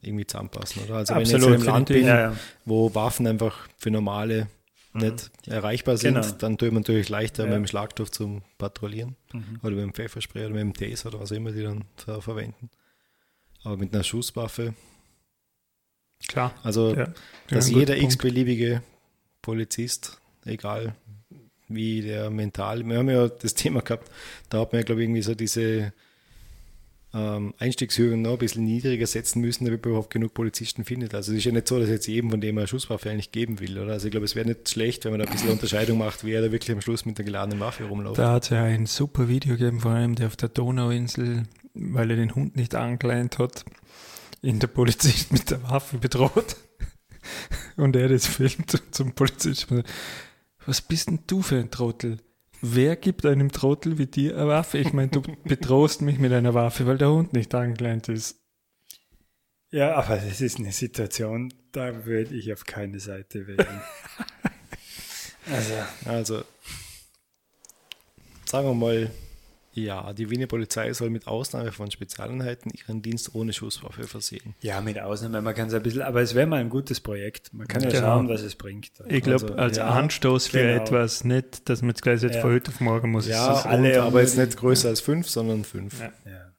irgendwie 0.00 0.26
zusammenpassen, 0.26 0.84
oder? 0.84 0.96
Also 0.96 1.14
Absolut, 1.14 1.16
wenn 1.16 1.24
ich 1.24 1.32
jetzt 1.32 1.46
in 1.46 1.68
einem 1.68 1.74
Land 1.74 1.88
bin. 1.88 2.06
Ja, 2.06 2.20
ja. 2.30 2.36
wo 2.64 2.94
Waffen 2.94 3.26
einfach 3.26 3.68
für 3.78 3.90
normale 3.90 4.46
nicht 4.92 5.32
erreichbar 5.48 5.96
sind, 5.96 6.14
Genau. 6.14 6.30
dann 6.38 6.56
tue 6.56 6.68
ich 6.68 6.72
mir 6.74 6.80
natürlich 6.80 7.08
leichter 7.08 7.42
Ja. 7.44 7.48
mit 7.50 7.56
dem 7.58 7.66
Schlagstoff 7.66 8.12
zum 8.12 8.42
Patrouillieren 8.58 9.16
oder 9.62 9.72
mit 9.72 9.80
dem 9.82 9.92
Pfefferspray 9.92 10.44
oder 10.46 10.54
mit 10.54 10.60
dem 10.60 10.72
Taser 10.74 11.08
oder 11.08 11.20
was 11.20 11.32
immer 11.32 11.50
die 11.50 11.62
dann 11.62 11.84
ver 11.96 12.22
verwenden. 12.22 12.70
Aber 13.64 13.76
mit 13.76 13.92
einer 13.94 14.04
Schusswaffe, 14.04 14.74
Klar. 16.28 16.54
also 16.62 16.94
Ja. 16.94 17.12
dass 17.48 17.70
jeder 17.70 17.96
x-beliebige 17.96 18.82
Polizist, 19.42 20.18
egal 20.44 20.94
wie 21.68 22.02
der 22.02 22.30
mental, 22.30 22.84
wir 22.86 22.98
haben 22.98 23.08
ja 23.10 23.28
das 23.28 23.54
Thema 23.54 23.80
gehabt, 23.80 24.10
da 24.50 24.60
hat 24.60 24.72
man 24.72 24.80
ja, 24.80 24.84
glaube 24.84 25.00
ich, 25.02 25.06
irgendwie 25.06 25.22
so 25.22 25.34
diese 25.34 25.92
ähm, 27.14 27.54
Einstiegshürden 27.58 28.22
noch 28.22 28.32
ein 28.32 28.38
bisschen 28.38 28.64
niedriger 28.64 29.06
setzen 29.06 29.40
müssen, 29.40 29.64
damit 29.64 29.84
man 29.84 29.90
überhaupt 29.92 30.12
genug 30.12 30.34
Polizisten 30.34 30.84
findet. 30.84 31.14
Also 31.14 31.32
es 31.32 31.38
ist 31.38 31.44
ja 31.44 31.52
nicht 31.52 31.68
so, 31.68 31.78
dass 31.78 31.88
jetzt 31.88 32.06
jedem 32.08 32.30
von 32.30 32.40
dem 32.40 32.58
eine 32.58 32.66
Schusswaffe 32.66 33.08
eigentlich 33.08 33.30
geben 33.32 33.60
will, 33.60 33.78
oder? 33.78 33.92
Also 33.92 34.06
ich 34.08 34.10
glaube, 34.10 34.24
es 34.24 34.34
wäre 34.34 34.46
nicht 34.48 34.68
schlecht, 34.68 35.04
wenn 35.04 35.12
man 35.12 35.20
da 35.20 35.26
ein 35.26 35.32
bisschen 35.32 35.50
Unterscheidung 35.50 35.98
macht, 35.98 36.24
wer 36.24 36.42
da 36.42 36.50
wirklich 36.50 36.72
am 36.72 36.80
Schluss 36.80 37.04
mit 37.04 37.16
der 37.18 37.24
geladenen 37.24 37.60
Waffe 37.60 37.84
rumläuft. 37.84 38.18
Da 38.18 38.32
hat 38.32 38.44
es 38.44 38.48
ja 38.50 38.64
ein 38.64 38.86
super 38.86 39.28
Video 39.28 39.56
gegeben 39.56 39.80
von 39.80 39.92
einem, 39.92 40.14
der 40.16 40.26
auf 40.26 40.36
der 40.36 40.48
Donauinsel, 40.48 41.44
weil 41.74 42.10
er 42.10 42.16
den 42.16 42.34
Hund 42.34 42.56
nicht 42.56 42.74
angeleint 42.74 43.38
hat, 43.38 43.64
ihn 44.42 44.60
der 44.60 44.68
Polizist 44.68 45.32
mit 45.32 45.50
der 45.50 45.62
Waffe 45.64 45.98
bedroht. 45.98 46.56
Und 47.76 47.96
er 47.96 48.08
das 48.08 48.26
filmt 48.26 48.82
zum 48.90 49.12
Polizisten. 49.12 49.82
Was 50.66 50.80
bist 50.80 51.08
denn 51.08 51.20
du 51.26 51.42
für 51.42 51.58
ein 51.58 51.70
Trottel? 51.70 52.18
Wer 52.60 52.96
gibt 52.96 53.26
einem 53.26 53.50
Trottel 53.50 53.98
wie 53.98 54.06
dir 54.06 54.36
eine 54.36 54.48
Waffe? 54.48 54.78
Ich 54.78 54.92
meine, 54.92 55.08
du 55.08 55.20
bedrohst 55.44 56.02
mich 56.02 56.18
mit 56.18 56.32
einer 56.32 56.54
Waffe, 56.54 56.86
weil 56.86 56.98
der 56.98 57.10
Hund 57.10 57.32
nicht 57.32 57.54
angeleint 57.54 58.08
ist. 58.08 58.40
Ja, 59.70 59.96
aber 59.96 60.16
das 60.16 60.40
ist 60.40 60.58
eine 60.58 60.72
Situation, 60.72 61.52
da 61.72 62.06
würde 62.06 62.34
ich 62.34 62.52
auf 62.52 62.64
keine 62.64 63.00
Seite 63.00 63.46
wählen. 63.46 63.80
also, 65.50 65.74
Also, 66.04 66.44
sagen 68.44 68.68
wir 68.68 68.74
mal, 68.74 69.10
ja, 69.74 70.12
die 70.12 70.30
Wiener 70.30 70.46
Polizei 70.46 70.92
soll 70.92 71.10
mit 71.10 71.26
Ausnahme 71.26 71.72
von 71.72 71.90
Spezialeinheiten 71.90 72.70
ihren 72.72 73.02
Dienst 73.02 73.34
ohne 73.34 73.52
Schusswaffe 73.52 74.04
versehen. 74.04 74.54
ja, 74.60 74.80
mit 74.80 74.98
Ausnahme, 74.98 75.42
man 75.42 75.54
kann 75.54 75.68
es 75.68 75.74
ein 75.74 75.82
bisschen, 75.82 76.02
aber 76.02 76.20
es 76.22 76.34
wäre 76.34 76.46
mal 76.46 76.60
ein 76.60 76.70
gutes 76.70 77.00
Projekt. 77.00 77.52
Man 77.52 77.66
kann 77.68 77.82
ja 77.82 77.90
Genau. 77.90 78.00
schauen, 78.02 78.28
was 78.28 78.42
es 78.42 78.54
bringt. 78.54 78.90
Ich 79.08 79.22
glaube, 79.22 79.44
Also, 79.44 79.54
als 79.54 79.76
ja, 79.76 79.88
Anstoß 79.88 80.46
für 80.48 80.58
genau. 80.62 80.82
etwas 80.82 81.24
nicht, 81.24 81.68
dass 81.68 81.82
man 81.82 81.90
jetzt 81.90 82.02
gleich 82.02 82.22
jetzt 82.22 82.36
Ja. 82.36 82.40
von 82.40 82.52
heute 82.52 82.70
auf 82.70 82.80
morgen 82.80 83.10
muss. 83.10 83.26
Ja, 83.26 83.58
es 83.58 83.66
alle 83.66 84.00
und, 84.00 84.06
aber 84.06 84.20
jetzt 84.20 84.38
nicht 84.38 84.56
größer 84.56 84.88
als 84.88 85.00
fünf, 85.00 85.28
sondern 85.28 85.64
fünf. 85.64 86.00
Ja. 86.00 86.12
Ja. 86.24 86.52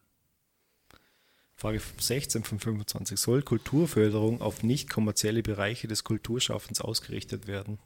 Frage 1.57 1.79
16 1.99 2.43
von 2.43 2.59
25. 2.59 3.17
Soll 3.17 3.41
Kulturförderung 3.41 4.41
auf 4.41 4.61
nicht 4.61 4.89
kommerzielle 4.89 5.41
Bereiche 5.41 5.87
des 5.87 6.03
Kulturschaffens 6.03 6.81
ausgerichtet 6.81 7.47
werden? 7.47 7.79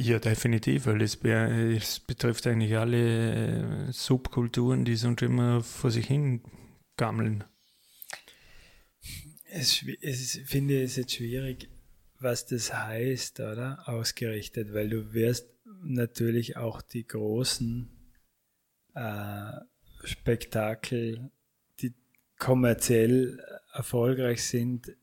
Ja, 0.00 0.20
definitiv, 0.20 0.86
weil 0.86 1.02
es, 1.02 1.16
es 1.24 1.98
betrifft 1.98 2.46
eigentlich 2.46 2.76
alle 2.76 3.88
äh, 3.88 3.92
Subkulturen, 3.92 4.84
die 4.84 4.94
sonst 4.94 5.22
immer 5.22 5.60
vor 5.60 5.90
sich 5.90 6.06
hin 6.06 6.40
gammeln. 6.96 7.42
Es, 9.50 9.84
es 10.00 10.38
finde 10.44 10.82
ich 10.82 10.96
jetzt 10.96 11.14
schwierig, 11.14 11.68
was 12.20 12.46
das 12.46 12.72
heißt, 12.72 13.40
oder? 13.40 13.88
Ausgerichtet, 13.88 14.72
weil 14.72 14.88
du 14.88 15.12
wirst 15.14 15.48
natürlich 15.82 16.56
auch 16.56 16.80
die 16.80 17.04
großen 17.04 17.90
äh, 18.94 19.52
Spektakel, 20.04 21.32
die 21.80 21.92
kommerziell 22.38 23.42
erfolgreich 23.72 24.44
sind, 24.44 24.96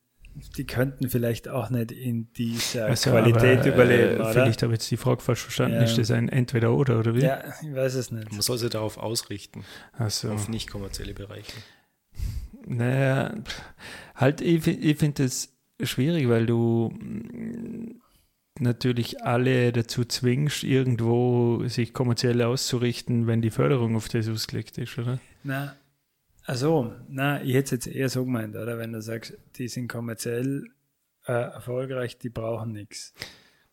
die 0.58 0.66
könnten 0.66 1.10
vielleicht 1.10 1.48
auch 1.48 1.70
nicht 1.70 1.92
in 1.92 2.32
dieser 2.34 2.88
Also, 2.88 3.12
Qualität 3.12 3.60
aber, 3.60 3.74
überleben, 3.74 4.12
äh, 4.12 4.16
oder? 4.20 4.32
Vielleicht 4.32 4.64
habe 4.64 4.74
ich 4.74 4.80
jetzt 4.80 4.92
die 4.92 4.98
Frage 4.98 5.22
falsch 5.22 5.42
verstanden. 5.42 5.78
Ja. 5.78 5.84
Ist 5.84 5.98
das 5.98 6.12
ein 6.12 6.28
Entweder-Oder 6.30 7.00
oder 7.00 7.16
wie? 7.16 7.22
Ja, 7.22 7.42
ich 7.62 7.74
weiß 7.74 7.96
es 7.96 8.12
nicht. 8.12 8.32
Man 8.32 8.42
soll 8.42 8.58
sich 8.58 8.70
darauf 8.70 8.98
ausrichten, 8.98 9.64
Also, 9.94 10.32
auf 10.32 10.50
nicht 10.50 10.70
kommerzielle 10.70 11.14
Bereiche. 11.14 11.54
naja, 12.66 13.34
halt, 14.16 14.42
ich, 14.42 14.68
ich 14.68 14.98
finde 14.98 15.24
das 15.24 15.54
schwierig, 15.84 16.28
weil 16.30 16.46
du 16.46 16.90
mm, 16.98 18.02
natürlich 18.60 19.24
alle 19.24 19.72
dazu 19.72 20.06
zwingst, 20.06 20.64
irgendwo 20.64 21.64
sich 21.68 21.94
kommerziell 21.94 22.42
auszurichten, 22.42 23.28
wenn 23.28 23.42
die 23.42 23.52
Förderung 23.52 23.96
auf 23.96 24.08
das 24.10 24.28
ausgelegt 24.30 24.78
ist, 24.78 24.98
oder? 24.98 25.20
Na, 25.44 25.76
also, 26.46 26.94
na, 27.10 27.42
ich 27.44 27.54
hätte 27.54 27.76
es 27.76 27.86
jetzt 27.86 27.88
eher 27.88 28.10
so 28.10 28.26
gemeint, 28.26 28.56
oder? 28.56 28.78
Wenn 28.78 28.94
du 28.94 29.02
sagst, 29.02 29.34
die 29.58 29.68
sind 29.68 29.88
kommerziell 29.88 30.66
äh, 31.26 31.32
erfolgreich, 31.34 32.18
die 32.18 32.30
brauchen 32.30 32.72
nichts. 32.72 33.14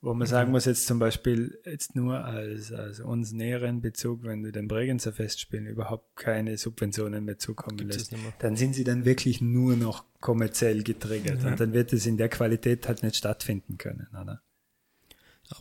Wo 0.00 0.14
man 0.14 0.26
sagen 0.26 0.50
muss, 0.50 0.64
jetzt 0.64 0.88
zum 0.88 0.98
Beispiel, 0.98 1.60
jetzt 1.64 1.94
nur 1.94 2.24
als, 2.24 2.72
als 2.72 2.98
uns 2.98 3.30
näheren 3.30 3.80
Bezug, 3.80 4.24
wenn 4.24 4.42
du 4.42 4.50
den 4.50 4.66
Bregenzer 4.66 5.12
Festspielen 5.12 5.66
überhaupt 5.66 6.16
keine 6.16 6.56
Subventionen 6.58 7.24
mehr 7.24 7.38
zukommen 7.38 7.76
Gibt's 7.76 8.10
lässt, 8.10 8.16
dann 8.40 8.56
sind 8.56 8.74
sie 8.74 8.82
dann 8.82 9.04
wirklich 9.04 9.40
nur 9.40 9.76
noch 9.76 10.04
kommerziell 10.20 10.82
getriggert. 10.82 11.44
Und 11.44 11.60
dann 11.60 11.72
wird 11.72 11.92
es 11.92 12.04
in 12.06 12.16
der 12.16 12.28
Qualität 12.30 12.88
halt 12.88 13.04
nicht 13.04 13.14
stattfinden 13.14 13.78
können, 13.78 14.08
oder? 14.20 14.42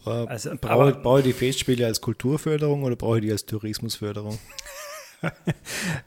Aber 0.03 0.27
Also, 0.27 0.51
brauche, 0.59 0.71
aber- 0.73 0.91
brauche 0.93 1.19
ich 1.19 1.25
die 1.25 1.33
Festspiele 1.33 1.85
als 1.85 2.01
Kulturförderung 2.01 2.81
oder 2.83 2.95
brauche 2.95 3.17
ich 3.19 3.25
die 3.25 3.31
als 3.31 3.45
Tourismusförderung? 3.45 4.39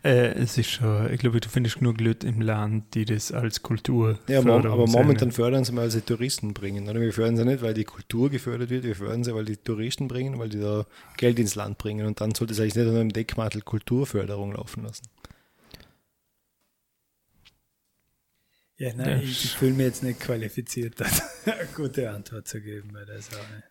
Äh, 0.02 0.32
es 0.34 0.58
ist 0.58 0.70
schon, 0.70 1.10
ich 1.12 1.20
glaube, 1.20 1.40
du 1.40 1.48
findest 1.48 1.78
genug 1.78 2.00
Leute 2.00 2.26
im 2.26 2.40
Land, 2.40 2.94
die 2.94 3.04
das 3.04 3.32
als 3.32 3.62
Kultur 3.62 4.18
Ja, 4.26 4.42
fördern 4.42 4.72
aber 4.72 4.86
sehen. 4.86 5.00
momentan 5.00 5.32
fördern 5.32 5.64
sie 5.64 5.72
mal, 5.72 5.82
weil 5.82 5.90
sie 5.90 6.02
Touristen 6.02 6.52
bringen. 6.52 6.88
Oder 6.88 7.00
wir 7.00 7.12
fördern 7.12 7.36
sie 7.36 7.44
nicht, 7.44 7.62
weil 7.62 7.74
die 7.74 7.84
Kultur 7.84 8.28
gefördert 8.30 8.70
wird, 8.70 8.84
wir 8.84 8.96
fördern 8.96 9.24
sie, 9.24 9.34
weil 9.34 9.44
die 9.46 9.56
Touristen 9.56 10.08
bringen, 10.08 10.38
weil 10.38 10.48
die 10.50 10.60
da 10.60 10.86
Geld 11.16 11.38
ins 11.38 11.54
Land 11.54 11.78
bringen. 11.78 12.06
Und 12.06 12.20
dann 12.20 12.34
sollte 12.34 12.52
es 12.52 12.60
eigentlich 12.60 12.74
nicht 12.74 12.86
unter 12.86 12.98
dem 12.98 13.12
Deckmantel 13.12 13.62
Kulturförderung 13.62 14.52
laufen 14.52 14.82
lassen. 14.84 15.06
Ja, 18.76 18.88
Ja. 18.88 18.94
nein, 18.94 19.20
ich, 19.22 19.44
ich 19.44 19.50
fühle 19.56 19.72
mich 19.72 19.86
jetzt 19.86 20.02
nicht 20.02 20.20
qualifiziert, 20.20 21.00
eine 21.46 21.66
gute 21.74 22.10
Antwort 22.10 22.48
zu 22.48 22.60
geben 22.60 22.90
bei 22.92 23.04
der 23.04 23.22
Sache. 23.22 23.62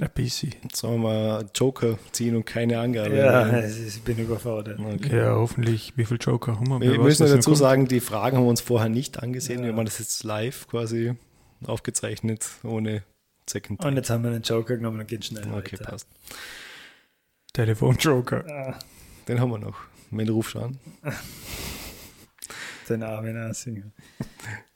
Ein 0.00 0.10
bisschen. 0.14 0.54
Jetzt 0.62 0.76
sollen 0.76 1.02
wir 1.02 1.08
mal 1.08 1.50
Joker 1.54 1.98
ziehen 2.12 2.34
und 2.34 2.46
keine 2.46 2.78
Angabe. 2.80 3.14
Ja, 3.14 3.60
ich 3.62 4.00
bin 4.02 4.18
überfordert. 4.18 4.78
Okay. 4.80 5.16
Ja, 5.18 5.34
hoffentlich. 5.34 5.92
Wie 5.96 6.06
viel 6.06 6.16
Joker 6.20 6.58
haben 6.58 6.68
wir? 6.68 6.80
Wir 6.80 6.92
weiß, 6.92 7.02
müssen 7.20 7.26
dazu 7.26 7.50
kommt. 7.50 7.58
sagen, 7.58 7.88
die 7.88 8.00
Fragen 8.00 8.38
haben 8.38 8.44
wir 8.44 8.50
uns 8.50 8.62
vorher 8.62 8.88
nicht 8.88 9.22
angesehen. 9.22 9.60
Ja. 9.60 9.66
Wir 9.66 9.76
haben 9.76 9.84
das 9.84 9.98
jetzt 9.98 10.24
live 10.24 10.66
quasi 10.68 11.14
aufgezeichnet, 11.66 12.46
ohne 12.62 13.02
Second 13.48 13.84
Und 13.84 13.96
jetzt 13.96 14.08
haben 14.08 14.24
wir 14.24 14.30
einen 14.30 14.42
Joker 14.42 14.76
genommen 14.76 15.00
und 15.00 15.08
gehen 15.08 15.22
schnell 15.22 15.44
Okay, 15.52 15.78
weiter. 15.78 15.90
passt. 15.90 16.08
Telefon-Joker. 17.52 18.44
Ah, 18.48 18.78
Den 19.28 19.40
haben 19.40 19.50
wir 19.50 19.58
noch. 19.58 19.76
Wenn 20.10 20.26
du 20.26 20.32
rufst 20.34 20.56
an. 20.56 20.78
den 22.88 23.02
armen 23.02 23.36
Assinger. 23.36 23.92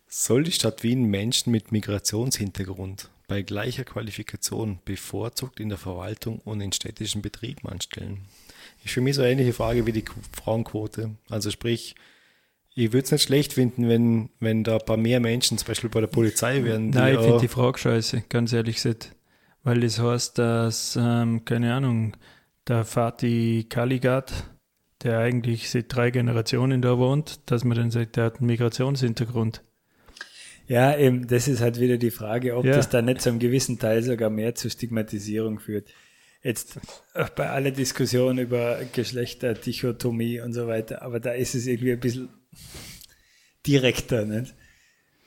Soll 0.09 0.45
die 0.45 0.53
Stadt 0.53 0.83
Wien 0.83 1.05
Menschen 1.05 1.51
mit 1.53 1.73
Migrationshintergrund 1.73 3.11
bei 3.29 3.43
gleicher 3.43 3.85
Qualifikation 3.85 4.79
bevorzugt 4.85 5.61
in 5.61 5.69
der 5.69 5.79
Verwaltung 5.79 6.41
und 6.45 6.61
in 6.61 6.73
städtischen 6.73 7.23
Betrieben 7.23 7.69
anstellen? 7.69 8.21
Ist 8.85 8.95
für 8.95 9.01
mich 9.01 9.17
so 9.17 9.23
eine 9.23 9.33
ähnliche 9.33 9.53
Frage 9.53 9.87
wie 9.87 9.93
die 9.93 10.03
Qu- 10.05 10.15
Frauenquote. 10.33 11.11
Also 11.29 11.51
sprich, 11.51 11.95
ich 12.75 12.93
würde 12.93 13.05
es 13.05 13.11
nicht 13.13 13.23
schlecht 13.23 13.55
finden, 13.55 13.89
wenn, 13.89 14.31
wenn 14.39 14.63
da 14.63 14.75
ein 14.75 14.85
paar 14.85 14.97
mehr 14.97 15.19
Menschen 15.19 15.59
zum 15.59 15.67
Beispiel 15.67 15.91
bei 15.91 16.01
der 16.01 16.07
Polizei 16.09 16.63
wären. 16.63 16.91
Nein, 16.91 17.15
ich 17.15 17.21
finde 17.21 17.41
die 17.41 17.49
Frage 17.49 17.79
scheiße, 17.79 18.25
ganz 18.29 18.53
ehrlich 18.53 18.77
gesagt. 18.77 19.13
Weil 19.65 19.81
das 19.81 19.99
heißt, 19.99 20.39
dass, 20.39 20.97
ähm, 21.01 21.45
keine 21.45 21.75
Ahnung, 21.75 22.17
der 22.69 22.85
Fatih 22.85 23.65
Kaligat, 23.69 24.33
der 25.03 25.19
eigentlich 25.19 25.71
seit 25.71 25.93
drei 25.95 26.11
Generationen 26.11 26.83
da 26.83 26.99
wohnt, 26.99 27.41
dass 27.51 27.65
man 27.65 27.77
dann 27.77 27.91
sagt, 27.91 28.17
der 28.17 28.25
hat 28.27 28.39
einen 28.39 28.47
Migrationshintergrund. 28.47 29.63
Ja, 30.69 30.97
eben, 30.97 31.27
das 31.29 31.47
ist 31.49 31.61
halt 31.61 31.79
wieder 31.79 31.97
die 31.97 32.11
Frage, 32.11 32.57
ob 32.57 32.65
Ja. 32.65 32.75
das 32.77 32.89
dann 32.89 33.05
nicht 33.05 33.21
zu 33.23 33.29
einem 33.31 33.39
gewissen 33.39 33.79
Teil 33.79 34.03
sogar 34.03 34.31
mehr 34.31 34.55
zur 34.55 34.71
Stigmatisierung 34.71 35.61
führt. 35.61 35.89
Jetzt 36.43 36.77
äh, 37.15 37.25
bei 37.37 37.49
aller 37.51 37.71
Diskussion 37.71 38.39
über 38.39 38.79
Geschlechterdichotomie 38.93 40.41
und 40.41 40.53
so 40.53 40.67
weiter, 40.67 41.03
aber 41.03 41.21
da 41.21 41.33
ist 41.33 41.55
es 41.55 41.67
irgendwie 41.67 41.93
ein 41.93 42.01
bisschen 42.01 42.29
direkter, 43.67 44.25
nicht? 44.25 44.55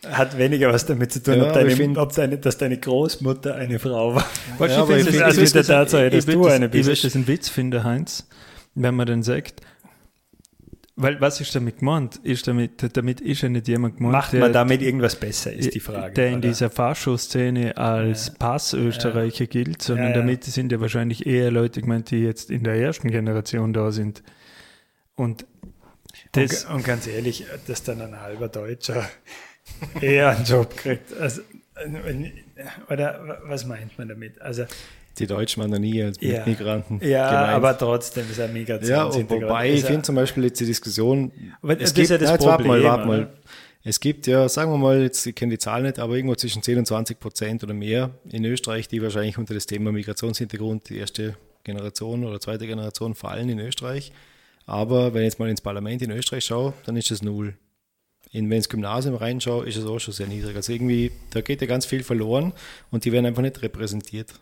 Hat 0.05 0.37
weniger 0.37 0.71
was 0.71 0.85
damit 0.85 1.11
zu 1.11 1.21
tun, 1.21 1.35
Ja, 1.37 1.47
ob, 1.47 1.53
deine, 1.53 1.71
find- 1.71 1.97
ob 1.97 2.13
deine, 2.15 2.37
dass 2.37 2.57
deine 2.57 2.77
Großmutter 2.77 3.55
eine 3.55 3.79
Frau 3.79 4.15
war. 4.15 4.25
Weißt 4.57 4.75
Ja, 4.77 4.83
ich 4.83 5.03
finde 5.05 5.11
das- 5.19 5.37
also 5.37 5.41
das- 5.57 5.67
Tatsache, 5.67 6.09
dass 6.09 6.23
ich 6.23 6.27
würd 6.27 6.37
du 6.37 6.45
eine 6.47 6.65
Ich 6.67 6.73
würde 6.73 6.89
bist. 6.89 7.03
das 7.03 7.15
einen 7.15 7.27
Witz 7.27 7.49
finden, 7.49 7.83
Heinz, 7.83 8.27
wenn 8.75 8.95
man 8.95 9.07
dann 9.07 9.23
sagt, 9.23 9.61
Weil 11.01 11.21
was 11.21 11.39
ist 11.39 11.55
damit 11.55 11.79
gemeint? 11.79 12.17
Ist 12.17 12.45
damit, 12.47 12.95
damit 12.97 13.21
ist 13.21 13.41
ja 13.41 13.47
nicht 13.49 13.67
jemand 13.69 13.97
gemeint, 13.97 14.11
Macht 14.11 14.33
der, 14.33 14.41
man 14.41 14.51
damit 14.53 14.81
irgendwas 14.81 15.15
besser, 15.15 15.53
ist 15.53 15.73
die 15.73 15.79
Frage. 15.79 16.13
der 16.13 16.27
in 16.27 16.33
oder? 16.39 16.47
dieser 16.49 16.69
Fascho-Szene 16.69 17.77
als 17.77 18.31
Pass-Österreicher 18.33 19.47
gilt, 19.47 19.81
sondern 19.81 20.07
Ja, 20.07 20.11
ja. 20.11 20.17
damit 20.17 20.43
sind 20.43 20.71
ja 20.73 20.81
wahrscheinlich 20.81 21.25
eher 21.25 21.51
Leute 21.51 21.81
gemeint, 21.81 22.11
die 22.11 22.17
jetzt 22.19 22.51
in 22.51 22.63
der 22.63 22.75
ersten 22.75 23.09
Generation 23.09 23.71
da 23.71 23.91
sind. 23.91 24.23
Und 25.15 25.45
das, 26.33 26.65
und, 26.65 26.75
und 26.75 26.85
ganz 26.85 27.07
ehrlich, 27.07 27.45
dass 27.67 27.83
dann 27.83 28.01
ein 28.01 28.19
halber 28.19 28.49
Deutscher 28.49 29.09
eher 30.01 30.29
einen 30.29 30.43
Job 30.45 30.75
kriegt. 30.75 31.13
Also, 31.17 31.41
wenn- 31.85 32.33
oder 32.89 33.39
was 33.45 33.65
meint 33.65 33.97
man 33.97 34.09
damit? 34.09 34.41
Also, 34.41 34.65
Die 35.17 35.27
Deutschen 35.27 35.61
waren 35.61 35.71
noch 35.71 35.79
nie 35.79 36.01
als 36.01 36.17
Ja. 36.21 36.45
Migranten 36.45 36.99
ja, 37.03 37.29
gemeint. 37.29 37.53
aber 37.55 37.77
trotzdem 37.77 38.29
ist 38.29 38.37
er 38.37 38.47
ja, 38.47 38.53
Migrationshintergrund. 38.53 39.31
und 39.43 39.49
wobei 39.49 39.71
ich 39.73 39.83
finde 39.83 40.03
zum 40.03 40.15
Beispiel 40.15 40.43
jetzt 40.45 40.59
die 40.59 40.65
Diskussion, 40.65 41.31
Aber 41.61 41.79
es 41.79 41.93
gibt, 41.93 42.09
ja 42.09 42.17
das 42.17 42.29
nein, 42.29 42.39
warte 42.39 42.63
mal, 42.63 42.77
Problem, 42.77 42.83
warte 42.83 43.07
mal. 43.07 43.19
oder? 43.23 43.33
Es 43.83 43.99
gibt 43.99 44.27
ja, 44.27 44.47
sagen 44.49 44.71
wir 44.71 44.77
mal, 44.77 45.01
jetzt, 45.01 45.25
ich 45.25 45.35
kenne 45.35 45.51
die 45.51 45.57
Zahl 45.57 45.83
nicht, 45.83 45.99
aber 45.99 46.15
irgendwo 46.15 46.35
zwischen 46.35 46.61
10 46.61 46.79
und 46.79 46.85
20 46.85 47.19
Prozent 47.19 47.63
oder 47.63 47.73
mehr 47.73 48.11
in 48.29 48.43
Österreich, 48.45 48.87
die 48.87 49.01
wahrscheinlich 49.01 49.37
unter 49.37 49.53
das 49.53 49.65
Thema 49.65 49.91
Migrationshintergrund 49.91 50.89
die 50.89 50.97
erste 50.97 51.35
Generation 51.63 52.25
oder 52.25 52.39
zweite 52.39 52.67
Generation 52.67 53.15
fallen 53.15 53.49
in 53.49 53.59
Österreich. 53.59 54.11
Aber 54.65 55.13
wenn 55.13 55.21
ich 55.21 55.27
jetzt 55.31 55.39
mal 55.39 55.49
ins 55.49 55.61
Parlament 55.61 56.01
in 56.01 56.11
Österreich 56.11 56.45
schaue, 56.45 56.73
dann 56.85 56.95
ist 56.97 57.09
es 57.09 57.21
null. 57.21 57.55
In, 58.31 58.45
wenn 58.45 58.51
ich 58.51 58.57
ins 58.57 58.69
Gymnasium 58.69 59.15
reinschaue, 59.15 59.65
ist 59.65 59.77
es 59.77 59.85
auch 59.85 59.97
schon 59.99 60.13
sehr 60.13 60.27
niedrig. 60.27 60.55
Also 60.55 60.71
irgendwie, 60.73 61.11
da 61.31 61.41
geht 61.41 61.61
ja 61.61 61.67
ganz 61.67 61.85
viel 61.85 62.03
verloren 62.03 62.53
und 62.91 63.05
die 63.05 63.11
werden 63.11 63.25
einfach 63.25 63.41
nicht 63.41 63.61
repräsentiert. 63.61 64.33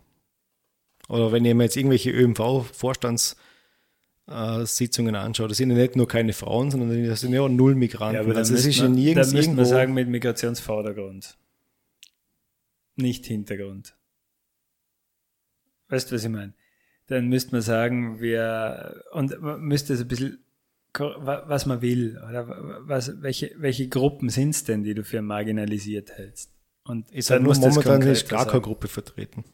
Oder 1.07 1.31
wenn 1.31 1.45
ich 1.45 1.53
mir 1.53 1.63
jetzt 1.63 1.77
irgendwelche 1.77 2.11
ÖMV-Vorstands 2.11 3.37
äh, 4.27 4.65
Sitzungen 4.65 5.15
anschaue, 5.15 5.47
da 5.47 5.53
sind 5.53 5.71
ja 5.71 5.77
nicht 5.77 5.95
nur 5.95 6.07
keine 6.07 6.33
Frauen, 6.33 6.69
sondern 6.69 7.05
das 7.05 7.21
sind 7.21 7.33
ja 7.33 7.41
auch 7.41 7.49
null 7.49 7.75
Migranten. 7.75 8.15
Ja, 8.15 8.27
dann 8.27 8.37
also 8.37 8.53
es 8.53 8.65
ist 8.65 8.77
ja 8.77 8.89
nirgends 8.89 9.29
dann 9.29 9.37
müsste 9.37 9.51
man 9.51 9.59
irgendwo, 9.59 9.75
sagen 9.75 9.93
mit 9.93 10.09
Migrationsvordergrund. 10.09 11.37
Nicht 12.95 13.25
Hintergrund. 13.25 13.95
Weißt 15.89 16.11
du, 16.11 16.15
was 16.15 16.23
ich 16.23 16.29
meine? 16.29 16.53
Dann 17.07 17.29
müsste 17.29 17.53
man 17.53 17.61
sagen, 17.61 18.19
wir, 18.19 19.03
und 19.13 19.39
man 19.41 19.61
müsste 19.61 19.93
es 19.93 20.01
ein 20.01 20.07
bisschen, 20.09 20.39
was 20.93 21.65
man 21.65 21.81
will, 21.81 22.19
oder 22.27 22.47
was, 22.81 23.21
welche, 23.21 23.53
welche 23.57 23.87
Gruppen 23.87 24.29
sind 24.29 24.49
es 24.49 24.65
denn, 24.65 24.83
die 24.83 24.93
du 24.93 25.03
für 25.03 25.21
marginalisiert 25.21 26.11
hältst? 26.17 26.51
Und 26.83 27.09
ist 27.11 27.29
halt 27.29 27.43
nur 27.43 27.55
momentan 27.55 28.01
ist 28.01 28.27
gar 28.27 28.45
keine. 28.45 28.61
Gruppe 28.61 28.87
vertreten. 28.87 29.45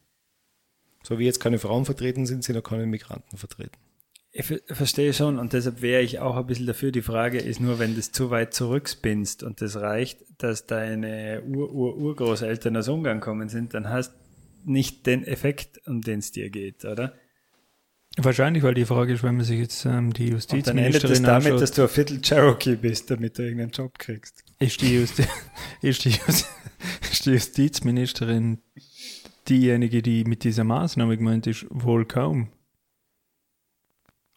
So 1.03 1.19
wie 1.19 1.25
jetzt 1.25 1.39
keine 1.39 1.59
Frauen 1.59 1.85
vertreten 1.85 2.25
sind, 2.25 2.43
sind 2.43 2.57
auch 2.57 2.63
keine 2.63 2.85
Migranten 2.85 3.37
vertreten. 3.37 3.77
Ich 4.31 4.45
ver- 4.47 4.61
verstehe 4.67 5.13
schon 5.13 5.37
und 5.37 5.53
deshalb 5.53 5.81
wäre 5.83 6.01
ich 6.01 6.19
auch 6.19 6.35
ein 6.35 6.47
bisschen 6.47 6.65
dafür. 6.65 6.91
Die 6.91 7.03
Frage 7.03 7.37
ist 7.37 7.59
nur, 7.59 7.77
wenn 7.77 7.93
du 7.93 7.99
es 7.99 8.11
zu 8.11 8.31
weit 8.31 8.53
zurückspinnst 8.53 9.43
und 9.43 9.61
das 9.61 9.75
reicht, 9.75 10.19
dass 10.39 10.65
deine 10.65 11.43
Ur-Ur-Urgroßeltern 11.43 12.75
aus 12.75 12.87
Ungarn 12.87 13.19
kommen 13.19 13.49
sind, 13.49 13.75
dann 13.75 13.89
hast 13.89 14.13
nicht 14.65 15.05
den 15.05 15.23
Effekt, 15.23 15.81
um 15.85 16.01
den 16.01 16.19
es 16.19 16.31
dir 16.31 16.49
geht, 16.49 16.83
oder? 16.85 17.13
wahrscheinlich, 18.17 18.63
weil 18.63 18.75
die 18.75 18.85
Frage 18.85 19.13
ist, 19.13 19.23
wenn 19.23 19.37
man 19.37 19.45
sich 19.45 19.59
jetzt 19.59 19.85
ähm, 19.85 20.13
die 20.13 20.33
Und 20.33 20.67
dann 20.67 20.77
endet 20.77 21.03
es 21.03 21.21
damit, 21.21 21.47
anschaut, 21.47 21.61
dass 21.61 21.71
du 21.71 21.81
ein 21.83 21.89
Viertel 21.89 22.21
Cherokee 22.21 22.75
bist, 22.75 23.09
damit 23.09 23.37
du 23.37 23.43
irgendeinen 23.43 23.71
Job 23.71 23.97
kriegst. 23.97 24.43
ist 24.59 24.81
die, 24.81 24.95
Justi 24.95 25.23
ist, 25.81 26.05
die 26.05 26.09
Justi 26.09 26.45
ist 27.11 27.25
die 27.25 27.31
Justizministerin 27.31 28.59
diejenige, 29.49 30.01
die 30.01 30.23
mit 30.23 30.43
dieser 30.43 30.63
Maßnahme 30.63 31.17
gemeint 31.17 31.47
ist, 31.47 31.65
wohl 31.69 32.05
kaum. 32.05 32.49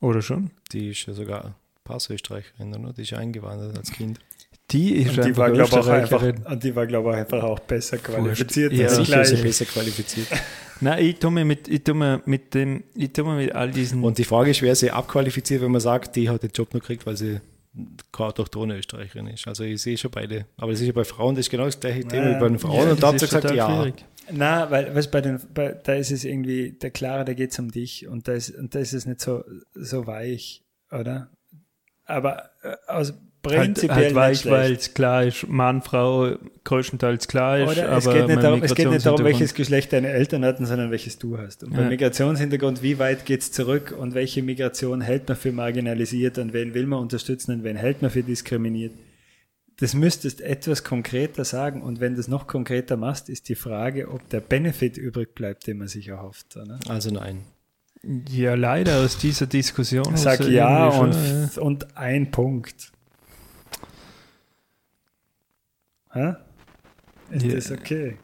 Oder 0.00 0.22
schon? 0.22 0.50
Die 0.72 0.90
ist 0.90 1.06
ja 1.06 1.14
sogar 1.14 1.56
Pass-Österreicherin, 1.84 2.74
oder? 2.74 2.92
Die 2.92 3.02
ist 3.02 3.10
ja 3.10 3.18
eingewandert 3.18 3.76
als 3.76 3.90
Kind. 3.90 4.18
Die 4.70 4.96
ist 4.96 5.16
Und 5.16 5.24
die 5.24 5.36
war, 5.36 5.50
glaube 5.50 5.78
ich, 5.80 5.88
einfach, 5.88 6.22
und 6.22 6.64
die 6.64 6.74
war, 6.74 6.86
glaube 6.86 7.10
ich, 7.10 7.16
einfach 7.18 7.42
auch 7.44 7.60
besser 7.60 7.98
qualifiziert. 7.98 8.72
Ja, 8.72 8.88
als 8.88 8.96
sicher 8.96 9.22
ist 9.22 9.30
sie 9.30 9.42
besser 9.42 9.64
qualifiziert. 9.64 10.26
Nein, 10.80 11.04
ich 11.04 11.18
tue 11.18 11.30
mir 11.30 11.44
mit, 11.44 11.68
ich 11.68 11.84
tue 11.84 11.94
mir 11.94 12.20
mit 12.26 12.52
dem, 12.52 12.82
ich 12.94 13.12
tue 13.12 13.24
mir 13.24 13.36
mit 13.36 13.54
all 13.54 13.70
diesen. 13.70 14.02
Und 14.02 14.18
die 14.18 14.24
Frage 14.24 14.50
ist, 14.50 14.62
wer 14.62 14.74
sie 14.74 14.90
abqualifiziert, 14.90 15.62
wenn 15.62 15.70
man 15.70 15.80
sagt, 15.80 16.16
die 16.16 16.28
hat 16.28 16.42
den 16.42 16.50
Job 16.50 16.72
nur 16.74 16.80
gekriegt, 16.80 17.06
weil 17.06 17.16
sie 17.16 17.40
keine 18.10 18.28
autochtone 18.28 18.76
Österreicherin 18.76 19.28
ist. 19.28 19.46
Also 19.46 19.62
ich 19.62 19.80
sehe 19.80 19.96
schon 19.96 20.10
beide. 20.10 20.46
Aber 20.56 20.72
das 20.72 20.80
ist 20.80 20.86
ja 20.86 20.92
bei 20.92 21.04
Frauen, 21.04 21.36
das 21.36 21.46
ist 21.46 21.50
genau 21.50 21.66
das 21.66 21.78
gleiche 21.78 22.06
Thema 22.06 22.34
wie 22.34 22.40
bei 22.40 22.48
den 22.48 22.58
Frauen. 22.58 22.86
Ja, 22.86 22.92
und 22.92 23.02
da 23.02 23.10
ihr 23.10 23.16
ist 23.16 23.22
gesagt, 23.22 23.54
ja. 23.54 23.68
schwierig. 23.68 24.04
Na, 24.32 24.70
weil 24.70 24.94
was 24.94 25.10
bei 25.10 25.20
den, 25.20 25.40
bei, 25.54 25.72
da 25.82 25.94
ist 25.94 26.10
es 26.10 26.24
irgendwie, 26.24 26.72
der 26.72 26.90
Klare, 26.90 27.24
da 27.24 27.34
geht 27.34 27.52
es 27.52 27.58
um 27.58 27.70
dich 27.70 28.08
und 28.08 28.28
da 28.28 28.32
ist, 28.32 28.50
und 28.50 28.74
da 28.74 28.78
ist 28.78 28.92
es 28.92 29.06
nicht 29.06 29.20
so, 29.20 29.44
so 29.74 30.06
weich, 30.06 30.62
oder? 30.90 31.30
Aber 32.04 32.50
äh, 32.62 32.76
aus 32.86 33.14
Halt, 33.44 33.58
prinzipiell 33.58 33.96
halt 33.96 34.06
nicht 34.06 34.46
weich, 34.46 34.50
weil 34.50 34.72
es 34.72 34.94
klar 34.94 35.24
ist, 35.24 35.48
Mann, 35.48 35.82
Frau 35.82 36.34
größtenteils 36.64 37.28
klar 37.28 37.58
ist. 37.60 37.70
Oder 37.70 37.96
es 37.96 38.04
geht, 38.04 38.26
nicht 38.26 38.42
darum, 38.42 38.62
es 38.62 38.74
geht 38.74 38.90
nicht 38.90 39.06
darum, 39.06 39.24
welches 39.24 39.54
Geschlecht 39.54 39.92
deine 39.92 40.08
Eltern 40.08 40.44
hatten, 40.44 40.66
sondern 40.66 40.90
welches 40.90 41.18
du 41.18 41.38
hast. 41.38 41.62
Und 41.62 41.72
Ja. 41.72 41.78
beim 41.78 41.88
Migrationshintergrund, 41.90 42.82
wie 42.82 42.98
weit 42.98 43.24
geht's 43.24 43.52
zurück 43.52 43.94
und 43.96 44.14
welche 44.14 44.42
Migration 44.42 45.00
hält 45.00 45.28
man 45.28 45.36
für 45.36 45.52
marginalisiert 45.52 46.38
und 46.38 46.52
wen 46.52 46.74
will 46.74 46.86
man 46.86 46.98
unterstützen 46.98 47.52
und 47.52 47.64
wen 47.64 47.76
hält 47.76 48.02
man 48.02 48.10
für 48.10 48.22
diskriminiert? 48.22 48.92
Das 49.78 49.92
müsstest 49.94 50.40
etwas 50.40 50.84
konkreter 50.84 51.44
sagen. 51.44 51.82
Und 51.82 52.00
wenn 52.00 52.14
du 52.14 52.20
es 52.20 52.28
noch 52.28 52.46
konkreter 52.46 52.96
machst, 52.96 53.28
ist 53.28 53.48
die 53.50 53.54
Frage, 53.54 54.08
ob 54.10 54.26
der 54.30 54.40
Benefit 54.40 54.96
übrig 54.96 55.34
bleibt, 55.34 55.66
den 55.66 55.78
man 55.78 55.88
sich 55.88 56.08
erhofft. 56.08 56.56
Oder? 56.56 56.78
Also 56.88 57.10
nein. 57.10 57.44
Ja, 58.30 58.54
leider 58.54 58.98
aus 59.00 59.18
dieser 59.18 59.46
Diskussion. 59.46 60.16
Sag 60.16 60.40
also 60.40 60.50
ja 60.50 60.88
und, 60.88 61.12
schon, 61.14 61.24
ja. 61.56 61.62
und 61.62 61.96
ein 61.96 62.30
Punkt. 62.30 62.92
Hä? 66.12 66.34
Ist 67.30 67.44
Ja. 67.44 67.54
das 67.54 67.70
okay? 67.72 68.16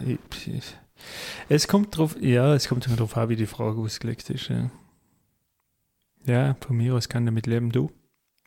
Ich- 0.00 0.48
ich- 0.48 0.76
Es 1.48 1.68
kommt 1.68 1.96
drauf, 1.98 2.16
ja, 2.20 2.54
es 2.54 2.68
kommt 2.68 2.86
immer 2.86 2.96
drauf 2.96 3.16
an, 3.16 3.28
wie 3.28 3.36
die 3.36 3.46
Frage 3.46 3.78
ausgelegt 3.80 4.30
ist. 4.30 4.48
Ja, 4.48 4.70
ja 6.24 6.56
von 6.60 6.76
mir 6.76 6.94
aus 6.94 7.08
kann 7.10 7.26
damit 7.26 7.46
leben, 7.46 7.70
du. 7.70 7.90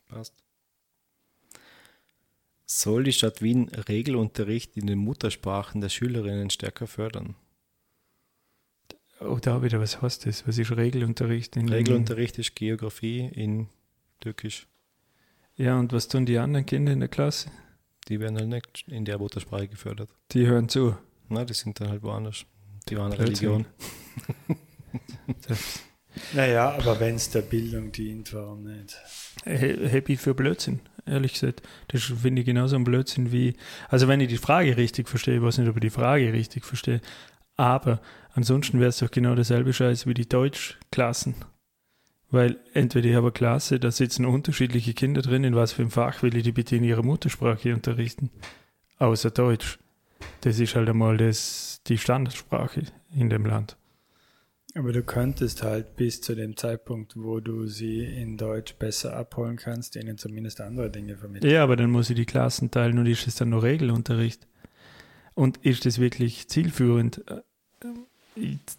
Passt. 0.08 0.34
Soll 2.70 3.04
die 3.04 3.14
Stadt 3.14 3.40
Wien 3.40 3.70
Regelunterricht 3.70 4.76
in 4.76 4.86
den 4.86 4.98
Muttersprachen 4.98 5.80
der 5.80 5.88
Schülerinnen 5.88 6.50
stärker 6.50 6.86
fördern? 6.86 7.34
Oh, 9.20 9.38
da 9.40 9.62
wieder, 9.62 9.80
was 9.80 10.02
heißt 10.02 10.26
das? 10.26 10.46
Was 10.46 10.58
ist 10.58 10.70
Regelunterricht? 10.70 11.56
In 11.56 11.70
Regelunterricht 11.70 12.38
ist 12.38 12.54
Geografie 12.54 13.20
in 13.20 13.68
Türkisch. 14.20 14.68
Ja, 15.56 15.78
und 15.78 15.94
was 15.94 16.08
tun 16.08 16.26
die 16.26 16.36
anderen 16.36 16.66
Kinder 16.66 16.92
in 16.92 17.00
der 17.00 17.08
Klasse? 17.08 17.50
Die 18.08 18.20
werden 18.20 18.36
halt 18.36 18.48
nicht 18.48 18.84
in 18.86 19.06
der 19.06 19.18
Muttersprache 19.18 19.68
gefördert. 19.68 20.10
Die 20.32 20.46
hören 20.46 20.68
zu. 20.68 20.94
Na, 21.30 21.46
die 21.46 21.54
sind 21.54 21.80
dann 21.80 21.88
halt 21.88 22.02
woanders. 22.02 22.44
Die 22.88 22.98
waren. 22.98 23.12
Religion. 23.12 23.64
Naja, 26.32 26.72
aber 26.72 26.98
wenn 27.00 27.14
es 27.14 27.30
der 27.30 27.42
Bildung 27.42 27.92
dient, 27.92 28.32
warum 28.34 28.64
nicht? 28.64 28.96
Happy 29.44 30.16
für 30.16 30.34
Blödsinn, 30.34 30.80
ehrlich 31.06 31.34
gesagt. 31.34 31.62
Das 31.88 32.02
finde 32.02 32.40
ich 32.40 32.46
genauso 32.46 32.76
ein 32.76 32.84
Blödsinn 32.84 33.32
wie. 33.32 33.54
Also, 33.88 34.08
wenn 34.08 34.20
ich 34.20 34.28
die 34.28 34.38
Frage 34.38 34.76
richtig 34.76 35.08
verstehe, 35.08 35.36
ich 35.36 35.42
weiß 35.42 35.58
nicht, 35.58 35.68
ob 35.68 35.76
ich 35.76 35.82
die 35.82 35.90
Frage 35.90 36.32
richtig 36.32 36.64
verstehe, 36.64 37.00
aber 37.56 38.00
ansonsten 38.34 38.80
wäre 38.80 38.90
es 38.90 38.98
doch 38.98 39.10
genau 39.10 39.34
derselbe 39.34 39.72
Scheiß 39.72 40.06
wie 40.06 40.14
die 40.14 40.28
Deutschklassen. 40.28 41.34
Weil 42.30 42.58
entweder 42.74 43.08
ich 43.08 43.14
habe 43.14 43.28
eine 43.28 43.32
Klasse, 43.32 43.80
da 43.80 43.90
sitzen 43.90 44.26
unterschiedliche 44.26 44.92
Kinder 44.92 45.22
drin, 45.22 45.44
in 45.44 45.56
was 45.56 45.72
für 45.72 45.82
ein 45.82 45.90
Fach 45.90 46.22
will 46.22 46.36
ich 46.36 46.42
die 46.42 46.52
bitte 46.52 46.76
in 46.76 46.84
ihrer 46.84 47.02
Muttersprache 47.02 47.74
unterrichten? 47.74 48.30
Außer 48.98 49.30
Deutsch. 49.30 49.78
Das 50.42 50.58
ist 50.58 50.74
halt 50.74 50.88
einmal 50.88 51.16
das, 51.16 51.80
die 51.86 51.96
Standardsprache 51.96 52.82
in 53.14 53.30
dem 53.30 53.46
Land. 53.46 53.76
Aber 54.78 54.92
du 54.92 55.02
könntest 55.02 55.62
halt 55.64 55.96
bis 55.96 56.20
zu 56.20 56.36
dem 56.36 56.56
Zeitpunkt, 56.56 57.14
wo 57.16 57.40
du 57.40 57.66
sie 57.66 58.04
in 58.04 58.36
Deutsch 58.36 58.74
besser 58.76 59.16
abholen 59.16 59.56
kannst, 59.56 59.96
ihnen 59.96 60.18
zumindest 60.18 60.60
andere 60.60 60.88
Dinge 60.88 61.16
vermitteln. 61.16 61.50
Ja, 61.52 61.64
aber 61.64 61.74
dann 61.76 61.90
muss 61.90 62.10
ich 62.10 62.16
die 62.16 62.26
Klassen 62.26 62.70
teilen 62.70 62.98
und 62.98 63.06
ist 63.06 63.26
es 63.26 63.34
dann 63.34 63.48
noch 63.50 63.64
Regelunterricht? 63.64 64.46
Und 65.34 65.56
ist 65.58 65.84
das 65.84 65.98
wirklich 65.98 66.48
zielführend? 66.48 67.24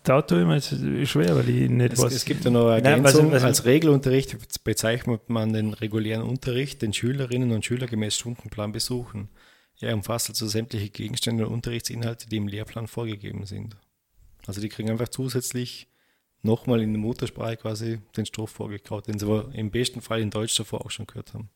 Da 0.04 0.22
tue 0.22 0.42
ich 0.42 0.48
mir 0.48 0.56
jetzt 0.56 1.10
schwer, 1.10 1.36
weil 1.36 1.50
ich 1.50 1.70
nicht 1.70 1.94
Es, 1.94 2.00
weiß. 2.02 2.14
es 2.14 2.24
gibt 2.24 2.46
ja 2.46 2.52
noch 2.52 2.70
eine 2.70 2.82
Nein, 2.82 3.04
was- 3.04 3.16
Ergänzung. 3.16 3.32
was- 3.34 3.44
Als 3.44 3.66
Regelunterricht 3.66 4.64
bezeichnet 4.64 5.30
man 5.30 5.52
den 5.52 5.74
regulären 5.74 6.24
Unterricht, 6.24 6.82
den 6.82 6.94
Schülerinnen 6.94 7.52
und 7.52 7.66
Schüler 7.66 7.88
gemäß 7.88 8.16
Stundenplan 8.16 8.72
besuchen. 8.72 9.28
Er 9.82 9.94
umfasst 9.96 10.30
also 10.30 10.48
sämtliche 10.48 10.90
Gegenstände 10.90 11.46
und 11.46 11.54
Unterrichtsinhalte, 11.54 12.30
die 12.30 12.38
im 12.38 12.48
Lehrplan 12.48 12.88
vorgegeben 12.88 13.46
sind. 13.46 13.76
Also 14.50 14.62
die 14.62 14.70
kriegen 14.70 14.90
einfach 14.90 15.10
zusätzlich 15.10 15.88
nochmal 16.42 16.82
in 16.82 16.92
der 16.92 17.00
Muttersprache 17.00 17.58
quasi 17.58 18.02
den 18.18 18.26
Stoff 18.26 18.50
vorgekaut, 18.50 19.08
den 19.08 19.20
sie 19.20 19.28
aber 19.28 19.54
im 19.54 19.70
besten 19.70 20.02
Fall 20.02 20.22
in 20.22 20.32
Deutsch 20.32 20.58
davor 20.58 20.84
auch 20.84 20.90
schon 20.90 21.06
gehört 21.06 21.36
haben. 21.36 21.52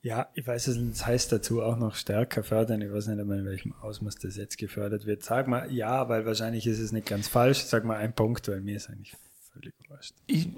Ja, 0.00 0.28
ich 0.34 0.44
weiß 0.44 0.66
es, 0.66 0.78
das 0.90 1.06
heißt 1.06 1.30
dazu 1.30 1.62
auch 1.62 1.76
noch 1.76 1.94
stärker 1.94 2.42
fördern. 2.42 2.82
Ich 2.82 2.92
weiß 2.92 3.06
nicht 3.06 3.20
einmal, 3.20 3.38
in 3.38 3.46
welchem 3.46 3.74
Ausmaß 3.74 4.16
das 4.16 4.34
jetzt 4.34 4.58
gefördert 4.58 5.06
wird. 5.06 5.22
Sag 5.22 5.46
mal 5.46 5.72
ja, 5.72 6.08
weil 6.08 6.26
wahrscheinlich 6.26 6.66
ist 6.66 6.80
es 6.80 6.90
nicht 6.90 7.06
ganz 7.06 7.28
falsch. 7.28 7.60
Sag 7.60 7.84
mal 7.84 7.98
ein 7.98 8.12
Punkt, 8.12 8.48
weil 8.48 8.60
mir 8.60 8.74
ist 8.74 8.90
eigentlich 8.90 9.14
völlig 9.52 9.72
wurscht. 9.88 10.16
ich, 10.26 10.48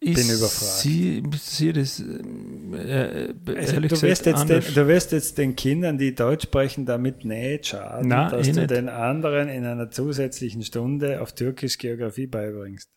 Ich 0.00 0.14
bin 0.14 0.28
überfragt. 0.30 0.78
Sie, 0.78 1.22
sehe 1.36 1.72
das 1.72 1.98
äh, 2.00 3.34
Also, 3.46 3.72
ehrlich 3.74 3.92
du, 3.92 4.02
wirst 4.02 4.26
jetzt 4.26 4.48
den, 4.48 4.62
du 4.74 4.86
wirst 4.86 5.10
jetzt 5.12 5.38
den 5.38 5.56
Kindern, 5.56 5.98
die 5.98 6.14
Deutsch 6.14 6.44
sprechen, 6.44 6.86
damit 6.86 7.24
nicht 7.24 7.66
schaden, 7.66 8.08
Nein, 8.08 8.30
dass 8.30 8.46
eh 8.46 8.52
du 8.52 8.60
nicht. 8.60 8.70
den 8.70 8.88
anderen 8.88 9.48
in 9.48 9.64
einer 9.64 9.90
zusätzlichen 9.90 10.62
Stunde 10.62 11.20
auf 11.20 11.34
Türkisch 11.34 11.78
Geografie 11.78 12.28
beibringst. 12.28 12.88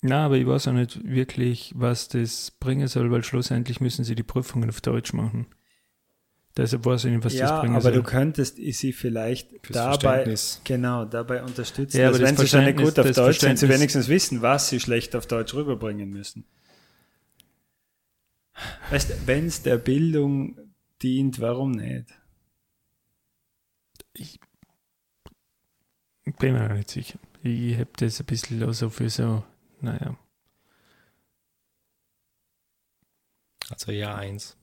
Na, 0.00 0.24
aber 0.26 0.36
ich 0.36 0.46
weiß 0.46 0.68
auch 0.68 0.72
nicht 0.72 1.04
wirklich, 1.04 1.72
was 1.76 2.08
das 2.08 2.50
bringen 2.58 2.88
soll, 2.88 3.10
weil 3.10 3.22
schlussendlich 3.22 3.80
müssen 3.80 4.04
sie 4.04 4.14
die 4.14 4.24
Prüfungen 4.24 4.68
auf 4.70 4.80
Deutsch 4.80 5.12
machen. 5.12 5.46
Deshalb 6.56 6.84
weiß 6.84 7.06
ich 7.06 7.12
nicht, 7.12 7.24
was 7.24 7.32
das 7.32 7.40
ja, 7.40 7.60
bringen 7.60 7.74
aber 7.74 7.82
soll. 7.82 7.92
du 7.92 8.02
könntest 8.02 8.56
sie 8.56 8.92
vielleicht 8.92 9.50
Fürs 9.62 9.98
dabei, 9.98 10.34
genau, 10.64 11.06
dabei 11.06 11.42
unterstützen, 11.42 11.98
Ja, 11.98 12.08
aber 12.08 12.18
das 12.18 12.28
wenn 12.28 12.36
sie 12.36 12.46
schon 12.46 12.64
nicht 12.64 12.76
gut 12.76 12.98
auf 12.98 13.06
das 13.06 13.16
Deutsch 13.16 13.40
sind, 13.40 13.58
sie 13.58 13.70
wenigstens 13.70 14.08
wissen, 14.08 14.42
was 14.42 14.68
sie 14.68 14.78
schlecht 14.78 15.16
auf 15.16 15.26
Deutsch 15.26 15.54
rüberbringen 15.54 16.10
müssen. 16.10 16.44
Weißt 18.90 19.10
du, 19.10 19.14
wenn 19.26 19.46
es 19.46 19.62
der 19.62 19.78
Bildung 19.78 20.58
dient, 21.00 21.40
warum 21.40 21.72
nicht? 21.72 22.06
bin 26.38 26.52
mir 26.52 26.66
auch 26.68 26.74
nicht 26.74 26.90
sicher. 26.90 27.18
Ich 27.42 27.78
habe 27.78 27.90
das 27.96 28.20
ein 28.20 28.26
bisschen 28.26 28.62
auch 28.62 28.72
so 28.72 28.90
für 28.90 29.08
so, 29.08 29.44
naja. 29.80 30.16
Also 33.70 33.92
Jahr 33.92 34.18
1. 34.18 34.56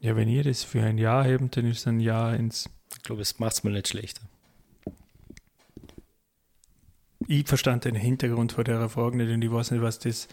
Ja, 0.00 0.14
wenn 0.16 0.28
ihr 0.28 0.44
das 0.44 0.62
für 0.62 0.82
ein 0.82 0.98
Jahr 0.98 1.24
hebt, 1.24 1.56
dann 1.56 1.66
ist 1.70 1.78
es 1.78 1.86
ein 1.86 2.00
Jahr 2.00 2.34
ins. 2.36 2.68
Ich 2.96 3.02
glaube, 3.02 3.22
es 3.22 3.38
macht 3.38 3.54
es 3.54 3.64
mal 3.64 3.72
nicht 3.72 3.88
schlechter. 3.88 4.22
Ich 7.28 7.48
verstand 7.48 7.84
den 7.86 7.96
Hintergrund 7.96 8.52
von 8.52 8.62
der 8.62 8.88
Frage 8.88 9.16
nicht 9.16 9.32
und 9.32 9.42
ich 9.42 9.50
weiß 9.50 9.72
nicht, 9.72 9.82
was 9.82 9.98
das, 9.98 10.28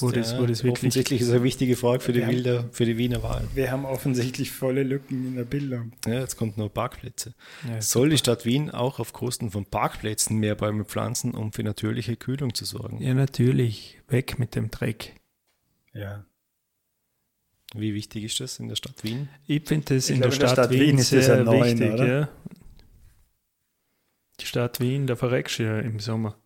wo 0.00 0.10
das, 0.10 0.38
wo 0.38 0.46
das 0.46 0.62
wirklich. 0.64 0.72
Offensichtlich 0.78 1.20
ist 1.20 1.26
es 1.28 1.34
eine 1.34 1.42
wichtige 1.42 1.76
Frage 1.76 2.00
für 2.00 2.12
die, 2.12 2.20
Ja. 2.20 2.28
Wilder, 2.28 2.68
für 2.72 2.86
die 2.86 2.96
Wiener 2.96 3.22
Wahl. 3.22 3.46
Wir 3.54 3.70
haben 3.70 3.84
offensichtlich 3.84 4.50
volle 4.50 4.82
Lücken 4.82 5.26
in 5.26 5.34
der 5.36 5.44
Bildung. 5.44 5.92
Ja, 6.06 6.20
jetzt 6.20 6.36
kommt 6.36 6.56
nur 6.56 6.72
Parkplätze. 6.72 7.34
Ja, 7.68 7.82
Soll 7.82 8.08
die 8.10 8.16
Stadt 8.18 8.46
Wien 8.46 8.70
auch 8.70 8.98
auf 8.98 9.12
Kosten 9.12 9.50
von 9.50 9.66
Parkplätzen 9.66 10.38
mehr 10.38 10.54
Bäume 10.54 10.84
pflanzen, 10.86 11.34
um 11.34 11.52
für 11.52 11.64
natürliche 11.64 12.16
Kühlung 12.16 12.54
zu 12.54 12.64
sorgen? 12.64 13.02
ja, 13.02 13.12
natürlich. 13.12 13.98
Weg 14.08 14.38
mit 14.38 14.54
dem 14.54 14.70
Dreck. 14.70 15.16
Ja. 15.92 16.24
Wie 17.74 17.94
wichtig 17.94 18.24
ist 18.24 18.40
das 18.40 18.58
in 18.58 18.68
der 18.68 18.76
Stadt 18.76 19.04
Wien? 19.04 19.28
Ich 19.46 19.66
finde 19.66 19.94
das 19.94 20.08
Ich 20.08 20.16
in 20.16 20.22
glaube, 20.22 20.38
der 20.38 20.48
Stadt, 20.48 20.70
Wien, 20.70 20.98
ist 20.98 21.12
das 21.12 21.26
sehr 21.26 21.38
ein 21.38 21.44
Neun, 21.44 21.78
wichtig. 21.78 21.98
Ja. 21.98 22.28
Die 24.40 24.46
Stadt 24.46 24.80
Wien, 24.80 25.06
da 25.06 25.16
verreckst 25.16 25.58
du 25.58 25.64
ja 25.64 25.78
im 25.80 26.00
Sommer. 26.00 26.38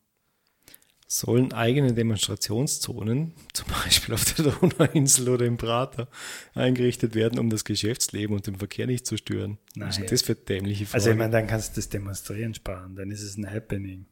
Sollen 1.07 1.53
eigene 1.53 1.93
Demonstrationszonen, 1.93 3.35
zum 3.53 3.69
Beispiel 3.69 4.15
auf 4.15 4.25
der 4.35 4.47
Donauinsel 4.47 5.29
oder 5.29 5.45
im 5.45 5.59
Prater, 5.59 6.09
eingerichtet 6.55 7.15
werden, 7.15 7.39
um 7.39 7.51
das 7.51 7.65
Geschäftsleben 7.65 8.35
und 8.35 8.47
den 8.47 8.57
Verkehr 8.57 8.87
nicht 8.87 9.07
zu 9.07 9.17
stören? 9.17 9.59
Nein. 9.75 9.89
Was 9.89 9.97
sind 9.97 10.11
das 10.11 10.23
für 10.23 10.35
dämliche 10.35 10.87
Fragen? 10.87 10.95
Also 10.95 11.11
ich 11.11 11.17
meine, 11.17 11.31
dann 11.31 11.47
kannst 11.47 11.77
du 11.77 11.81
das 11.81 11.89
Demonstrieren 11.91 12.55
sparen, 12.55 12.97
dann 12.97 13.11
ist 13.11 13.23
es 13.23 13.37
ein 13.37 13.49
Happening. 13.49 14.07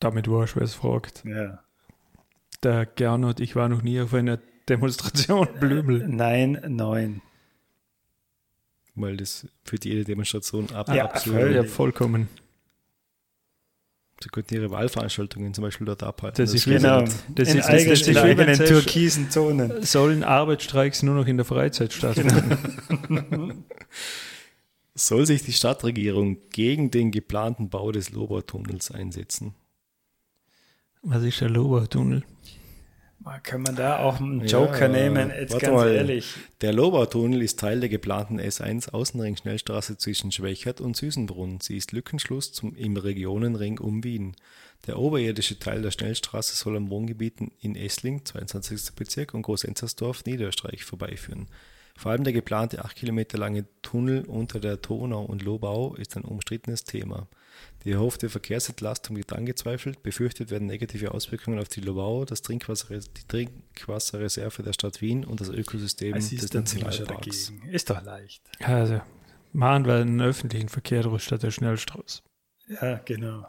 Damit 0.00 0.28
warst 0.28 0.54
du, 0.54 0.60
wer 0.60 0.64
es 0.64 0.74
fragt. 0.74 1.22
Ja. 1.24 1.62
Der 2.62 2.86
Gernot, 2.86 3.38
ich 3.38 3.54
war 3.54 3.68
noch 3.68 3.82
nie 3.82 4.00
auf 4.00 4.14
einer 4.14 4.40
Demonstration, 4.68 5.48
Blümel. 5.60 6.06
Nein, 6.08 6.60
neun. 6.68 7.20
Weil 8.94 9.16
das 9.16 9.46
führt 9.64 9.84
jede 9.84 10.04
Demonstration 10.04 10.70
ab. 10.72 10.88
Ja, 10.94 11.04
absolut. 11.06 11.52
Ja, 11.52 11.64
vollkommen. 11.64 12.28
Sie 14.20 14.28
könnten 14.30 14.54
ihre 14.54 14.70
Wahlveranstaltungen 14.72 15.54
zum 15.54 15.62
Beispiel 15.62 15.86
dort 15.86 16.02
abhalten. 16.02 16.42
Das 16.44 16.52
ist 16.52 16.64
Genau. 16.64 17.04
Das 17.28 17.48
ist- 17.48 17.54
in 17.54 17.56
das 17.58 17.66
eigenen, 17.68 17.92
ist- 17.92 18.08
in 18.08 18.14
das 18.14 18.24
ist- 18.24 18.30
eigenen 18.30 18.46
das 18.48 18.58
ist- 18.60 18.68
türkisen 18.68 19.30
Zonen. 19.30 19.82
Sollen 19.84 20.24
Arbeitsstreiks 20.24 21.04
nur 21.04 21.14
noch 21.14 21.26
in 21.28 21.36
der 21.36 21.46
Freizeit 21.46 21.92
stattfinden? 21.92 23.64
Soll 24.96 25.24
sich 25.26 25.44
die 25.44 25.52
Stadtregierung 25.52 26.38
gegen 26.50 26.90
den 26.90 27.12
geplanten 27.12 27.68
Bau 27.70 27.92
des 27.92 28.10
Lobautunnels 28.10 28.90
einsetzen? 28.90 29.54
Was 31.02 31.22
ist 31.22 31.40
der 31.40 31.50
Lobertunnel? 31.50 32.24
Kann 33.42 33.62
man 33.62 33.76
da 33.76 33.98
auch 33.98 34.20
einen 34.20 34.40
Ja, 34.40 34.46
Joker 34.60 34.88
nehmen? 34.88 35.30
Jetzt 35.30 35.52
warte 35.52 35.66
ganz 35.66 35.76
mal. 35.76 35.94
ehrlich. 35.94 36.34
Der 36.60 36.72
Lobautunnel 36.72 37.42
ist 37.42 37.58
Teil 37.58 37.80
der 37.80 37.88
geplanten 37.88 38.40
S1 38.40 38.90
Außenring-Schnellstraße 38.90 39.96
zwischen 39.98 40.32
Schwächert 40.32 40.80
und 40.80 40.96
Süßenbrunn. 40.96 41.60
Sie 41.60 41.76
ist 41.76 41.92
Lückenschluss 41.92 42.52
zum, 42.52 42.74
im 42.74 42.96
Regionenring 42.96 43.78
um 43.78 44.04
Wien. 44.04 44.34
Der 44.86 44.98
oberirdische 44.98 45.58
Teil 45.58 45.82
der 45.82 45.90
Schnellstraße 45.90 46.56
soll 46.56 46.76
am 46.76 46.90
Wohngebieten 46.90 47.50
in 47.60 47.76
Essling, 47.76 48.24
22. 48.24 48.94
Bezirk, 48.94 49.34
und 49.34 49.42
Groß-Enzersdorf, 49.42 50.24
Niederösterreich 50.24 50.84
vorbeiführen. 50.84 51.48
Vor 51.96 52.12
allem 52.12 52.22
der 52.22 52.32
geplante 52.32 52.84
8 52.84 52.94
Kilometer 52.94 53.38
lange 53.38 53.64
Tunnel 53.82 54.24
unter 54.24 54.60
der 54.60 54.76
Donau 54.76 55.24
und 55.24 55.42
Lobau 55.42 55.96
ist 55.96 56.16
ein 56.16 56.24
umstrittenes 56.24 56.84
Thema. 56.84 57.26
Die 57.84 57.92
erhoffte 57.92 58.28
Verkehrsentlastung 58.28 59.16
wird 59.16 59.32
angezweifelt, 59.32 60.02
befürchtet 60.02 60.50
werden 60.50 60.66
negative 60.66 61.12
Auswirkungen 61.12 61.58
auf 61.60 61.68
die 61.68 61.80
Lobau, 61.80 62.24
das 62.24 62.42
Trinkwasser, 62.42 62.98
die 62.98 63.24
Trinkwasserreserve 63.28 64.62
der 64.62 64.72
Stadt 64.72 65.00
Wien 65.00 65.24
und 65.24 65.40
das 65.40 65.48
Ökosystem 65.48 66.16
Es 66.16 66.30
des 66.30 66.52
wir 66.52 66.60
Nationalparks. 66.60 67.46
dagegen. 67.52 67.68
Ist 67.70 67.88
doch 67.90 68.02
leicht. 68.02 68.42
Also, 68.60 69.00
machen 69.52 69.84
wir 69.86 69.94
einen 69.94 70.20
öffentlichen 70.20 70.68
Verkehr 70.68 71.02
durch 71.04 71.22
statt 71.24 71.42
der 71.44 71.50
Schnellstraße. 71.52 72.22
Ja, 72.68 72.96
genau. 73.04 73.46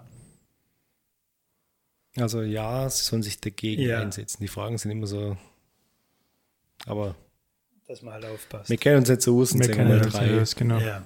Also 2.18 2.42
ja, 2.42 2.90
sie 2.90 3.04
sollen 3.04 3.24
sich 3.24 3.40
dagegen 3.40 3.82
Ja. 3.84 4.00
einsetzen. 4.02 4.42
Die 4.42 4.48
Fragen 4.48 4.78
sind 4.78 4.92
immer 4.92 5.08
so. 5.08 5.38
Aber 6.86 7.16
Dass 7.88 8.02
man 8.02 8.14
halt 8.16 8.26
aufpasst. 8.26 8.70
wir 8.70 8.78
kennen 8.78 8.98
uns 8.98 9.10
nicht 9.10 9.22
so 9.22 9.38
Wir 9.60 9.66
sagen 9.66 9.78
kennen 9.78 9.90
mal 9.90 10.04
uns 10.04 10.14
drei. 10.14 10.28
genau. 10.56 10.80
Ja. 10.80 11.06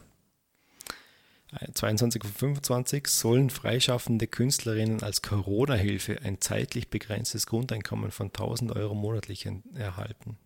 22 1.74 2.24
und 2.24 2.30
25 2.32 3.08
sollen 3.08 3.50
freischaffende 3.50 4.28
Künstlerinnen 4.28 5.04
als 5.04 5.22
Corona-Hilfe 5.22 6.22
ein 6.24 6.42
zeitlich 6.42 6.90
begrenztes 6.90 7.46
Grundeinkommen 7.46 8.12
von 8.12 8.28
1000 8.28 8.76
Euro 8.76 8.96
monatlich 8.96 9.46
en- 9.46 9.64
erhalten. 9.76 10.38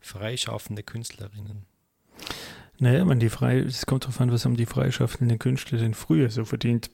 Freischaffende 0.00 0.82
Künstlerinnen. 0.82 1.64
Naja, 2.78 3.06
wenn 3.08 3.18
die 3.18 3.28
frei, 3.28 3.58
es 3.58 3.86
kommt 3.86 4.04
darauf 4.04 4.20
an, 4.20 4.30
was 4.30 4.44
haben 4.44 4.56
die 4.56 4.66
freischaffenden 4.66 5.38
Künstler 5.38 5.78
denn 5.78 5.94
früher 5.94 6.30
so 6.30 6.44
verdient. 6.44 6.90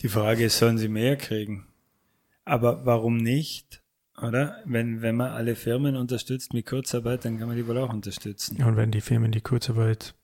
Die 0.00 0.08
Frage 0.08 0.44
ist, 0.44 0.58
sollen 0.58 0.78
sie 0.78 0.88
mehr 0.88 1.16
kriegen? 1.16 1.66
Aber 2.44 2.84
warum 2.84 3.16
nicht? 3.16 3.82
Oder? 4.20 4.60
Wenn, 4.64 5.00
wenn 5.02 5.16
man 5.16 5.30
alle 5.32 5.56
Firmen 5.56 5.96
unterstützt 5.96 6.52
mit 6.52 6.66
Kurzarbeit, 6.66 7.24
dann 7.24 7.38
kann 7.38 7.48
man 7.48 7.56
die 7.56 7.66
wohl 7.66 7.78
auch 7.78 7.92
unterstützen. 7.92 8.62
Und 8.62 8.76
wenn 8.76 8.90
die 8.90 9.00
Firmen 9.00 9.32
die 9.32 9.40
Kurzarbeit, 9.40 10.14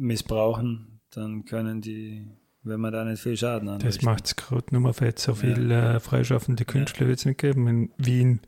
Missbrauchen, 0.00 1.00
dann 1.10 1.44
können 1.44 1.80
die, 1.80 2.26
wenn 2.62 2.80
man 2.80 2.92
da 2.92 3.04
nicht 3.04 3.22
viel 3.22 3.36
Schaden 3.36 3.66
das 3.66 3.74
anrichten. 3.76 4.04
macht 4.06 4.26
es 4.26 4.36
gerade 4.36 4.74
Nummer 4.74 4.94
fett. 4.94 5.18
So 5.18 5.34
viel 5.34 5.70
äh, 5.70 6.00
freischaffende 6.00 6.64
Künstler 6.64 7.06
wird 7.06 7.18
es 7.18 7.26
nicht 7.26 7.38
geben 7.38 7.68
in 7.68 7.92
Wien. 7.98 8.40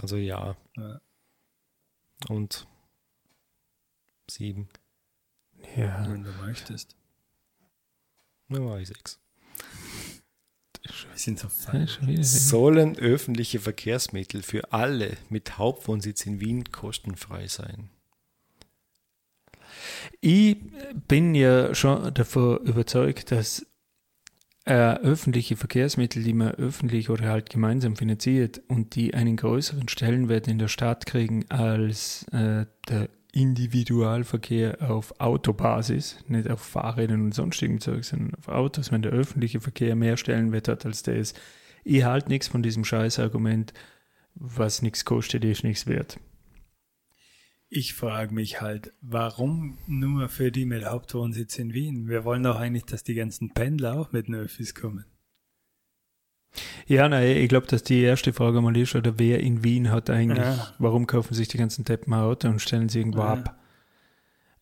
Also 0.00 0.16
ja. 0.16 0.56
Ja. 0.76 1.00
Und 2.28 2.66
sieben. 4.30 4.68
Ja, 5.76 6.06
Wenn 6.08 6.24
du 6.24 6.30
möchtest. 6.44 6.96
Na, 8.48 8.60
war 8.64 8.78
ich 8.78 8.88
sechs. 8.88 9.20
Wir 10.82 10.92
sind 11.14 11.38
so 11.38 11.48
ja. 11.72 12.22
Sollen 12.22 12.98
öffentliche 12.98 13.58
Verkehrsmittel 13.58 14.42
für 14.42 14.72
alle 14.72 15.16
mit 15.30 15.56
Hauptwohnsitz 15.56 16.26
in 16.26 16.40
Wien 16.40 16.70
kostenfrei 16.70 17.46
sein? 17.46 17.88
Ich 20.20 20.56
bin 21.08 21.34
ja 21.34 21.74
schon 21.74 22.12
davon 22.14 22.58
überzeugt, 22.58 23.30
dass 23.32 23.66
äh, 24.66 24.94
öffentliche 24.96 25.56
Verkehrsmittel, 25.56 26.22
die 26.22 26.32
man 26.32 26.52
öffentlich 26.52 27.10
oder 27.10 27.28
halt 27.28 27.50
gemeinsam 27.50 27.96
finanziert 27.96 28.62
und 28.68 28.94
die 28.94 29.14
einen 29.14 29.36
größeren 29.36 29.88
Stellenwert 29.88 30.48
in 30.48 30.58
der 30.58 30.68
Stadt 30.68 31.04
kriegen 31.04 31.44
als 31.50 32.26
äh, 32.32 32.64
der 32.88 33.10
Individualverkehr 33.32 34.90
auf 34.90 35.20
Autobasis, 35.20 36.18
nicht 36.28 36.48
auf 36.48 36.60
Fahrrädern 36.60 37.20
und 37.20 37.34
sonstigem 37.34 37.80
Zeug, 37.80 38.04
sondern 38.04 38.34
auf 38.36 38.48
Autos, 38.48 38.92
wenn 38.92 39.02
der 39.02 39.12
öffentliche 39.12 39.60
Verkehr 39.60 39.96
mehr 39.96 40.16
Stellenwert 40.16 40.68
hat 40.68 40.86
als 40.86 41.02
das. 41.02 41.34
Ich 41.82 42.04
halte 42.04 42.28
nichts 42.28 42.48
von 42.48 42.62
diesem 42.62 42.84
Scheißargument, 42.84 43.74
was 44.34 44.82
nichts 44.82 45.04
kostet, 45.04 45.44
ist 45.44 45.64
nichts 45.64 45.86
wert. 45.86 46.18
Ich 47.76 47.94
frage 47.94 48.32
mich 48.32 48.60
halt, 48.60 48.92
warum 49.00 49.78
nur 49.88 50.28
für 50.28 50.52
die 50.52 50.64
mit 50.64 50.84
Hauptwohnsitz 50.84 51.58
in 51.58 51.74
Wien? 51.74 52.08
Wir 52.08 52.24
wollen 52.24 52.44
doch 52.44 52.56
eigentlich, 52.56 52.84
dass 52.84 53.02
die 53.02 53.14
ganzen 53.14 53.52
Pendler 53.52 53.98
auch 53.98 54.12
mit 54.12 54.28
den 54.28 54.36
Öffis 54.36 54.76
kommen. 54.76 55.06
Ja, 56.86 57.08
nein, 57.08 57.36
ich 57.36 57.48
glaube, 57.48 57.66
dass 57.66 57.82
die 57.82 58.00
erste 58.00 58.32
Frage 58.32 58.60
mal 58.60 58.76
ist, 58.76 58.94
oder 58.94 59.18
wer 59.18 59.40
in 59.40 59.64
Wien 59.64 59.90
hat 59.90 60.08
eigentlich, 60.08 60.38
Ja. 60.38 60.72
warum 60.78 61.08
kaufen 61.08 61.34
sich 61.34 61.48
die 61.48 61.58
ganzen 61.58 61.84
Deppen 61.84 62.12
ein 62.12 62.20
Auto 62.20 62.46
und 62.46 62.60
stellen 62.60 62.88
sie 62.88 63.00
irgendwo 63.00 63.22
Ja. 63.22 63.32
ab? 63.32 63.58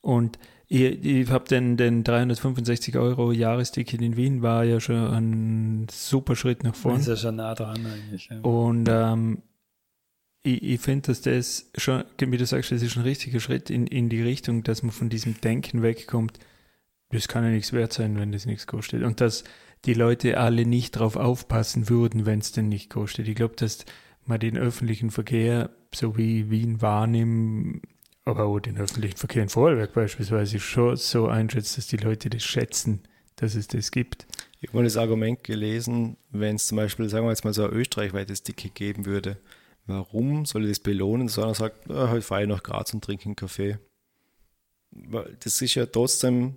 Und 0.00 0.38
ich, 0.68 1.04
ich 1.04 1.30
habe 1.30 1.46
den, 1.46 1.76
den 1.76 2.04
365 2.04 2.96
Euro 2.96 3.30
Jahresticket 3.30 4.00
in 4.00 4.16
Wien 4.16 4.40
war 4.40 4.64
ja 4.64 4.80
schon 4.80 4.96
ein 4.96 5.86
super 5.90 6.34
Schritt 6.34 6.64
nach 6.64 6.74
vorne. 6.74 7.00
ist 7.00 7.08
ja 7.08 7.16
schon 7.16 7.36
nah 7.36 7.54
dran 7.54 7.84
eigentlich. 7.84 8.30
Ja. 8.30 8.40
Und 8.40 8.88
ähm, 8.90 9.42
ich, 10.43 10.62
ich 10.62 10.80
finde, 10.80 11.09
dass 11.09 11.20
das 11.22 11.70
schon, 11.76 12.05
wie 12.18 12.36
du 12.36 12.47
sagst, 12.47 12.72
das 12.72 12.82
ist 12.82 12.97
ein 12.97 13.03
richtiger 13.03 13.40
Schritt 13.40 13.70
in, 13.70 13.86
in 13.86 14.09
die 14.09 14.22
Richtung, 14.22 14.62
dass 14.62 14.82
man 14.82 14.93
von 14.93 15.09
diesem 15.09 15.40
Denken 15.40 15.82
wegkommt, 15.82 16.38
das 17.11 17.28
kann 17.28 17.45
ja 17.45 17.51
nichts 17.51 17.72
wert 17.72 17.93
sein, 17.93 18.18
wenn 18.18 18.32
das 18.32 18.47
nichts 18.47 18.66
kostet. 18.66 19.03
Und 19.03 19.20
dass 19.20 19.45
die 19.84 19.95
Leute 19.95 20.38
alle 20.38 20.64
nicht 20.64 20.93
drauf 20.93 21.16
aufpassen 21.16 21.88
würden, 21.88 22.24
wenn 22.24 22.38
es 22.38 22.53
denn 22.53 22.68
nicht 22.68 22.90
kostet. 22.90 23.28
Ich 23.28 23.34
glaube, 23.34 23.57
dass 23.57 23.84
man 24.24 24.40
den 24.40 24.57
öffentlichen 24.57 25.11
Verkehr, 25.11 25.70
so 25.95 26.16
wie 26.16 26.51
Wien 26.51 26.80
wahrnimmt, 26.80 27.82
aber 28.24 28.45
auch 28.45 28.61
den 28.61 28.78
öffentlichen 28.78 29.16
Verkehr 29.16 29.43
in 29.43 29.49
Vorarlberg 29.49 29.93
beispielsweise 29.93 30.61
schon 30.61 30.97
so 30.97 31.26
einschätzt, 31.26 31.76
dass 31.76 31.88
die 31.88 31.97
Leute 31.97 32.30
das 32.30 32.45
schätzen, 32.45 33.01
dass 33.36 33.57
es 33.57 33.66
das 33.66 33.90
gibt. 33.90 34.26
Ich 34.61 34.68
habe 34.68 34.78
mal 34.78 34.84
das 34.84 34.97
Argument 34.97 35.43
gelesen, 35.43 36.16
wenn 36.30 36.55
es 36.55 36.68
zum 36.68 36.76
Beispiel, 36.76 37.09
sagen 37.09 37.26
wir 37.26 37.30
jetzt 37.30 37.45
mal 37.45 37.53
so 37.53 37.64
ein 37.64 37.72
österreichweites 37.72 38.45
Ticket 38.45 38.76
geben 38.76 39.07
würde, 39.07 39.38
warum 39.87 40.45
soll 40.45 40.64
ich 40.64 40.70
das 40.70 40.80
belohnen, 40.80 41.28
einer 41.37 41.55
sagt, 41.55 41.91
ah, 41.91 42.11
heute 42.11 42.22
fahre 42.22 42.43
ich 42.43 42.49
nach 42.49 42.62
Graz 42.62 42.93
und 42.95 43.03
trinke 43.05 43.26
einen 43.26 43.37
Kaffee. 43.37 43.78
Weil 44.91 45.37
Das 45.41 45.61
ist 45.61 45.74
ja 45.74 45.87
trotzdem 45.87 46.57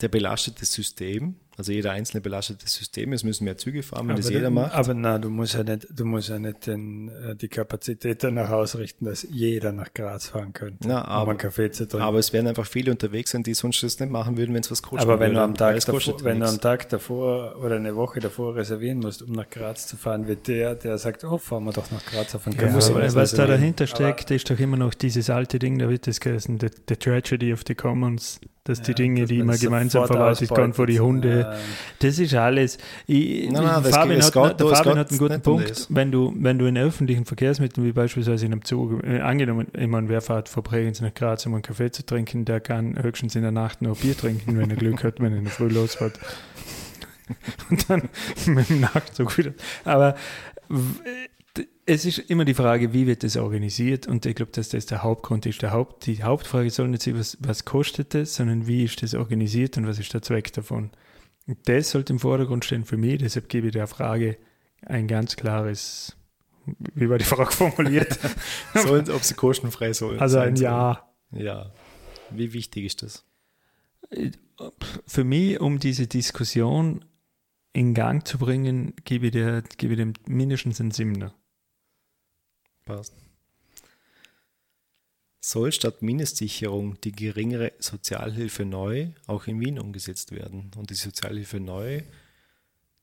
der 0.00 0.08
belastete 0.08 0.64
System, 0.64 1.36
also 1.56 1.72
jeder 1.72 1.92
einzelne 1.92 2.20
belastete 2.20 2.68
System, 2.68 3.12
es 3.12 3.22
müssen 3.24 3.44
mehr 3.44 3.56
Züge 3.56 3.82
fahren, 3.82 4.08
wenn 4.08 4.16
das 4.16 4.28
jeder 4.28 4.50
macht. 4.50 4.74
aber 4.74 4.94
na, 4.94 5.18
du 5.18 5.30
musst 5.30 5.54
ja 5.54 5.62
nicht, 5.62 5.86
du 5.90 6.04
musst 6.04 6.28
ja 6.28 6.38
nicht 6.38 6.66
den, 6.66 7.08
äh, 7.08 7.36
die 7.36 7.48
Kapazität 7.48 8.24
danach 8.24 8.50
ausrichten, 8.50 9.04
dass 9.04 9.22
jeder 9.30 9.72
nach 9.72 9.94
Graz 9.94 10.28
fahren 10.28 10.52
könnte, 10.52 10.88
Na, 10.88 11.02
um 11.02 11.06
aber- 11.08 11.30
einen 11.30 11.38
Kaffee 11.38 11.70
zu 11.70 11.86
trinken. 11.86 12.04
Aber 12.04 12.18
es 12.18 12.32
werden 12.32 12.48
einfach 12.48 12.66
viele 12.66 12.90
unterwegs 12.90 13.30
sein, 13.30 13.42
die 13.42 13.54
sonst 13.54 13.82
das 13.82 14.00
nicht 14.00 14.10
machen 14.10 14.36
würden, 14.36 14.54
wenn 14.54 14.62
es 14.62 14.70
was 14.70 14.82
kostet. 14.82 15.08
Aber 15.08 15.20
wenn 15.20 15.34
du 15.34 15.40
am 15.40 15.54
Tag 15.54 15.76
davor, 15.78 15.94
kostet 15.94 16.24
wenn 16.24 16.40
du 16.40 16.46
am. 16.48 16.60
Tag 16.60 16.88
davor 16.88 17.56
oder 17.62 17.76
eine 17.76 17.94
Woche 17.94 18.20
davor 18.20 18.56
reservieren 18.56 18.98
musst, 18.98 19.22
um 19.22 19.32
nach 19.32 19.48
Graz 19.48 19.86
zu 19.86 19.96
fahren, 19.96 20.26
wird 20.26 20.48
der, 20.48 20.74
der 20.74 20.98
sagt, 20.98 21.24
oh, 21.24 21.38
fahren 21.38 21.64
wir 21.64 21.72
doch 21.72 21.90
nach 21.90 22.04
Graz 22.04 22.34
auf 22.34 22.46
einen 22.46 22.56
Ja, 22.56 22.62
Kaffee. 22.68 22.90
aber 22.92 23.02
was, 23.04 23.14
da 23.14 23.20
reservieren. 23.20 23.50
dahinter 23.50 23.86
steckt, 23.86 24.30
ist 24.30 24.50
doch 24.50 24.58
immer 24.58 24.76
noch 24.76 24.94
dieses 24.94 25.30
alte 25.30 25.58
Ding, 25.58 25.78
da 25.78 25.88
wird 25.88 26.06
das 26.06 26.20
geheißen, 26.20 26.58
the, 26.60 26.68
the 26.88 26.96
Tragedy 26.96 27.52
of 27.52 27.62
the 27.66 27.74
Commons, 27.74 28.40
dass 28.64 28.80
die 28.80 28.94
Dinge, 28.94 29.20
dass 29.20 29.28
die 29.28 29.42
man 29.42 29.58
gemeinsam 29.58 30.06
verwaltet 30.06 30.48
kann, 30.52 30.72
vor 30.72 30.86
die. 30.86 30.98
Hunde. 30.98 31.54
Das 31.98 32.18
ist 32.18 32.32
alles. 32.34 32.78
Ich, 33.06 33.50
Nein, 33.50 33.62
nein, 33.62 33.84
Fabian, 33.84 34.20
geht- 34.20 34.24
hat, 34.24 34.32
geht- 34.32 34.60
der 34.60 34.66
Fabian 34.76 34.98
hat 34.98 35.10
einen 35.10 35.18
guten 35.18 35.42
Punkt. 35.42 35.86
Wenn 35.90 36.10
du, 36.10 36.32
wenn 36.36 36.58
du 36.58 36.64
in 36.64 36.78
öffentlichen 36.78 37.26
Verkehrsmitteln, 37.26 37.86
wie 37.86 37.92
beispielsweise 37.92 38.46
in 38.46 38.52
einem 38.52 38.64
Zug, 38.64 39.04
äh, 39.04 39.20
angenommen, 39.20 39.66
ich 39.78 39.86
meine, 39.86 40.08
wer 40.08 40.22
fährt 40.22 40.48
von 40.48 40.62
Bregenz 40.62 41.00
nach 41.02 41.12
Graz, 41.12 41.44
um 41.44 41.52
einen 41.52 41.62
Kaffee 41.62 41.90
zu 41.90 42.06
trinken, 42.06 42.46
der 42.46 42.60
kann 42.60 43.00
höchstens 43.02 43.34
in 43.36 43.42
der 43.42 43.52
Nacht 43.52 43.82
noch 43.82 43.98
Bier 43.98 44.16
trinken, 44.16 44.58
wenn 44.58 44.70
er 44.70 44.76
Glück 44.76 45.04
hat, 45.04 45.20
wenn 45.20 45.32
er 45.32 45.38
in 45.38 45.44
der 45.44 45.52
Früh 45.52 45.68
losfährt. 45.68 46.18
Und 47.70 47.88
dann 47.90 48.08
mit 48.46 48.68
dem 48.70 48.80
Nachtzug 48.80 49.36
wieder. 49.38 49.52
Aber 49.84 50.14
es 51.86 52.04
ist 52.04 52.18
immer 52.18 52.44
die 52.44 52.54
Frage, 52.54 52.92
wie 52.92 53.06
wird 53.06 53.22
das 53.22 53.36
organisiert? 53.36 54.06
Und 54.06 54.24
ich 54.26 54.34
glaube, 54.34 54.52
dass 54.52 54.70
das 54.70 54.86
der 54.86 55.02
Hauptgrund 55.02 55.46
ist. 55.46 55.62
Der 55.62 55.72
Haupt, 55.72 56.06
die 56.06 56.22
Hauptfrage 56.22 56.70
soll 56.70 56.88
nicht 56.88 57.02
sein, 57.02 57.18
was, 57.18 57.36
was 57.40 57.64
kostet 57.64 58.14
das, 58.14 58.34
sondern 58.34 58.66
wie 58.66 58.84
ist 58.84 59.02
das 59.02 59.14
organisiert 59.14 59.76
und 59.76 59.86
was 59.86 59.98
ist 59.98 60.12
der 60.14 60.22
Zweck 60.22 60.52
davon? 60.52 60.90
Und 61.46 61.58
das 61.68 61.90
sollte 61.90 62.12
im 62.12 62.18
Vordergrund 62.18 62.64
stehen 62.64 62.84
für 62.84 62.96
mich. 62.96 63.18
Deshalb 63.18 63.48
gebe 63.48 63.66
ich 63.66 63.72
der 63.72 63.86
Frage 63.86 64.38
ein 64.86 65.08
ganz 65.08 65.36
klares, 65.36 66.16
wie 66.94 67.10
war 67.10 67.18
die 67.18 67.24
Frage 67.24 67.50
formuliert? 67.50 68.18
Sollen, 68.74 69.10
ob 69.10 69.22
sie 69.22 69.34
kostenfrei 69.34 69.92
sollen. 69.92 70.18
Also 70.20 70.38
ein. 70.38 70.56
Ja. 70.56 71.10
Ja. 71.32 71.72
Wie 72.30 72.52
wichtig 72.52 72.84
ist 72.84 73.02
das? 73.02 73.24
Für 75.06 75.24
mich, 75.24 75.60
um 75.60 75.78
diese 75.78 76.06
Diskussion 76.06 77.04
in 77.72 77.92
Gang 77.92 78.26
zu 78.26 78.38
bringen, 78.38 78.94
gebe 79.04 79.26
ich, 79.26 79.32
der, 79.32 79.62
gebe 79.76 79.94
ich 79.94 79.98
dem 79.98 80.14
mindestens 80.26 80.80
einen 80.80 80.92
Simner. 80.92 81.34
Passt. 82.84 83.14
Soll 85.40 85.72
statt 85.72 86.00
Mindestsicherung 86.00 87.00
die 87.02 87.12
geringere 87.12 87.72
Sozialhilfe 87.78 88.64
neu 88.64 89.08
auch 89.26 89.46
in 89.46 89.60
Wien 89.60 89.78
umgesetzt 89.78 90.32
werden? 90.32 90.70
Und 90.76 90.88
die 90.88 90.94
Sozialhilfe 90.94 91.60
neu, 91.60 92.02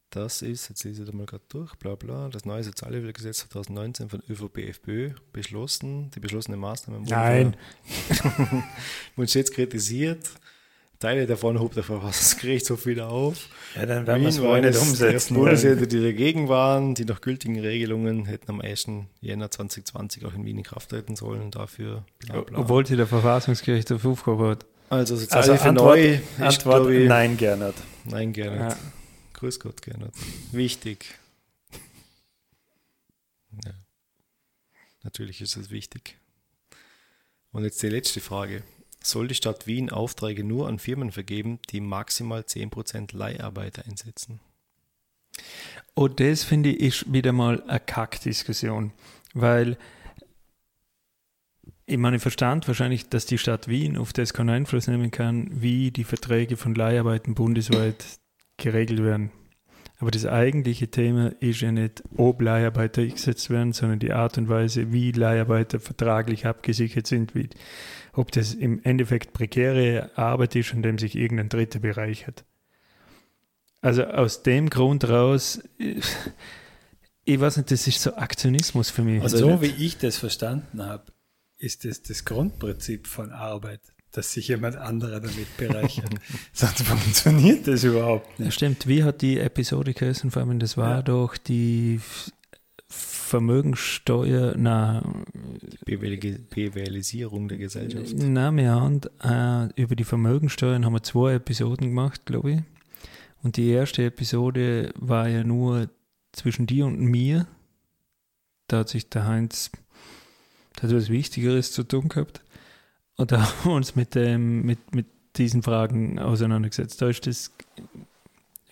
das 0.10 0.42
ist, 0.42 0.70
jetzt 0.70 0.84
lese 0.84 1.04
ich 1.04 1.10
da 1.10 1.16
mal 1.16 1.28
gerade 1.28 1.44
durch, 1.50 1.76
bla 1.76 1.96
bla, 1.96 2.30
das 2.30 2.46
neue 2.46 2.64
Sozialhilfegesetz 2.64 3.38
2019 3.50 4.10
von 4.10 4.24
ÖVP, 4.28 4.58
FPÖ 4.70 5.12
beschlossen, 5.32 6.10
die 6.12 6.20
beschlossene 6.20 6.58
Maßnahmen 6.58 7.02
wurden 7.02 7.12
Nein. 7.12 7.58
wurden 9.16 9.28
stets 9.28 9.52
kritisiert. 9.52 10.32
Teile 11.02 11.26
davon 11.26 11.60
hob 11.60 11.74
der 11.74 11.84
Verfassungsgerichtshof 11.84 12.86
wieder 12.86 13.10
auf. 13.10 13.50
Ja, 13.76 13.86
dann 13.86 14.06
werden 14.08 14.22
wir 14.22 14.30
es 14.30 14.40
wohl 14.42 14.62
nicht 14.62 14.80
umsetzen. 14.80 15.34
Bundesländer, 15.34 15.88
die 15.88 16.02
dagegen 16.02 16.48
waren. 16.48 16.94
Die 16.96 17.06
noch 17.06 17.22
gültigen 17.22 17.60
Regelungen 17.60 18.26
hätten 18.26 18.52
am 18.52 18.62
1. 18.62 18.88
Jänner 19.20 19.50
2020 19.50 20.26
auch 20.26 20.34
in 20.34 20.46
Wien 20.46 20.60
in 20.60 20.64
Kraft 20.64 20.90
treten 20.90 21.16
sollen. 21.16 21.52
Dafür 21.52 22.06
bla 22.20 22.42
bla. 22.42 22.60
Obwohl 22.60 22.86
sie 22.86 22.96
der 22.96 23.08
Verfassungsgerichtshof 23.08 24.06
aufgehoben 24.06 24.52
hat. 24.52 24.66
also 24.90 25.16
Also 25.16 25.18
Sozialhilfe 25.18 25.70
Antwort, 25.70 25.98
neu 25.98 26.14
ist, 26.14 26.24
Antwort 26.40 26.76
glaube 26.84 26.96
ich, 26.96 27.10
nein, 27.10 27.36
Gernot. 27.36 27.76
nein, 28.06 28.32
gerne. 28.32 28.58
Ja. 28.58 28.78
Grüß 29.34 29.60
Gott, 29.60 29.82
Gernot. 29.82 30.14
Wichtig. 30.52 31.18
Ja. 33.66 33.72
Natürlich 35.04 35.42
ist 35.42 35.58
es 35.58 35.72
wichtig. 35.72 36.18
Und 37.52 37.64
jetzt 37.64 37.82
die 37.82 37.90
letzte 37.90 38.22
Frage. 38.22 38.62
Soll 39.04 39.28
die 39.28 39.36
Stadt 39.36 39.68
Wien 39.68 39.90
Aufträge 39.90 40.44
nur 40.44 40.68
an 40.68 40.80
Firmen 40.80 41.12
vergeben, 41.12 41.60
die 41.70 41.82
maximal 41.82 42.42
10% 42.42 43.16
Leiharbeiter 43.16 43.84
einsetzen? 43.86 44.40
Und 45.94 46.20
das 46.20 46.44
finde 46.44 46.70
ich 46.70 47.02
ist 47.02 47.14
wieder 47.14 47.32
mal 47.32 47.64
eine 47.64 47.80
Kackdiskussion, 47.80 48.92
weil 49.34 49.78
ich 51.86 51.98
meine, 51.98 52.18
ich 52.18 52.22
verstand 52.22 52.68
wahrscheinlich, 52.68 53.10
dass 53.10 53.26
die 53.26 53.38
Stadt 53.38 53.68
Wien 53.68 53.98
auf 53.98 54.14
das 54.14 54.34
keinen 54.34 54.50
Einfluss 54.50 54.88
nehmen 54.88 55.12
kann, 55.12 55.50
wie 55.52 55.92
die 55.92 56.06
Verträge 56.06 56.56
von 56.56 56.74
Leiharbeiten 56.74 57.36
bundesweit 57.36 58.06
geregelt 58.58 59.04
werden. 59.04 59.32
Aber 60.02 60.10
das 60.10 60.26
eigentliche 60.26 60.88
Thema 60.88 61.32
ist 61.42 61.62
ja 61.62 61.72
nicht, 61.72 62.02
ob 62.18 62.42
Leiharbeiter 62.42 63.04
eingesetzt 63.04 63.52
werden, 63.52 63.72
sondern 63.72 64.00
die 64.00 64.12
Art 64.12 64.36
und 64.40 64.50
Weise, 64.50 64.92
wie 64.92 65.12
Leiharbeiter 65.12 65.80
vertraglich 65.80 66.48
abgesichert 66.48 67.06
sind, 67.06 67.36
wie, 67.36 67.50
ob 68.14 68.32
das 68.32 68.56
im 68.56 68.82
Endeffekt 68.84 69.32
prekäre 69.32 70.10
Arbeit 70.16 70.56
ist, 70.56 70.74
an 70.74 70.82
dem 70.82 70.98
sich 70.98 71.16
irgendein 71.16 71.50
Dritter 71.50 71.78
bereichert. 71.78 72.46
Also 73.82 74.06
aus 74.06 74.42
dem 74.42 74.72
Grund 74.72 75.08
raus, 75.08 75.62
ich, 75.78 77.40
weiß 77.40 77.58
nicht, 77.58 77.70
das 77.70 77.86
ist 77.86 78.02
so 78.02 78.16
Aktionismus 78.16 78.90
für 78.90 79.04
mich. 79.04 79.22
Und 79.22 79.30
so 79.30 79.62
wie 79.62 79.68
ich 79.68 80.00
das 80.00 80.18
verstanden 80.18 80.84
habe, 80.84 81.12
ist 81.58 81.86
das 81.86 82.02
das 82.02 82.26
Grundprinzip 82.26 83.06
von 83.06 83.32
Arbeit, 83.32 83.82
dass 84.12 84.34
sich 84.34 84.48
jemand 84.50 84.76
anderer 84.76 85.20
damit 85.20 85.56
bereichert. 85.58 86.14
Sonst 86.54 86.82
funktioniert 86.84 87.68
das 87.68 87.84
überhaupt 87.84 88.28
Ja, 88.40 88.46
nicht. 88.46 88.54
stimmt, 88.56 88.88
wie 88.88 89.04
hat 89.04 89.22
die 89.22 89.40
Episode 89.40 89.94
geheißen, 89.94 90.32
Fabian? 90.32 90.60
Das 90.60 90.76
war 90.78 90.98
Ja. 90.98 91.02
doch 91.02 91.38
die 91.38 92.00
Vermögensteuer, 92.90 94.56
na, 94.58 95.02
Bewählisierung 95.86 97.48
der 97.48 97.58
Gesellschaft. 97.58 98.14
na, 98.18 98.52
wir 98.56 98.72
haben 98.72 99.02
äh, 99.24 99.82
über 99.82 99.96
die 99.96 100.04
Vermögensteuern 100.04 100.86
haben 100.86 100.94
wir 100.94 101.04
zwei 101.04 101.36
Episoden 101.36 101.88
gemacht, 101.88 102.26
glaube 102.26 102.52
ich. 102.52 102.60
Und 103.44 103.58
die 103.58 103.70
erste 103.70 104.04
Episode 104.06 104.92
war 104.96 105.28
ja 105.28 105.44
nur 105.44 105.90
zwischen 106.34 106.68
dir 106.68 106.86
und 106.86 107.00
mir. 107.00 107.48
Da 108.68 108.80
hat 108.80 108.90
sich 108.90 109.10
der 109.10 109.26
Heinz, 109.26 109.72
da 110.76 110.84
hat 110.84 110.94
was 110.94 111.10
Wichtigeres 111.10 111.72
zu 111.72 111.84
tun 111.84 112.08
gehabt. 112.10 112.42
Und 113.18 113.32
da 113.32 113.42
haben 113.42 113.70
wir 113.70 113.74
uns 113.74 113.96
mit, 113.96 114.16
dem, 114.16 114.64
mit, 114.64 114.96
mit 114.96 115.06
diesen 115.38 115.64
Fragen 115.64 116.20
auseinandergesetzt. 116.20 117.02
Da 117.02 117.10
ist 117.10 117.28
das 117.28 117.52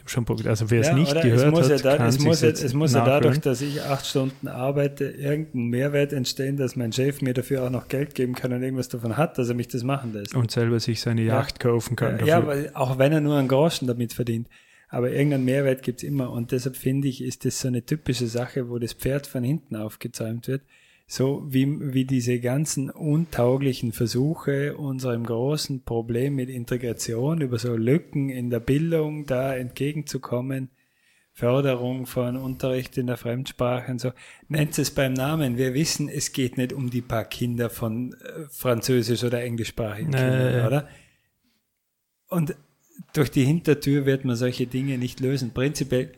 schon. 0.06 0.26
Also 0.48 0.72
wer 0.72 0.82
es 0.82 0.88
Ja, 0.88 0.94
nicht 0.94 1.12
oder? 1.12 1.22
gehört 1.22 1.46
es 1.46 1.52
muss 1.52 1.64
hat, 1.70 1.70
ja, 1.70 1.78
da, 1.92 1.98
kann 1.98 2.08
es 2.08 2.20
muss, 2.20 2.42
ja, 2.42 2.50
es 2.50 2.74
muss 2.74 2.94
ja 2.94 3.06
dadurch, 3.06 3.40
dass 3.42 3.62
ich 3.62 3.82
acht 3.84 4.06
Stunden 4.08 4.48
arbeite, 4.48 5.06
irgendein 5.06 5.66
Mehrwert 5.68 6.14
entstehen, 6.14 6.58
dass 6.58 6.76
mein 6.76 6.92
Chef 6.92 7.22
mir 7.22 7.34
dafür 7.36 7.64
auch 7.64 7.70
noch 7.70 7.88
Geld 7.90 8.16
geben 8.16 8.34
kann 8.34 8.52
und 8.52 8.64
irgendwas 8.64 8.90
davon 8.90 9.18
hat, 9.18 9.38
dass 9.38 9.50
er 9.50 9.56
mich 9.56 9.68
das 9.68 9.84
machen 9.84 10.14
lässt. 10.14 10.34
und 10.36 10.50
selber 10.52 10.80
sich 10.80 11.00
seine 11.02 11.22
Ja. 11.22 11.36
Yacht 11.36 11.60
kaufen 11.60 11.96
kann. 11.96 12.20
Ja, 12.20 12.26
ja, 12.26 12.36
dafür. 12.42 12.48
weil, 12.48 12.72
auch 12.74 12.98
wenn 12.98 13.12
er 13.14 13.22
nur 13.22 13.38
einen 13.38 13.48
Groschen 13.48 13.88
damit 13.88 14.14
verdient. 14.14 14.48
Aber 14.92 15.12
irgendeinen 15.12 15.46
Mehrwert 15.46 15.84
gibt's 15.84 16.02
immer. 16.02 16.32
Und 16.32 16.52
deshalb 16.52 16.76
finde 16.76 17.08
ich, 17.08 17.22
ist 17.24 17.46
das 17.46 17.60
so 17.60 17.68
eine 17.68 17.86
typische 17.86 18.26
Sache, 18.26 18.70
wo 18.70 18.80
das 18.80 18.94
Pferd 18.94 19.28
von 19.28 19.44
hinten 19.44 19.76
aufgezäumt 19.76 20.48
wird. 20.48 20.64
So 21.12 21.44
wie, 21.50 21.66
wie 21.96 22.06
diese 22.06 22.40
ganzen 22.40 22.92
untauglichen 22.92 23.94
Versuche, 23.94 24.78
unserem 24.78 25.26
großen 25.26 25.82
Problem 25.82 26.36
mit 26.36 26.52
Integration 26.52 27.42
über 27.42 27.58
so 27.58 27.76
Lücken 27.76 28.30
in 28.30 28.52
der 28.52 28.60
Bildung 28.60 29.26
da 29.26 29.56
entgegenzukommen. 29.56 30.70
Förderung 31.34 32.06
von 32.06 32.38
Unterricht 32.38 32.96
in 33.00 33.08
der 33.08 33.18
Fremdsprache 33.18 33.92
und 33.92 34.00
so. 34.00 34.12
Nennt 34.50 34.78
es 34.78 34.92
beim 34.92 35.14
Namen. 35.14 35.58
Wir 35.58 35.74
wissen, 35.74 36.10
es 36.10 36.32
geht 36.32 36.60
nicht 36.60 36.74
um 36.74 36.92
die 36.92 37.02
paar 37.02 37.26
Kinder 37.26 37.72
von 37.72 38.14
äh, 38.14 38.44
französisch- 38.52 39.24
oder 39.24 39.42
englischsprachigen 39.42 40.12
Nee, 40.12 40.18
Kindern, 40.18 40.68
oder? 40.68 40.90
durch 43.14 43.32
die 43.32 43.46
Hintertür 43.46 44.06
wird 44.06 44.26
man 44.26 44.36
solche 44.36 44.68
Dinge 44.68 45.00
nicht 45.00 45.22
lösen. 45.22 45.56
Prinzipiell 45.56 46.12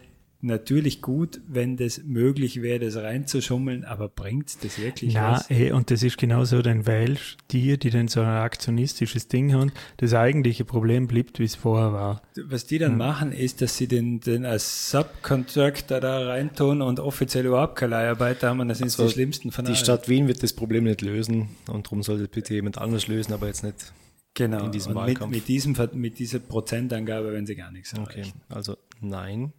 natürlich 0.44 1.02
gut, 1.02 1.42
wenn 1.48 1.78
das 1.78 2.02
möglich 2.04 2.62
wäre, 2.62 2.80
das 2.80 2.96
reinzuschummeln, 2.98 3.84
aber 3.86 4.08
bringt 4.10 4.64
das 4.64 4.80
wirklich 4.80 5.14
Na, 5.14 5.34
was? 5.34 5.50
eh, 5.52 5.72
und 5.72 5.92
das 5.92 6.04
ist 6.04 6.18
genauso, 6.18 6.62
dann 6.62 6.86
wählst 6.86 7.38
die, 7.52 7.78
die 7.78 7.90
dann 7.90 8.08
so 8.08 8.22
ein 8.22 8.28
aktionistisches 8.28 9.28
Ding 9.28 9.54
haben, 9.54 9.72
das 9.98 10.14
eigentliche 10.14 10.66
Problem 10.66 11.08
bleibt, 11.08 11.40
wie 11.40 11.44
es 11.44 11.56
vorher 11.56 11.94
war. 11.94 12.22
Was 12.46 12.66
die 12.66 12.78
dann 12.78 12.98
machen, 12.98 13.32
ist, 13.32 13.62
dass 13.62 13.78
sie 13.78 13.88
den, 13.88 14.20
den 14.20 14.46
als 14.46 14.92
Subcontractor 14.92 16.00
da 16.00 16.28
reintun 16.28 16.82
und 16.82 17.00
offiziell 17.00 17.46
überhaupt 17.46 17.76
keine 17.76 17.92
Leiharbeit 17.92 18.44
haben 18.44 18.60
und 18.60 18.68
das 18.70 18.80
sind 18.80 18.86
Also 18.88 19.06
die 19.08 19.14
schlimmsten 19.14 19.52
von 19.52 19.66
Die 19.66 19.72
allen. 19.72 19.78
Stadt 19.78 20.10
Wien 20.10 20.28
wird 20.28 20.44
das 20.44 20.54
Problem 20.54 20.86
nicht 20.86 21.02
lösen 21.02 21.50
und 21.68 21.86
darum 21.88 22.04
sollte 22.04 22.28
bitte 22.28 22.54
jemand 22.54 22.78
anders 22.78 23.08
lösen, 23.08 23.34
aber 23.34 23.48
jetzt 23.48 23.64
nicht. 23.64 23.94
genau. 24.34 24.66
in 24.66 24.72
diesem 24.72 24.92
und 24.96 24.98
mit, 25.06 25.08
Wahlkampf. 25.20 25.32
mit, 25.36 25.48
diesem, 25.48 25.76
mit 25.94 26.20
dieser 26.20 26.40
Prozentangabe, 26.40 27.34
wenn 27.34 27.46
sie 27.46 27.56
gar 27.56 27.72
nichts 27.72 27.94
Okay, 27.98 28.20
erreichen. 28.22 28.42
also 28.50 28.78
nein. 29.02 29.54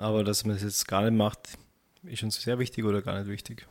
Aber 0.00 0.24
dass 0.24 0.44
man 0.44 0.54
das 0.56 0.62
jetzt 0.62 0.88
gar 0.88 1.02
nicht 1.02 1.16
macht, 1.16 1.38
ist 2.04 2.22
uns 2.22 2.40
sehr 2.40 2.58
wichtig 2.58 2.84
oder 2.84 3.02
gar 3.02 3.18
nicht 3.18 3.28
wichtig. 3.30 3.66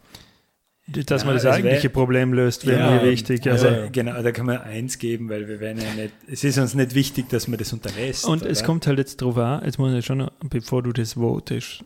Dass 0.87 1.21
Ja, 1.21 1.27
man 1.27 1.35
das 1.35 1.43
es 1.43 1.49
wär- 1.49 1.53
eigentliche 1.53 1.89
Problem 1.89 2.33
löst, 2.33 2.65
wäre 2.65 2.79
Ja, 2.79 2.91
mir 3.03 3.11
wichtig. 3.11 3.47
Also, 3.49 3.67
Also, 3.67 3.89
genau, 3.91 4.21
da 4.23 4.31
kann 4.31 4.45
man 4.47 4.57
eins 4.59 4.97
geben, 4.97 5.29
weil 5.29 5.47
wir 5.47 5.59
werden 5.59 5.79
ja 5.83 5.93
nicht, 6.03 6.13
es 6.27 6.43
ist 6.43 6.57
uns 6.57 6.73
nicht 6.73 6.95
wichtig, 6.95 7.29
dass 7.29 7.47
man 7.47 7.59
das 7.59 7.71
unterlässt. 7.73 8.25
und 8.25 8.43
es 8.43 8.59
oder? 8.59 8.65
kommt 8.65 8.87
halt 8.87 8.97
jetzt 8.97 9.21
drauf 9.21 9.37
an, 9.37 9.63
jetzt 9.65 9.77
muss 9.77 9.93
ich 9.93 10.05
schon 10.05 10.29
bevor 10.49 10.81
du 10.81 10.91
das 10.91 11.13
votest, 11.13 11.83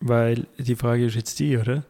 weil 0.00 0.46
die 0.58 0.76
Frage 0.76 1.06
ist 1.06 1.14
jetzt 1.16 1.38
die, 1.38 1.56
oder? 1.56 1.84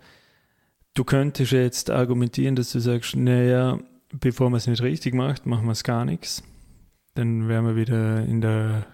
Du 0.94 1.04
könntest 1.04 1.52
jetzt 1.52 1.90
argumentieren, 1.90 2.54
dass 2.56 2.70
du 2.72 2.80
sagst, 2.80 3.14
naja, 3.16 3.78
bevor 4.12 4.50
man 4.50 4.58
es 4.58 4.66
nicht 4.68 4.82
richtig 4.82 5.14
macht, 5.14 5.46
machen 5.46 5.66
wir 5.66 5.72
es 5.72 5.84
gar 5.84 6.04
nichts. 6.04 6.42
Dann 7.14 7.48
wären 7.48 7.64
wir 7.66 7.76
wieder 7.76 8.24
in 8.24 8.40
der 8.40 8.86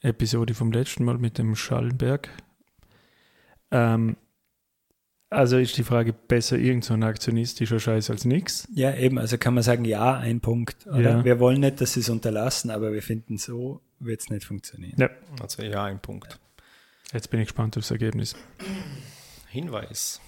Episode 0.00 0.54
vom 0.54 0.72
letzten 0.72 1.04
Mal 1.04 1.18
mit 1.18 1.38
dem 1.38 1.54
Schallenberg. 1.56 2.28
Ähm, 3.70 4.16
also 5.30 5.58
ist 5.58 5.76
die 5.76 5.84
Frage, 5.84 6.12
besser 6.12 6.58
irgend 6.58 6.84
so 6.84 6.94
ein 6.94 7.04
aktionistischer 7.04 7.78
Scheiß 7.78 8.10
als 8.10 8.24
nichts? 8.24 8.66
Ja, 8.74 8.94
eben, 8.96 9.16
also 9.16 9.38
kann 9.38 9.54
man 9.54 9.62
sagen, 9.62 9.84
ja, 9.84 10.16
ein 10.16 10.40
Punkt. 10.40 10.86
Oder? 10.88 11.18
Ja. 11.18 11.24
Wir 11.24 11.38
wollen 11.38 11.60
nicht, 11.60 11.80
dass 11.80 11.92
sie 11.92 12.00
es 12.00 12.08
unterlassen, 12.08 12.70
aber 12.70 12.92
wir 12.92 13.02
finden, 13.02 13.38
so 13.38 13.80
wird 14.00 14.20
es 14.20 14.30
nicht 14.30 14.44
funktionieren. 14.44 14.98
Ja. 14.98 15.08
Also 15.40 15.62
ja, 15.62 15.84
ein 15.84 16.00
Punkt. 16.00 16.40
Jetzt 17.12 17.30
bin 17.30 17.40
ich 17.40 17.46
gespannt 17.46 17.78
aufs 17.78 17.92
Ergebnis. 17.92 18.34
Hinweis. 19.48 20.20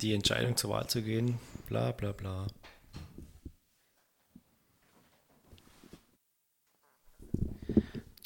Die 0.00 0.14
Entscheidung 0.14 0.56
zur 0.56 0.70
Wahl 0.70 0.86
zu 0.86 1.02
gehen, 1.02 1.38
bla 1.66 1.90
bla 1.90 2.12
bla. 2.12 2.46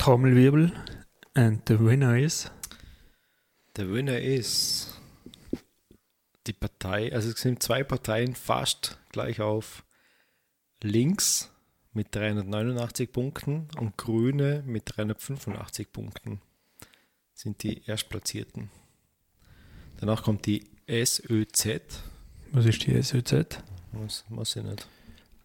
Trommelwirbel. 0.03 0.72
And 1.34 1.62
the 1.68 1.78
winner 1.78 2.18
is. 2.18 2.50
Der 3.76 3.88
Winner 3.88 4.18
ist 4.18 5.00
die 6.48 6.53
Partei, 6.53 7.12
also 7.12 7.30
es 7.30 7.40
sind 7.40 7.62
zwei 7.62 7.84
Parteien 7.84 8.34
fast 8.34 8.98
gleich 9.12 9.40
auf. 9.40 9.84
Links 10.82 11.53
mit 11.92 12.12
389 12.16 13.12
Punkten 13.12 13.68
und 13.78 13.96
Grüne 13.96 14.64
mit 14.66 14.82
385 14.86 15.92
Punkten 15.92 16.40
sind 17.32 17.62
die 17.62 17.84
Erstplatzierten. 17.86 18.72
Danach 20.00 20.24
kommt 20.24 20.46
die 20.46 20.64
SÖZ. 20.88 22.03
Was 22.50 22.66
ist 22.66 22.84
die 22.84 23.00
SÖZ? 23.00 23.62
Was, 23.92 24.24
was 24.30 24.57
ich 24.57 24.64
nicht. 24.64 24.88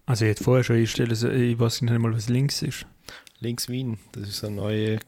Also 0.08 0.26
ich 0.26 0.32
hätte 0.32 0.44
vorher 0.44 0.64
schon 0.64 0.78
einstellen, 0.78 1.12
also 1.12 1.30
ich 1.30 1.60
weiß 1.60 1.84
nicht 1.84 1.92
einmal, 1.92 2.16
was 2.16 2.28
links 2.28 2.64
ist. 2.64 2.88
Links 3.40 3.70
Wien, 3.70 4.00
das 4.14 4.28
ist 4.30 4.44
eine 4.44 4.56
neue, 4.56 5.00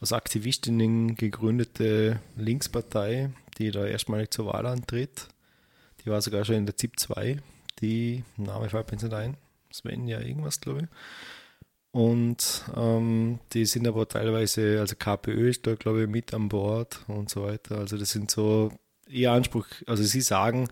aus 0.00 0.12
Aktivistinnen 0.12 1.16
gegründete 1.16 2.20
Linkspartei, 2.36 3.30
die 3.58 3.70
da 3.70 3.86
erstmalig 3.86 4.30
zur 4.30 4.46
Wahl 4.46 4.66
antritt. 4.66 5.28
Die 6.04 6.10
war 6.10 6.20
sogar 6.20 6.44
schon 6.44 6.56
in 6.56 6.66
der 6.66 6.76
ZIP 6.76 6.98
2. 7.00 7.38
Die 7.80 8.24
Name 8.36 8.68
fällt 8.68 8.86
mir 8.88 8.92
jetzt 8.92 9.02
nicht 9.02 9.14
ein. 9.14 9.36
Sven 9.70 10.06
ja 10.06 10.20
irgendwas, 10.20 10.60
glaube 10.60 10.82
ich. 10.82 10.88
Und 11.90 12.64
ähm, 12.76 13.40
die 13.52 13.64
sind 13.64 13.88
aber 13.88 14.06
teilweise, 14.06 14.78
also 14.80 14.94
KPÖ 14.94 15.50
ist 15.50 15.66
da, 15.66 15.74
glaube 15.74 16.02
ich, 16.02 16.08
mit 16.08 16.34
an 16.34 16.48
Bord 16.48 17.00
und 17.08 17.30
so 17.30 17.44
weiter. 17.44 17.78
Also 17.78 17.96
das 17.96 18.10
sind 18.10 18.30
so 18.30 18.70
ihr 19.08 19.32
Anspruch, 19.32 19.66
also 19.86 20.02
sie 20.02 20.20
sagen, 20.20 20.68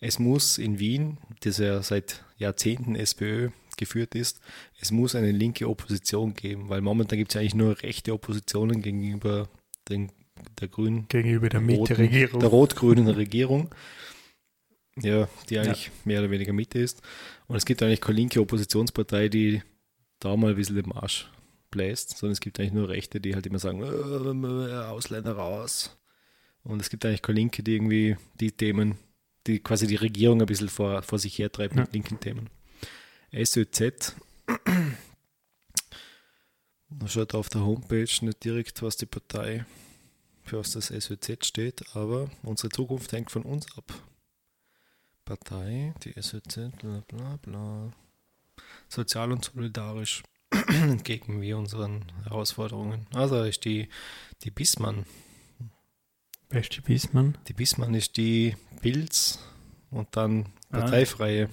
es 0.00 0.18
muss 0.18 0.58
in 0.58 0.78
Wien, 0.78 1.18
das 1.40 1.58
ja 1.58 1.82
seit 1.82 2.24
Jahrzehnten 2.38 2.94
SPÖ 2.94 3.50
geführt 3.82 4.14
ist, 4.14 4.40
es 4.80 4.90
muss 4.90 5.14
eine 5.14 5.30
linke 5.32 5.68
Opposition 5.68 6.34
geben, 6.34 6.68
weil 6.68 6.80
momentan 6.80 7.18
gibt 7.18 7.32
es 7.32 7.36
eigentlich 7.36 7.54
nur 7.54 7.80
rechte 7.82 8.12
Oppositionen 8.12 8.82
gegenüber 8.82 9.48
den, 9.88 10.10
der 10.60 10.68
grünen, 10.68 11.06
Gegenüber 11.08 11.48
der 11.48 11.60
Mitte-Regierung. 11.60 12.40
der 12.40 12.48
rot-grünen 12.48 13.08
Regierung. 13.22 13.68
Ja, 15.00 15.26
die 15.48 15.58
eigentlich 15.58 15.90
mehr 16.04 16.20
oder 16.20 16.30
weniger 16.30 16.52
Mitte 16.52 16.78
ist. 16.78 17.00
Und 17.46 17.56
es 17.56 17.64
gibt 17.64 17.82
eigentlich 17.82 18.00
keine 18.02 18.16
linke 18.16 18.40
Oppositionspartei, 18.40 19.28
die 19.28 19.62
da 20.18 20.36
mal 20.36 20.50
ein 20.50 20.56
bisschen 20.56 20.76
den 20.76 20.88
Marsch 20.88 21.30
bläst, 21.70 22.18
sondern 22.18 22.32
es 22.32 22.40
gibt 22.40 22.60
eigentlich 22.60 22.74
nur 22.74 22.90
Rechte, 22.90 23.18
die 23.20 23.34
halt 23.34 23.46
immer 23.46 23.58
sagen, 23.58 23.82
äh, 23.82 24.74
Ausländer 24.84 25.32
raus. 25.32 25.98
Und 26.62 26.80
es 26.82 26.90
gibt 26.90 27.06
eigentlich 27.06 27.22
keine 27.22 27.36
Linke, 27.38 27.62
die 27.62 27.74
irgendwie 27.74 28.16
die 28.38 28.52
Themen, 28.52 28.98
die 29.46 29.60
quasi 29.60 29.86
die 29.86 29.96
Regierung 29.96 30.40
ein 30.42 30.46
bisschen 30.46 30.68
vor, 30.68 31.02
vor 31.02 31.18
sich 31.18 31.38
hertreibt 31.38 31.74
mit 31.74 31.86
Ja. 31.86 31.92
linken 31.92 32.20
Themen. 32.20 32.50
SÖZ, 33.32 34.14
da 36.90 37.08
schaut 37.08 37.34
auf 37.34 37.48
der 37.48 37.62
Homepage 37.62 38.08
nicht 38.20 38.44
direkt, 38.44 38.82
was 38.82 38.96
die 38.96 39.06
Partei, 39.06 39.64
für 40.44 40.58
was 40.58 40.72
das 40.72 40.88
SÖZ 40.88 41.46
steht, 41.46 41.96
aber 41.96 42.30
unsere 42.42 42.68
Zukunft 42.68 43.12
hängt 43.12 43.30
von 43.30 43.42
uns 43.42 43.66
ab. 43.76 43.92
Partei, 45.24 45.94
die 46.04 46.12
SÖZ, 46.20 46.72
bla 46.80 47.02
bla 47.08 47.38
bla. 47.42 47.92
Sozial 48.88 49.32
und 49.32 49.44
solidarisch 49.44 50.22
entgegen 50.68 51.40
wir 51.40 51.56
unseren 51.56 52.04
Herausforderungen. 52.24 53.06
Also 53.14 53.42
ist 53.44 53.64
die, 53.64 53.88
die 54.42 54.50
Bismann. 54.50 55.06
Beste 56.50 56.86
Wiesmann. 56.86 57.38
Die 57.48 57.54
Bismann 57.54 57.94
ist 57.94 58.18
die 58.18 58.56
Pilz 58.82 59.38
und 59.90 60.14
dann 60.16 60.52
Ah. 60.72 60.80
Parteifreie. 60.80 61.50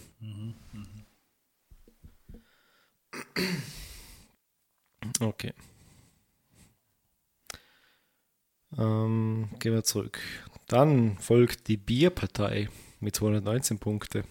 Okay. 5.20 5.54
Ähm, 8.78 9.50
gehen 9.60 9.74
wir 9.74 9.84
zurück. 9.84 10.20
Dann 10.68 11.18
folgt 11.18 11.68
die 11.68 11.78
Bierpartei 11.78 12.70
mit 13.00 13.16
219 13.16 13.80
Punkte. 13.80 14.24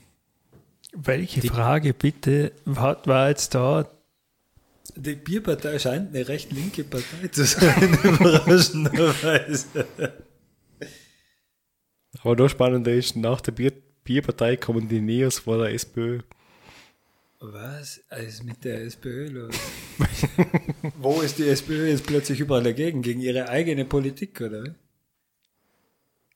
Welche 0.92 1.40
Die- 1.40 1.48
Frage 1.48 1.92
bitte 1.92 2.52
hat, 2.76 3.06
war 3.06 3.28
jetzt 3.28 3.54
da? 3.54 3.90
Die 4.96 5.14
Bierpartei 5.16 5.78
scheint 5.78 6.14
eine 6.14 6.26
recht 6.28 6.50
linke 6.52 6.82
Partei 6.84 7.28
zu 7.28 7.44
sein, 7.44 7.92
überraschenderweise. 8.02 9.86
Aber 12.20 12.36
noch 12.36 12.48
spannender 12.48 12.92
ist, 12.92 13.14
nach 13.16 13.40
der 13.40 13.52
Bier 13.52 13.72
Bierpartei 14.04 14.56
kommen 14.56 14.88
die 14.88 15.00
Neos 15.02 15.40
vor 15.40 15.58
der 15.58 15.74
SPÖ. 15.74 16.20
Was 17.40 17.98
ist 17.98 18.42
mit 18.42 18.64
der 18.64 18.82
SPÖ 18.82 19.28
los? 19.28 19.54
Wo 20.98 21.20
ist 21.20 21.38
die 21.38 21.48
SPÖ 21.48 21.88
jetzt 21.88 22.06
plötzlich 22.06 22.40
überall 22.40 22.64
dagegen? 22.64 23.00
Gegen 23.00 23.20
ihre 23.20 23.48
eigene 23.48 23.84
Politik, 23.84 24.40
oder? 24.40 24.74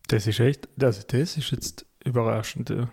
Das 0.07 0.27
ist 0.29 0.39
echt, 0.39 0.69
also 0.81 1.03
das 1.07 1.37
ist 1.37 1.51
jetzt 1.51 1.87
überraschend. 2.05 2.71
Ja. 2.71 2.93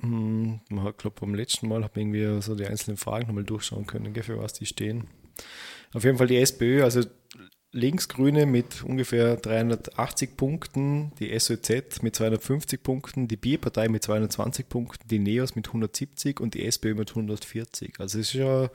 Hm, 0.00 0.60
Man 0.70 0.84
hat, 0.84 0.98
glaube 0.98 1.20
beim 1.20 1.34
letzten 1.34 1.68
Mal 1.68 1.84
hat 1.84 1.96
man 1.96 2.14
irgendwie 2.14 2.40
so 2.40 2.54
die 2.54 2.66
einzelnen 2.66 2.96
Fragen 2.96 3.26
nochmal 3.26 3.44
durchschauen 3.44 3.86
können, 3.86 4.14
gell, 4.14 4.22
für 4.22 4.38
was 4.38 4.54
die 4.54 4.66
stehen. 4.66 5.08
Auf 5.92 6.04
jeden 6.04 6.16
Fall 6.16 6.28
die 6.28 6.38
SPÖ, 6.38 6.82
also 6.82 7.02
Linksgrüne 7.72 8.46
mit 8.46 8.82
ungefähr 8.82 9.36
380 9.36 10.36
Punkten, 10.36 11.12
die 11.20 11.38
SÖZ 11.38 12.02
mit 12.02 12.16
250 12.16 12.82
Punkten, 12.82 13.28
die 13.28 13.36
Bierpartei 13.36 13.88
mit 13.88 14.02
220 14.02 14.68
Punkten, 14.68 15.06
die 15.08 15.20
NEOS 15.20 15.54
mit 15.54 15.68
170 15.68 16.40
und 16.40 16.54
die 16.54 16.66
SPÖ 16.66 16.94
mit 16.94 17.10
140. 17.10 18.00
Also 18.00 18.18
es 18.18 18.28
ist 18.28 18.34
ja 18.34 18.70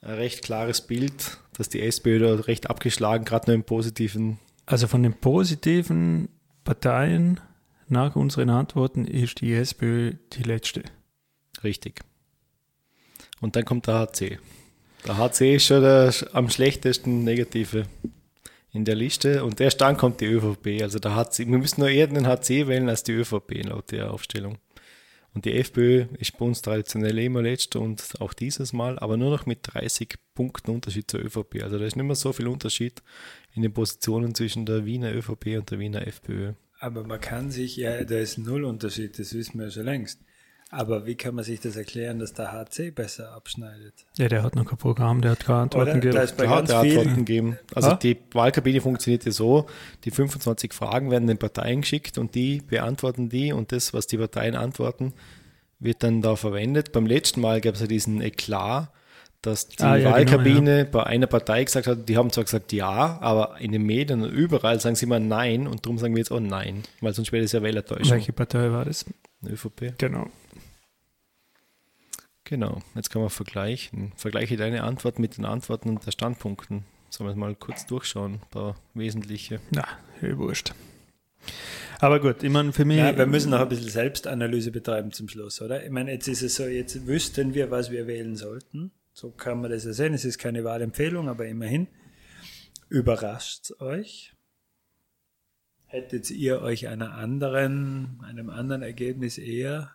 ein 0.00 0.14
recht 0.14 0.42
klares 0.42 0.80
Bild, 0.80 1.38
dass 1.52 1.68
die 1.68 1.82
SPÖ 1.82 2.18
da 2.18 2.34
recht 2.42 2.70
abgeschlagen, 2.70 3.26
gerade 3.26 3.50
nur 3.50 3.54
im 3.56 3.64
positiven 3.64 4.38
Also 4.64 4.86
von 4.86 5.02
den 5.02 5.12
positiven 5.12 6.30
Parteien 6.64 7.40
nach 7.88 8.16
unseren 8.16 8.48
Antworten 8.48 9.04
ist 9.04 9.42
die 9.42 9.52
SPÖ 9.52 10.14
die 10.32 10.44
letzte. 10.44 10.82
Richtig. 11.62 12.00
Und 13.42 13.56
dann 13.56 13.66
kommt 13.66 13.86
der 13.86 13.98
HC. 13.98 14.38
Der 15.06 15.18
HC 15.18 15.56
ist 15.56 15.66
schon 15.66 15.82
der 15.82 16.14
am 16.32 16.48
schlechtesten 16.48 17.24
Negative 17.24 17.86
in 18.72 18.84
der 18.84 18.94
Liste 18.94 19.44
und 19.44 19.60
erst 19.60 19.80
dann 19.80 19.96
kommt 19.96 20.20
die 20.20 20.26
ÖVP. 20.26 20.82
Also 20.82 20.98
der 20.98 21.14
HC, 21.14 21.46
wir 21.48 21.58
müssen 21.58 21.80
nur 21.80 21.90
eher 21.90 22.06
den 22.06 22.26
HC 22.26 22.68
wählen 22.68 22.88
als 22.88 23.02
die 23.02 23.12
ÖVP 23.12 23.64
laut 23.64 23.90
der 23.90 24.12
Aufstellung. 24.12 24.58
Und 25.32 25.44
die 25.44 25.52
FPÖ 25.52 26.06
ist 26.18 26.36
bei 26.38 26.44
uns 26.44 26.60
traditionell 26.60 27.18
immer 27.18 27.42
letzter 27.42 27.80
und 27.80 28.02
auch 28.18 28.32
dieses 28.32 28.72
Mal, 28.72 28.98
aber 28.98 29.16
nur 29.16 29.30
noch 29.30 29.46
mit 29.46 29.60
30 29.62 30.16
Punkten 30.34 30.72
Unterschied 30.72 31.08
zur 31.08 31.20
ÖVP. 31.20 31.62
Also 31.62 31.78
da 31.78 31.84
ist 31.84 31.96
nicht 31.96 32.04
mehr 32.04 32.16
so 32.16 32.32
viel 32.32 32.48
Unterschied 32.48 33.02
in 33.54 33.62
den 33.62 33.72
Positionen 33.72 34.34
zwischen 34.34 34.66
der 34.66 34.84
Wiener 34.86 35.14
ÖVP 35.14 35.58
und 35.58 35.70
der 35.70 35.78
Wiener 35.78 36.06
FPÖ. 36.06 36.54
Aber 36.80 37.04
man 37.04 37.20
kann 37.20 37.50
sich, 37.50 37.76
ja, 37.76 38.02
da 38.04 38.18
ist 38.18 38.38
null 38.38 38.64
Unterschied, 38.64 39.18
das 39.18 39.34
wissen 39.34 39.58
wir 39.58 39.66
ja 39.66 39.70
schon 39.70 39.84
längst. 39.84 40.20
Aber 40.72 41.04
wie 41.04 41.16
kann 41.16 41.34
man 41.34 41.44
sich 41.44 41.58
das 41.58 41.74
erklären, 41.74 42.20
dass 42.20 42.32
der 42.32 42.52
HC 42.52 42.92
besser 42.92 43.32
abschneidet? 43.32 43.92
Ja, 44.16 44.28
der 44.28 44.44
hat 44.44 44.54
noch 44.54 44.64
kein 44.64 44.78
Programm, 44.78 45.20
der 45.20 45.32
hat 45.32 45.40
keine 45.40 45.58
Antworten 45.62 45.90
Oder? 45.90 45.98
Da 45.98 46.00
gegeben. 46.00 46.22
ist 46.24 46.36
bei 46.36 46.42
Der 46.44 46.50
hat 46.50 46.58
ganz 46.58 46.70
ja 46.70 46.80
Antworten 46.80 47.16
gegeben. 47.16 47.58
Also 47.74 47.90
Ah? 47.90 47.94
die 47.96 48.16
Wahlkabine 48.32 48.80
funktioniert 48.80 49.24
ja 49.24 49.32
so, 49.32 49.66
die 50.04 50.12
25 50.12 50.72
Fragen 50.72 51.10
werden 51.10 51.26
den 51.26 51.38
Parteien 51.38 51.80
geschickt 51.80 52.18
und 52.18 52.36
die 52.36 52.60
beantworten 52.60 53.28
die 53.28 53.52
und 53.52 53.72
das, 53.72 53.92
was 53.92 54.06
die 54.06 54.16
Parteien 54.18 54.54
antworten, 54.54 55.12
wird 55.80 56.02
dann 56.04 56.22
da 56.22 56.36
verwendet. 56.36 56.92
Beim 56.92 57.06
letzten 57.06 57.40
Mal 57.40 57.60
gab 57.60 57.74
es 57.74 57.80
ja 57.80 57.86
diesen 57.88 58.20
Eklat, 58.20 58.90
dass 59.42 59.66
die 59.68 59.82
Ah, 59.82 59.96
ja, 59.96 59.96
genau, 59.96 60.10
Wahlkabine 60.16 60.84
bei 60.84 61.02
einer 61.02 61.26
Partei 61.26 61.64
gesagt 61.64 61.86
hat, 61.88 62.08
die 62.08 62.16
haben 62.16 62.30
zwar 62.30 62.44
gesagt 62.44 62.72
ja, 62.72 63.18
aber 63.20 63.56
in 63.58 63.72
den 63.72 63.82
Medien 63.82 64.22
und 64.22 64.30
überall 64.30 64.78
sagen 64.78 64.94
sie 64.94 65.06
immer 65.06 65.18
nein 65.18 65.66
und 65.66 65.84
darum 65.84 65.98
sagen 65.98 66.14
wir 66.14 66.18
jetzt 66.20 66.30
auch 66.30 66.38
nein, 66.40 66.82
weil 67.00 67.12
sonst 67.14 67.32
wäre 67.32 67.42
das 67.42 67.52
ja 67.52 67.62
Wählertäuschung. 67.62 68.12
Welche 68.12 68.32
Partei 68.34 68.70
war 68.70 68.84
das? 68.84 69.04
ÖVP. 69.44 69.94
Genau. 69.98 70.28
Genau, 72.50 72.80
jetzt 72.96 73.10
kann 73.10 73.22
man 73.22 73.30
vergleichen. 73.30 74.12
Vergleiche 74.16 74.56
deine 74.56 74.82
Antwort 74.82 75.20
mit 75.20 75.36
den 75.36 75.44
Antworten 75.44 76.00
der 76.04 76.10
Standpunkten. 76.10 76.84
Sollen 77.08 77.30
wir 77.30 77.36
mal 77.36 77.54
kurz 77.54 77.86
durchschauen, 77.86 78.34
ein 78.42 78.50
paar 78.50 78.74
wesentliche. 78.92 79.60
Na, 79.70 79.86
wurscht. 80.20 80.72
Aber 82.00 82.18
gut, 82.18 82.42
ich 82.42 82.50
meine, 82.50 82.72
für 82.72 82.84
mich. 82.84 82.96
ja, 82.96 83.16
wir 83.16 83.26
müssen 83.26 83.50
noch 83.52 83.60
ein 83.60 83.68
bisschen 83.68 83.88
Selbstanalyse 83.88 84.72
betreiben 84.72 85.12
zum 85.12 85.28
Schluss, 85.28 85.62
oder? 85.62 85.84
Ich 85.84 85.92
meine, 85.92 86.10
jetzt 86.10 86.26
ist 86.26 86.42
es 86.42 86.56
so, 86.56 86.64
jetzt 86.64 87.06
wüssten 87.06 87.54
wir, 87.54 87.70
was 87.70 87.92
wir 87.92 88.08
wählen 88.08 88.34
sollten. 88.34 88.90
So 89.12 89.30
kann 89.30 89.60
man 89.60 89.70
das 89.70 89.84
ja 89.84 89.92
sehen. 89.92 90.12
Es 90.12 90.24
ist 90.24 90.38
keine 90.38 90.64
Wahlempfehlung, 90.64 91.28
aber 91.28 91.46
immerhin. 91.46 91.86
Überrascht 92.88 93.80
euch? 93.80 94.34
Hättet 95.86 96.28
ihr 96.32 96.62
euch 96.62 96.88
einer 96.88 97.12
anderen, 97.12 98.20
einem 98.24 98.50
anderen 98.50 98.82
Ergebnis 98.82 99.38
eher 99.38 99.94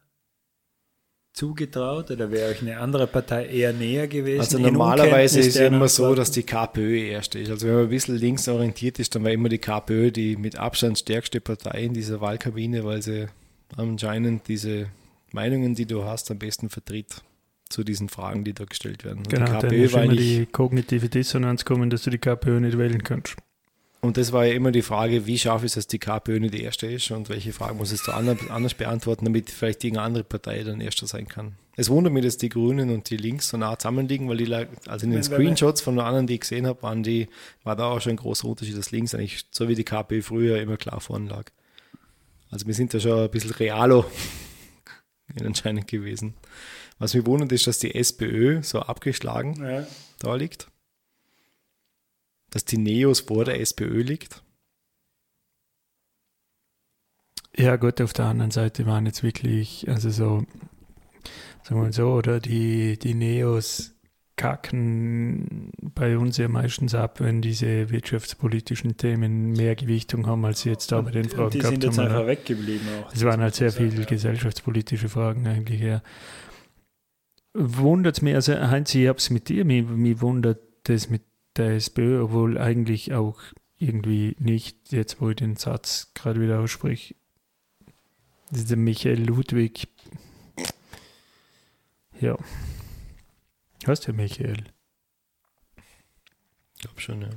zugetraut 1.35 2.11
oder 2.11 2.31
wäre 2.31 2.49
euch 2.49 2.61
eine 2.61 2.79
andere 2.79 3.07
Partei 3.07 3.45
eher 3.47 3.73
näher 3.73 4.07
gewesen? 4.07 4.39
Also 4.39 4.57
normalerweise 4.57 5.41
ist 5.41 5.47
es 5.47 5.57
immer 5.57 5.89
so, 5.89 6.15
dass 6.15 6.31
die 6.31 6.43
KPÖ 6.43 6.97
erste 6.97 7.39
ist. 7.39 7.51
Also 7.51 7.67
wenn 7.67 7.75
man 7.75 7.83
ein 7.83 7.89
bisschen 7.89 8.15
linksorientiert 8.15 8.99
ist, 8.99 9.15
dann 9.15 9.23
war 9.25 9.31
immer 9.31 9.49
die 9.49 9.57
KPÖ 9.57 10.11
die 10.11 10.37
mit 10.37 10.57
Abstand 10.57 10.97
stärkste 10.97 11.41
Partei 11.41 11.83
in 11.83 11.93
dieser 11.93 12.21
Wahlkabine, 12.21 12.85
weil 12.85 13.01
sie 13.01 13.27
anscheinend 13.75 14.47
diese 14.47 14.87
Meinungen, 15.33 15.75
die 15.75 15.85
du 15.85 16.05
hast, 16.05 16.31
am 16.31 16.39
besten 16.39 16.69
vertritt 16.69 17.21
zu 17.67 17.83
diesen 17.83 18.07
Fragen, 18.07 18.45
die 18.45 18.53
da 18.53 18.63
gestellt 18.63 19.03
werden. 19.03 19.19
Und 19.19 19.29
genau, 19.29 19.45
die 19.45 19.51
dann 19.51 19.61
KPÖ 19.61 19.83
ist 19.83 19.93
war 19.93 20.03
immer 20.03 20.15
die 20.15 20.45
kognitive 20.45 21.09
Dissonanz 21.09 21.65
kommen, 21.65 21.89
dass 21.89 22.03
du 22.03 22.11
die 22.11 22.17
KPÖ 22.17 22.61
nicht 22.61 22.77
wählen 22.77 23.03
kannst. 23.03 23.35
Und 24.05 24.17
das 24.17 24.31
war 24.31 24.45
ja 24.45 24.53
immer 24.53 24.71
die 24.71 24.83
Frage, 24.83 25.25
wie 25.25 25.39
scharf 25.39 25.63
ist 25.63 25.71
es, 25.71 25.85
dass 25.85 25.87
die 25.87 25.97
KPÖ 25.97 26.39
nicht 26.39 26.53
die 26.53 26.61
erste 26.61 26.85
ist 26.85 27.09
und 27.09 27.27
welche 27.27 27.53
Fragen 27.53 27.77
muss 27.77 27.91
es 27.91 28.03
da 28.03 28.13
anders, 28.13 28.75
beantworten, 28.75 29.25
damit 29.25 29.49
vielleicht 29.49 29.83
irgendeine 29.83 30.05
andere 30.05 30.23
Partei 30.23 30.63
dann 30.63 30.79
erster 30.79 31.07
sein 31.07 31.27
kann. 31.27 31.55
Es 31.75 31.89
wundert 31.89 32.13
mich, 32.13 32.23
dass 32.23 32.37
die 32.37 32.49
Grünen 32.49 32.91
und 32.91 33.09
die 33.09 33.17
Links 33.17 33.49
so 33.49 33.57
nah 33.57 33.79
zusammenliegen, 33.79 34.29
weil 34.29 34.37
die, 34.37 34.53
also 34.53 35.05
in 35.05 35.11
den 35.11 35.23
Screenshots 35.23 35.81
von 35.81 35.95
den 35.95 36.05
anderen, 36.05 36.27
die 36.27 36.35
ich 36.35 36.41
gesehen 36.41 36.67
habe, 36.67 36.83
waren 36.83 37.01
die, 37.01 37.27
war 37.63 37.75
da 37.75 37.85
auch 37.85 37.99
schon 37.99 38.11
ein 38.11 38.17
großer 38.17 38.47
Unterschied, 38.47 38.77
dass 38.77 38.91
links 38.91 39.15
eigentlich, 39.15 39.45
so 39.49 39.67
wie 39.67 39.75
die 39.75 39.83
KPÖ 39.83 40.21
früher, 40.21 40.61
immer 40.61 40.77
klar 40.77 41.01
vorn 41.01 41.27
lag. 41.27 41.45
Also 42.51 42.67
wir 42.67 42.75
sind 42.75 42.93
da 42.93 42.99
schon 42.99 43.23
ein 43.23 43.31
bisschen 43.31 43.51
realo 43.51 44.05
anscheinend 45.43 45.87
gewesen. 45.87 46.35
Was 46.99 47.15
mich 47.15 47.25
wundert, 47.25 47.51
ist, 47.51 47.65
dass 47.65 47.79
die 47.79 47.95
SPÖ 47.95 48.61
so 48.61 48.81
abgeschlagen 48.81 49.55
Ja. 49.61 49.87
da 50.19 50.35
liegt. 50.35 50.67
Dass 52.55 52.63
die 52.63 52.77
Neos 52.77 53.19
vor 53.19 53.43
der 53.43 53.59
SPÖ 53.59 54.01
liegt. 54.01 54.41
Ja, 57.57 57.75
gut, 57.75 57.99
auf 57.99 58.13
der 58.13 58.27
anderen 58.27 58.51
Seite 58.51 58.85
waren 58.85 59.05
jetzt 59.05 59.23
wirklich, 59.23 59.89
also 59.89 60.09
so, 60.09 60.45
sagen 61.63 61.81
wir 61.81 61.83
mal 61.83 61.91
so, 61.91 62.13
oder 62.13 62.39
die, 62.39 62.97
die 62.97 63.13
Neos 63.13 63.93
kacken 64.37 65.69
bei 65.81 66.17
uns 66.17 66.37
ja 66.37 66.47
meistens 66.47 66.95
ab, 66.95 67.19
wenn 67.19 67.41
diese 67.41 67.89
wirtschaftspolitischen 67.89 68.95
Themen 68.95 69.51
mehr 69.51 69.75
Gewichtung 69.75 70.25
haben, 70.25 70.45
als 70.45 70.61
sie 70.61 70.69
jetzt 70.69 70.93
da 70.93 71.01
bei 71.01 71.11
den 71.11 71.23
Und 71.23 71.33
Fragen 71.33 71.49
die 71.51 71.57
gehabt 71.59 71.73
sind 71.73 71.83
jetzt 71.83 71.97
haben. 71.97 72.07
einfach 72.07 72.27
weggeblieben 72.27 72.87
auch. 73.03 73.13
Es 73.13 73.25
waren 73.25 73.41
halt 73.41 73.55
sehr 73.55 73.73
viele 73.73 73.99
ja. 73.99 74.05
gesellschaftspolitische 74.05 75.09
Fragen 75.09 75.45
eigentlich, 75.45 75.81
ja. 75.81 76.01
Wundert 77.53 78.21
mich, 78.21 78.33
also 78.33 78.53
Heinz, 78.57 78.95
ich 78.95 79.09
hab's 79.09 79.29
mit 79.29 79.49
dir, 79.49 79.65
mich, 79.65 79.85
mich 79.85 80.21
wundert 80.21 80.61
das 80.83 81.09
mit 81.09 81.21
der 81.55 81.75
SPÖ, 81.75 82.23
obwohl 82.23 82.57
eigentlich 82.57 83.13
auch 83.13 83.41
irgendwie 83.77 84.35
nicht, 84.39 84.91
jetzt 84.91 85.21
wo 85.21 85.29
ich 85.29 85.35
den 85.35 85.55
Satz 85.55 86.11
gerade 86.13 86.41
wieder 86.41 86.59
ausspreche, 86.59 87.15
dieser 88.51 88.75
Michael 88.75 89.23
Ludwig. 89.25 89.87
Ja. 92.19 92.37
Heißt 93.85 94.07
der 94.07 94.13
Michael? 94.13 94.63
Ich 96.75 96.81
glaube 96.81 97.01
schon, 97.01 97.21
ja. 97.21 97.29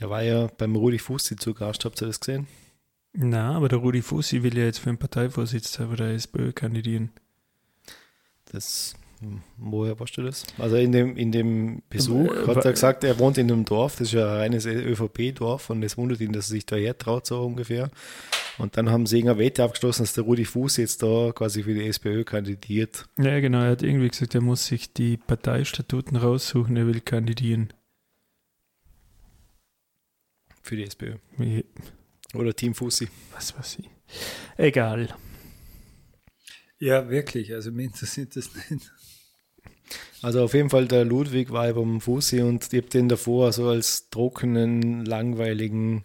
Der 0.00 0.10
war 0.10 0.22
ja 0.22 0.48
beim 0.58 0.74
Rudi 0.74 0.98
Fusti 0.98 1.36
zu 1.36 1.54
Gast, 1.54 1.84
habt 1.84 2.00
ihr 2.02 2.06
das 2.06 2.20
gesehen? 2.20 2.46
Na, 3.16 3.54
aber 3.54 3.68
der 3.68 3.78
Rudi 3.78 4.02
Fussi 4.02 4.42
will 4.42 4.58
ja 4.58 4.64
jetzt 4.64 4.80
für 4.80 4.90
den 4.90 4.98
Parteivorsitz 4.98 5.72
der 5.72 6.00
SPÖ 6.00 6.52
kandidieren. 6.52 7.12
Das, 8.46 8.94
woher 9.58 9.98
weißt 9.98 10.16
du 10.18 10.22
das? 10.22 10.44
Also 10.58 10.76
in 10.76 10.92
dem, 10.92 11.16
in 11.16 11.32
dem 11.32 11.82
Besuch 11.88 12.32
Äh, 12.34 12.46
hat 12.46 12.64
er 12.64 12.72
gesagt, 12.72 13.04
er 13.04 13.18
wohnt 13.18 13.38
in 13.38 13.50
einem 13.50 13.64
Dorf, 13.64 13.92
das 13.96 14.08
ist 14.08 14.12
ja 14.14 14.32
ein 14.32 14.38
reines 14.52 14.66
ÖVP-Dorf 14.66 15.70
und 15.70 15.82
es 15.82 15.96
wundert 15.96 16.20
ihn, 16.20 16.32
dass 16.32 16.46
er 16.46 16.50
sich 16.52 16.66
da 16.66 16.76
hertraut, 16.76 17.26
so 17.26 17.42
ungefähr. 17.44 17.90
Und 18.58 18.76
dann 18.76 18.90
haben 18.90 19.06
sie 19.06 19.16
irgendeine 19.18 19.40
Wette 19.40 19.64
abgeschlossen, 19.64 20.02
dass 20.04 20.12
der 20.14 20.24
Rudi 20.24 20.44
Fuß 20.44 20.76
jetzt 20.76 21.02
da 21.02 21.32
quasi 21.34 21.62
für 21.64 21.74
die 21.74 21.86
SPÖ 21.88 22.24
kandidiert. 22.24 23.08
Ja, 23.18 23.40
genau, 23.40 23.62
er 23.62 23.70
hat 23.72 23.82
irgendwie 23.82 24.08
gesagt, 24.08 24.34
er 24.34 24.40
muss 24.42 24.66
sich 24.66 24.92
die 24.92 25.16
Parteistatuten 25.16 26.16
raussuchen, 26.16 26.76
er 26.76 26.86
will 26.86 27.00
kandidieren. 27.00 27.72
Für 30.62 30.76
die 30.76 30.84
SPÖ. 30.84 31.16
Wie- 31.36 31.64
Oder 32.34 32.54
Team 32.54 32.74
Fussi. 32.74 33.08
Was 33.32 33.56
weiß 33.58 33.80
ich. 33.80 33.90
Egal. 34.56 35.08
Ja, 36.78 37.08
wirklich. 37.08 37.52
Also 37.52 37.70
mich 37.70 37.86
interessiert 37.86 38.34
das 38.36 38.50
nicht. 38.70 38.90
Also 40.22 40.42
auf 40.42 40.54
jeden 40.54 40.70
Fall 40.70 40.88
der 40.88 41.04
Ludwig 41.04 41.52
war 41.52 41.72
beim 41.72 42.00
Fussi 42.00 42.40
und 42.40 42.72
ich 42.72 42.78
habe 42.78 42.88
den 42.88 43.08
davor 43.08 43.52
so 43.52 43.68
als 43.68 44.08
trockenen, 44.10 45.04
langweiligen, 45.04 46.04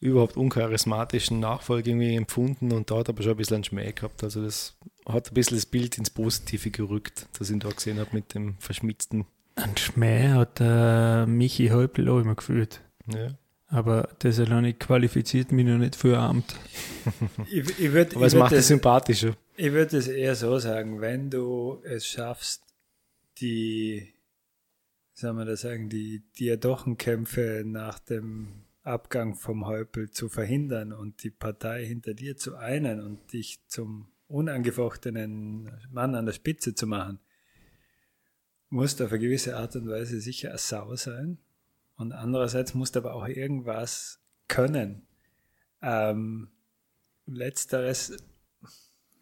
überhaupt 0.00 0.36
uncharismatischen 0.36 1.40
Nachfolger 1.40 1.88
irgendwie 1.88 2.16
empfunden 2.16 2.72
und 2.72 2.90
da 2.90 2.96
hat 2.98 3.08
er 3.08 3.14
aber 3.14 3.22
schon 3.22 3.32
ein 3.32 3.36
bisschen 3.36 3.56
einen 3.56 3.64
Schmäh 3.64 3.92
gehabt. 3.92 4.24
Also 4.24 4.42
das 4.42 4.76
hat 5.06 5.30
ein 5.30 5.34
bisschen 5.34 5.56
das 5.56 5.66
Bild 5.66 5.98
ins 5.98 6.10
Positive 6.10 6.70
gerückt, 6.70 7.26
das 7.38 7.50
ich 7.50 7.54
ihn 7.54 7.60
da 7.60 7.68
gesehen 7.68 8.00
habe 8.00 8.10
mit 8.12 8.34
dem 8.34 8.56
verschmitzten. 8.58 9.26
Ein 9.56 9.76
Schmäh 9.76 10.28
hat 10.28 10.58
der 10.58 11.26
Michi 11.28 11.68
Häupl 11.68 12.08
auch 12.08 12.20
immer 12.20 12.34
geführt. 12.34 12.80
Ja. 13.12 13.34
Aber 13.68 14.08
das 14.18 14.40
alleine 14.40 14.74
qualifiziert 14.74 15.52
mich 15.52 15.64
noch 15.64 15.78
nicht 15.78 15.94
für 15.94 16.18
ein 16.18 16.24
Amt. 16.24 16.56
Ich, 17.50 17.78
ich 17.78 17.92
würde 17.92 18.16
Aber 18.16 18.26
es 18.26 18.34
macht 18.34 18.52
es 18.52 18.68
sympathischer. 18.68 19.34
Ich 19.56 19.72
würde 19.72 19.96
es 19.96 20.08
eher 20.08 20.34
so 20.34 20.58
sagen, 20.58 21.00
wenn 21.00 21.30
du 21.30 21.78
es 21.84 22.06
schaffst, 22.06 22.62
die, 23.40 24.14
sagen 25.12 25.38
wir 25.38 25.44
das 25.44 25.62
sagen, 25.62 25.88
die 25.88 26.22
Diadochenkämpfe 26.38 27.62
nach 27.64 27.98
dem 27.98 28.64
Abgang 28.82 29.34
vom 29.34 29.66
Häupl 29.66 30.10
zu 30.10 30.28
verhindern 30.28 30.92
und 30.92 31.22
die 31.22 31.30
Partei 31.30 31.84
hinter 31.84 32.14
dir 32.14 32.36
zu 32.36 32.56
einen 32.56 33.00
und 33.00 33.32
dich 33.32 33.60
zum 33.66 34.10
unangefochtenen 34.26 35.70
Mann 35.90 36.14
an 36.14 36.26
der 36.26 36.32
Spitze 36.32 36.74
zu 36.74 36.86
machen, 36.86 37.18
musst 38.68 39.02
auf 39.02 39.10
eine 39.10 39.20
gewisse 39.20 39.56
Art 39.56 39.76
und 39.76 39.88
Weise 39.88 40.20
sicher 40.20 40.50
eine 40.50 40.58
Sau 40.58 40.94
sein. 40.94 41.38
Und 41.96 42.12
andererseits 42.12 42.74
musst 42.74 42.94
du 42.94 43.00
aber 43.00 43.14
auch 43.14 43.26
irgendwas 43.28 44.20
können. 44.48 45.02
Ähm, 45.82 46.48
letzteres 47.26 48.16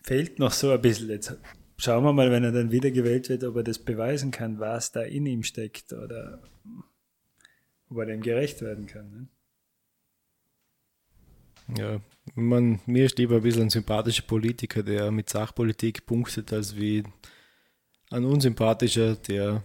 fehlt 0.02 0.38
noch 0.38 0.52
so 0.52 0.70
ein 0.70 0.80
bisschen. 0.80 1.08
Jetzt 1.08 1.36
schauen 1.78 2.04
wir 2.04 2.12
mal, 2.12 2.30
wenn 2.30 2.44
er 2.44 2.52
dann 2.52 2.70
wiedergewählt 2.72 3.28
wird, 3.28 3.44
ob 3.44 3.56
er 3.56 3.62
das 3.62 3.78
beweisen 3.78 4.30
kann, 4.30 4.58
was 4.58 4.92
da 4.92 5.02
in 5.02 5.26
ihm 5.26 5.42
steckt 5.42 5.92
oder 5.92 6.42
ob 7.88 7.98
er 7.98 8.06
dem 8.06 8.20
gerecht 8.20 8.60
werden 8.60 8.86
kann. 8.86 9.10
Ne? 9.10 9.28
Ja, 11.76 12.00
man, 12.34 12.80
mir 12.86 13.04
ist 13.04 13.18
lieber 13.18 13.36
ein 13.36 13.42
bisschen 13.42 13.64
ein 13.64 13.70
sympathischer 13.70 14.22
Politiker, 14.22 14.82
der 14.82 15.10
mit 15.10 15.28
Sachpolitik 15.28 16.06
punktet, 16.06 16.52
als 16.52 16.76
wie 16.76 17.04
ein 18.10 18.24
unsympathischer, 18.24 19.16
der 19.16 19.62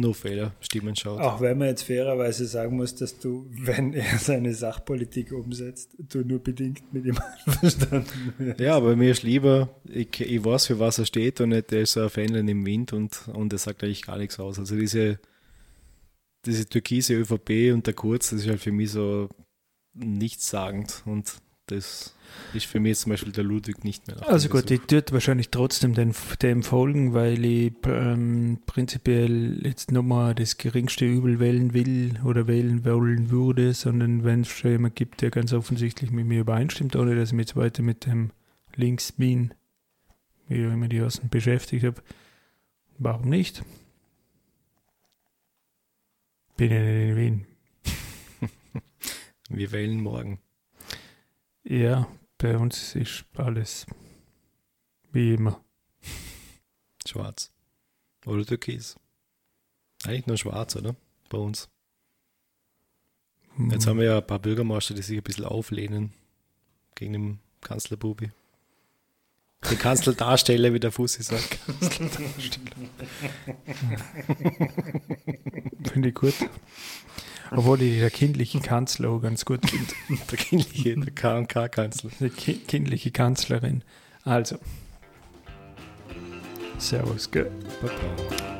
nur 0.00 0.14
Fehlerstimmen 0.14 0.94
schaut. 0.96 1.20
Auch 1.20 1.40
wenn 1.40 1.58
man 1.58 1.68
jetzt 1.68 1.82
fairerweise 1.82 2.46
sagen 2.46 2.76
muss, 2.76 2.94
dass 2.94 3.18
du, 3.18 3.46
wenn 3.50 3.92
er 3.92 4.18
seine 4.18 4.54
Sachpolitik 4.54 5.32
umsetzt, 5.32 5.96
du 5.98 6.20
nur 6.20 6.38
bedingt 6.38 6.92
mit 6.92 7.04
ihm 7.04 7.18
einverstanden 7.46 8.34
wirst. 8.38 8.60
Ja, 8.60 8.76
aber 8.76 8.96
mir 8.96 9.10
ist 9.10 9.22
lieber, 9.22 9.68
ich, 9.84 10.20
ich 10.20 10.44
weiß, 10.44 10.66
für 10.66 10.78
was 10.78 10.98
er 10.98 11.06
steht 11.06 11.40
und 11.40 11.50
nicht, 11.50 11.70
der 11.70 11.82
ist 11.82 11.92
so 11.92 12.02
ein 12.02 12.10
Fähnlein 12.10 12.48
im 12.48 12.64
Wind 12.64 12.92
und, 12.92 13.28
und 13.32 13.52
er 13.52 13.58
sagt 13.58 13.82
eigentlich 13.82 14.06
gar 14.06 14.18
nichts 14.18 14.38
aus. 14.38 14.58
Also 14.58 14.76
diese, 14.76 15.18
diese 16.44 16.66
türkise 16.66 17.14
ÖVP 17.14 17.72
und 17.72 17.86
der 17.86 17.94
Kurz, 17.94 18.30
das 18.30 18.40
ist 18.40 18.48
halt 18.48 18.60
für 18.60 18.72
mich 18.72 18.90
so 18.90 19.28
nichtssagend 19.94 21.02
und 21.06 21.40
das 21.66 22.14
ist 22.54 22.66
für 22.66 22.80
mich 22.80 22.98
zum 22.98 23.10
Beispiel 23.10 23.32
der 23.32 23.44
Ludwig 23.44 23.84
nicht 23.84 24.06
mehr. 24.06 24.28
Also 24.28 24.48
gut, 24.48 24.70
ich 24.70 24.90
würde 24.90 25.12
wahrscheinlich 25.12 25.50
trotzdem 25.50 25.94
dem, 25.94 26.12
dem 26.40 26.62
folgen, 26.62 27.12
weil 27.12 27.44
ich 27.44 27.72
ähm, 27.86 28.58
prinzipiell 28.66 29.64
jetzt 29.66 29.90
nochmal 29.90 30.34
das 30.34 30.58
geringste 30.58 31.04
Übel 31.06 31.40
wählen 31.40 31.74
will 31.74 32.20
oder 32.24 32.46
wählen 32.46 32.84
wollen 32.84 33.30
würde, 33.30 33.74
sondern 33.74 34.24
wenn 34.24 34.42
es 34.42 34.48
schon 34.48 34.70
jemand 34.70 34.96
gibt, 34.96 35.22
der 35.22 35.30
ganz 35.30 35.52
offensichtlich 35.52 36.10
mit 36.10 36.26
mir 36.26 36.40
übereinstimmt, 36.40 36.94
ohne 36.94 37.16
dass 37.16 37.30
ich 37.30 37.34
mich 37.34 37.48
jetzt 37.48 37.56
weiter 37.56 37.82
mit 37.82 38.06
dem 38.06 38.30
Linksmin, 38.74 39.54
wie 40.48 40.66
auch 40.66 40.72
immer 40.72 40.88
die 40.88 41.00
Außen 41.00 41.28
beschäftigt 41.28 41.84
habe, 41.84 42.02
warum 42.98 43.28
nicht? 43.28 43.64
Bin 46.56 46.70
ja 46.70 46.80
nicht 46.80 47.10
in 47.10 47.16
Wien. 47.16 47.46
Wir 49.48 49.72
wählen 49.72 50.00
morgen. 50.00 50.38
Ja, 51.68 52.06
bei 52.38 52.56
uns 52.56 52.94
ist 52.94 53.24
alles 53.34 53.86
wie 55.10 55.34
immer. 55.34 55.60
Schwarz. 57.04 57.50
Oder 58.24 58.46
türkis. 58.46 58.94
Eigentlich 60.04 60.28
nur 60.28 60.36
schwarz, 60.36 60.76
oder? 60.76 60.94
Bei 61.28 61.38
uns. 61.38 61.68
Jetzt 63.70 63.88
haben 63.88 63.98
wir 63.98 64.04
ja 64.04 64.18
ein 64.18 64.26
paar 64.26 64.38
Bürgermeister, 64.38 64.94
die 64.94 65.02
sich 65.02 65.16
ein 65.16 65.24
bisschen 65.24 65.44
auflehnen 65.44 66.12
gegen 66.94 67.14
den 67.14 67.40
Kanzlerbubi. 67.62 68.30
Den 69.68 69.78
Kanzler 69.78 70.12
darstelle, 70.12 70.72
wie 70.72 70.78
der 70.78 70.92
Fussi 70.92 71.24
sagt. 71.24 71.58
Finde 75.90 76.10
ich 76.10 76.14
gut. 76.14 76.34
Obwohl 77.50 77.82
ich 77.82 78.00
der 78.00 78.10
kindliche 78.10 78.60
Kanzler 78.60 79.10
auch 79.10 79.20
ganz 79.20 79.44
gut 79.44 79.68
finde. 79.68 79.92
der 80.30 80.38
kindliche, 80.38 80.96
der 80.96 81.12
K&K-Kanzler. 81.12 82.10
Die 82.20 82.30
ki 82.30 82.54
kindliche 82.66 83.10
Kanzlerin. 83.10 83.82
Also. 84.24 84.58
Servus, 86.78 87.30
gell? 87.30 87.50
Baba. 87.80 88.55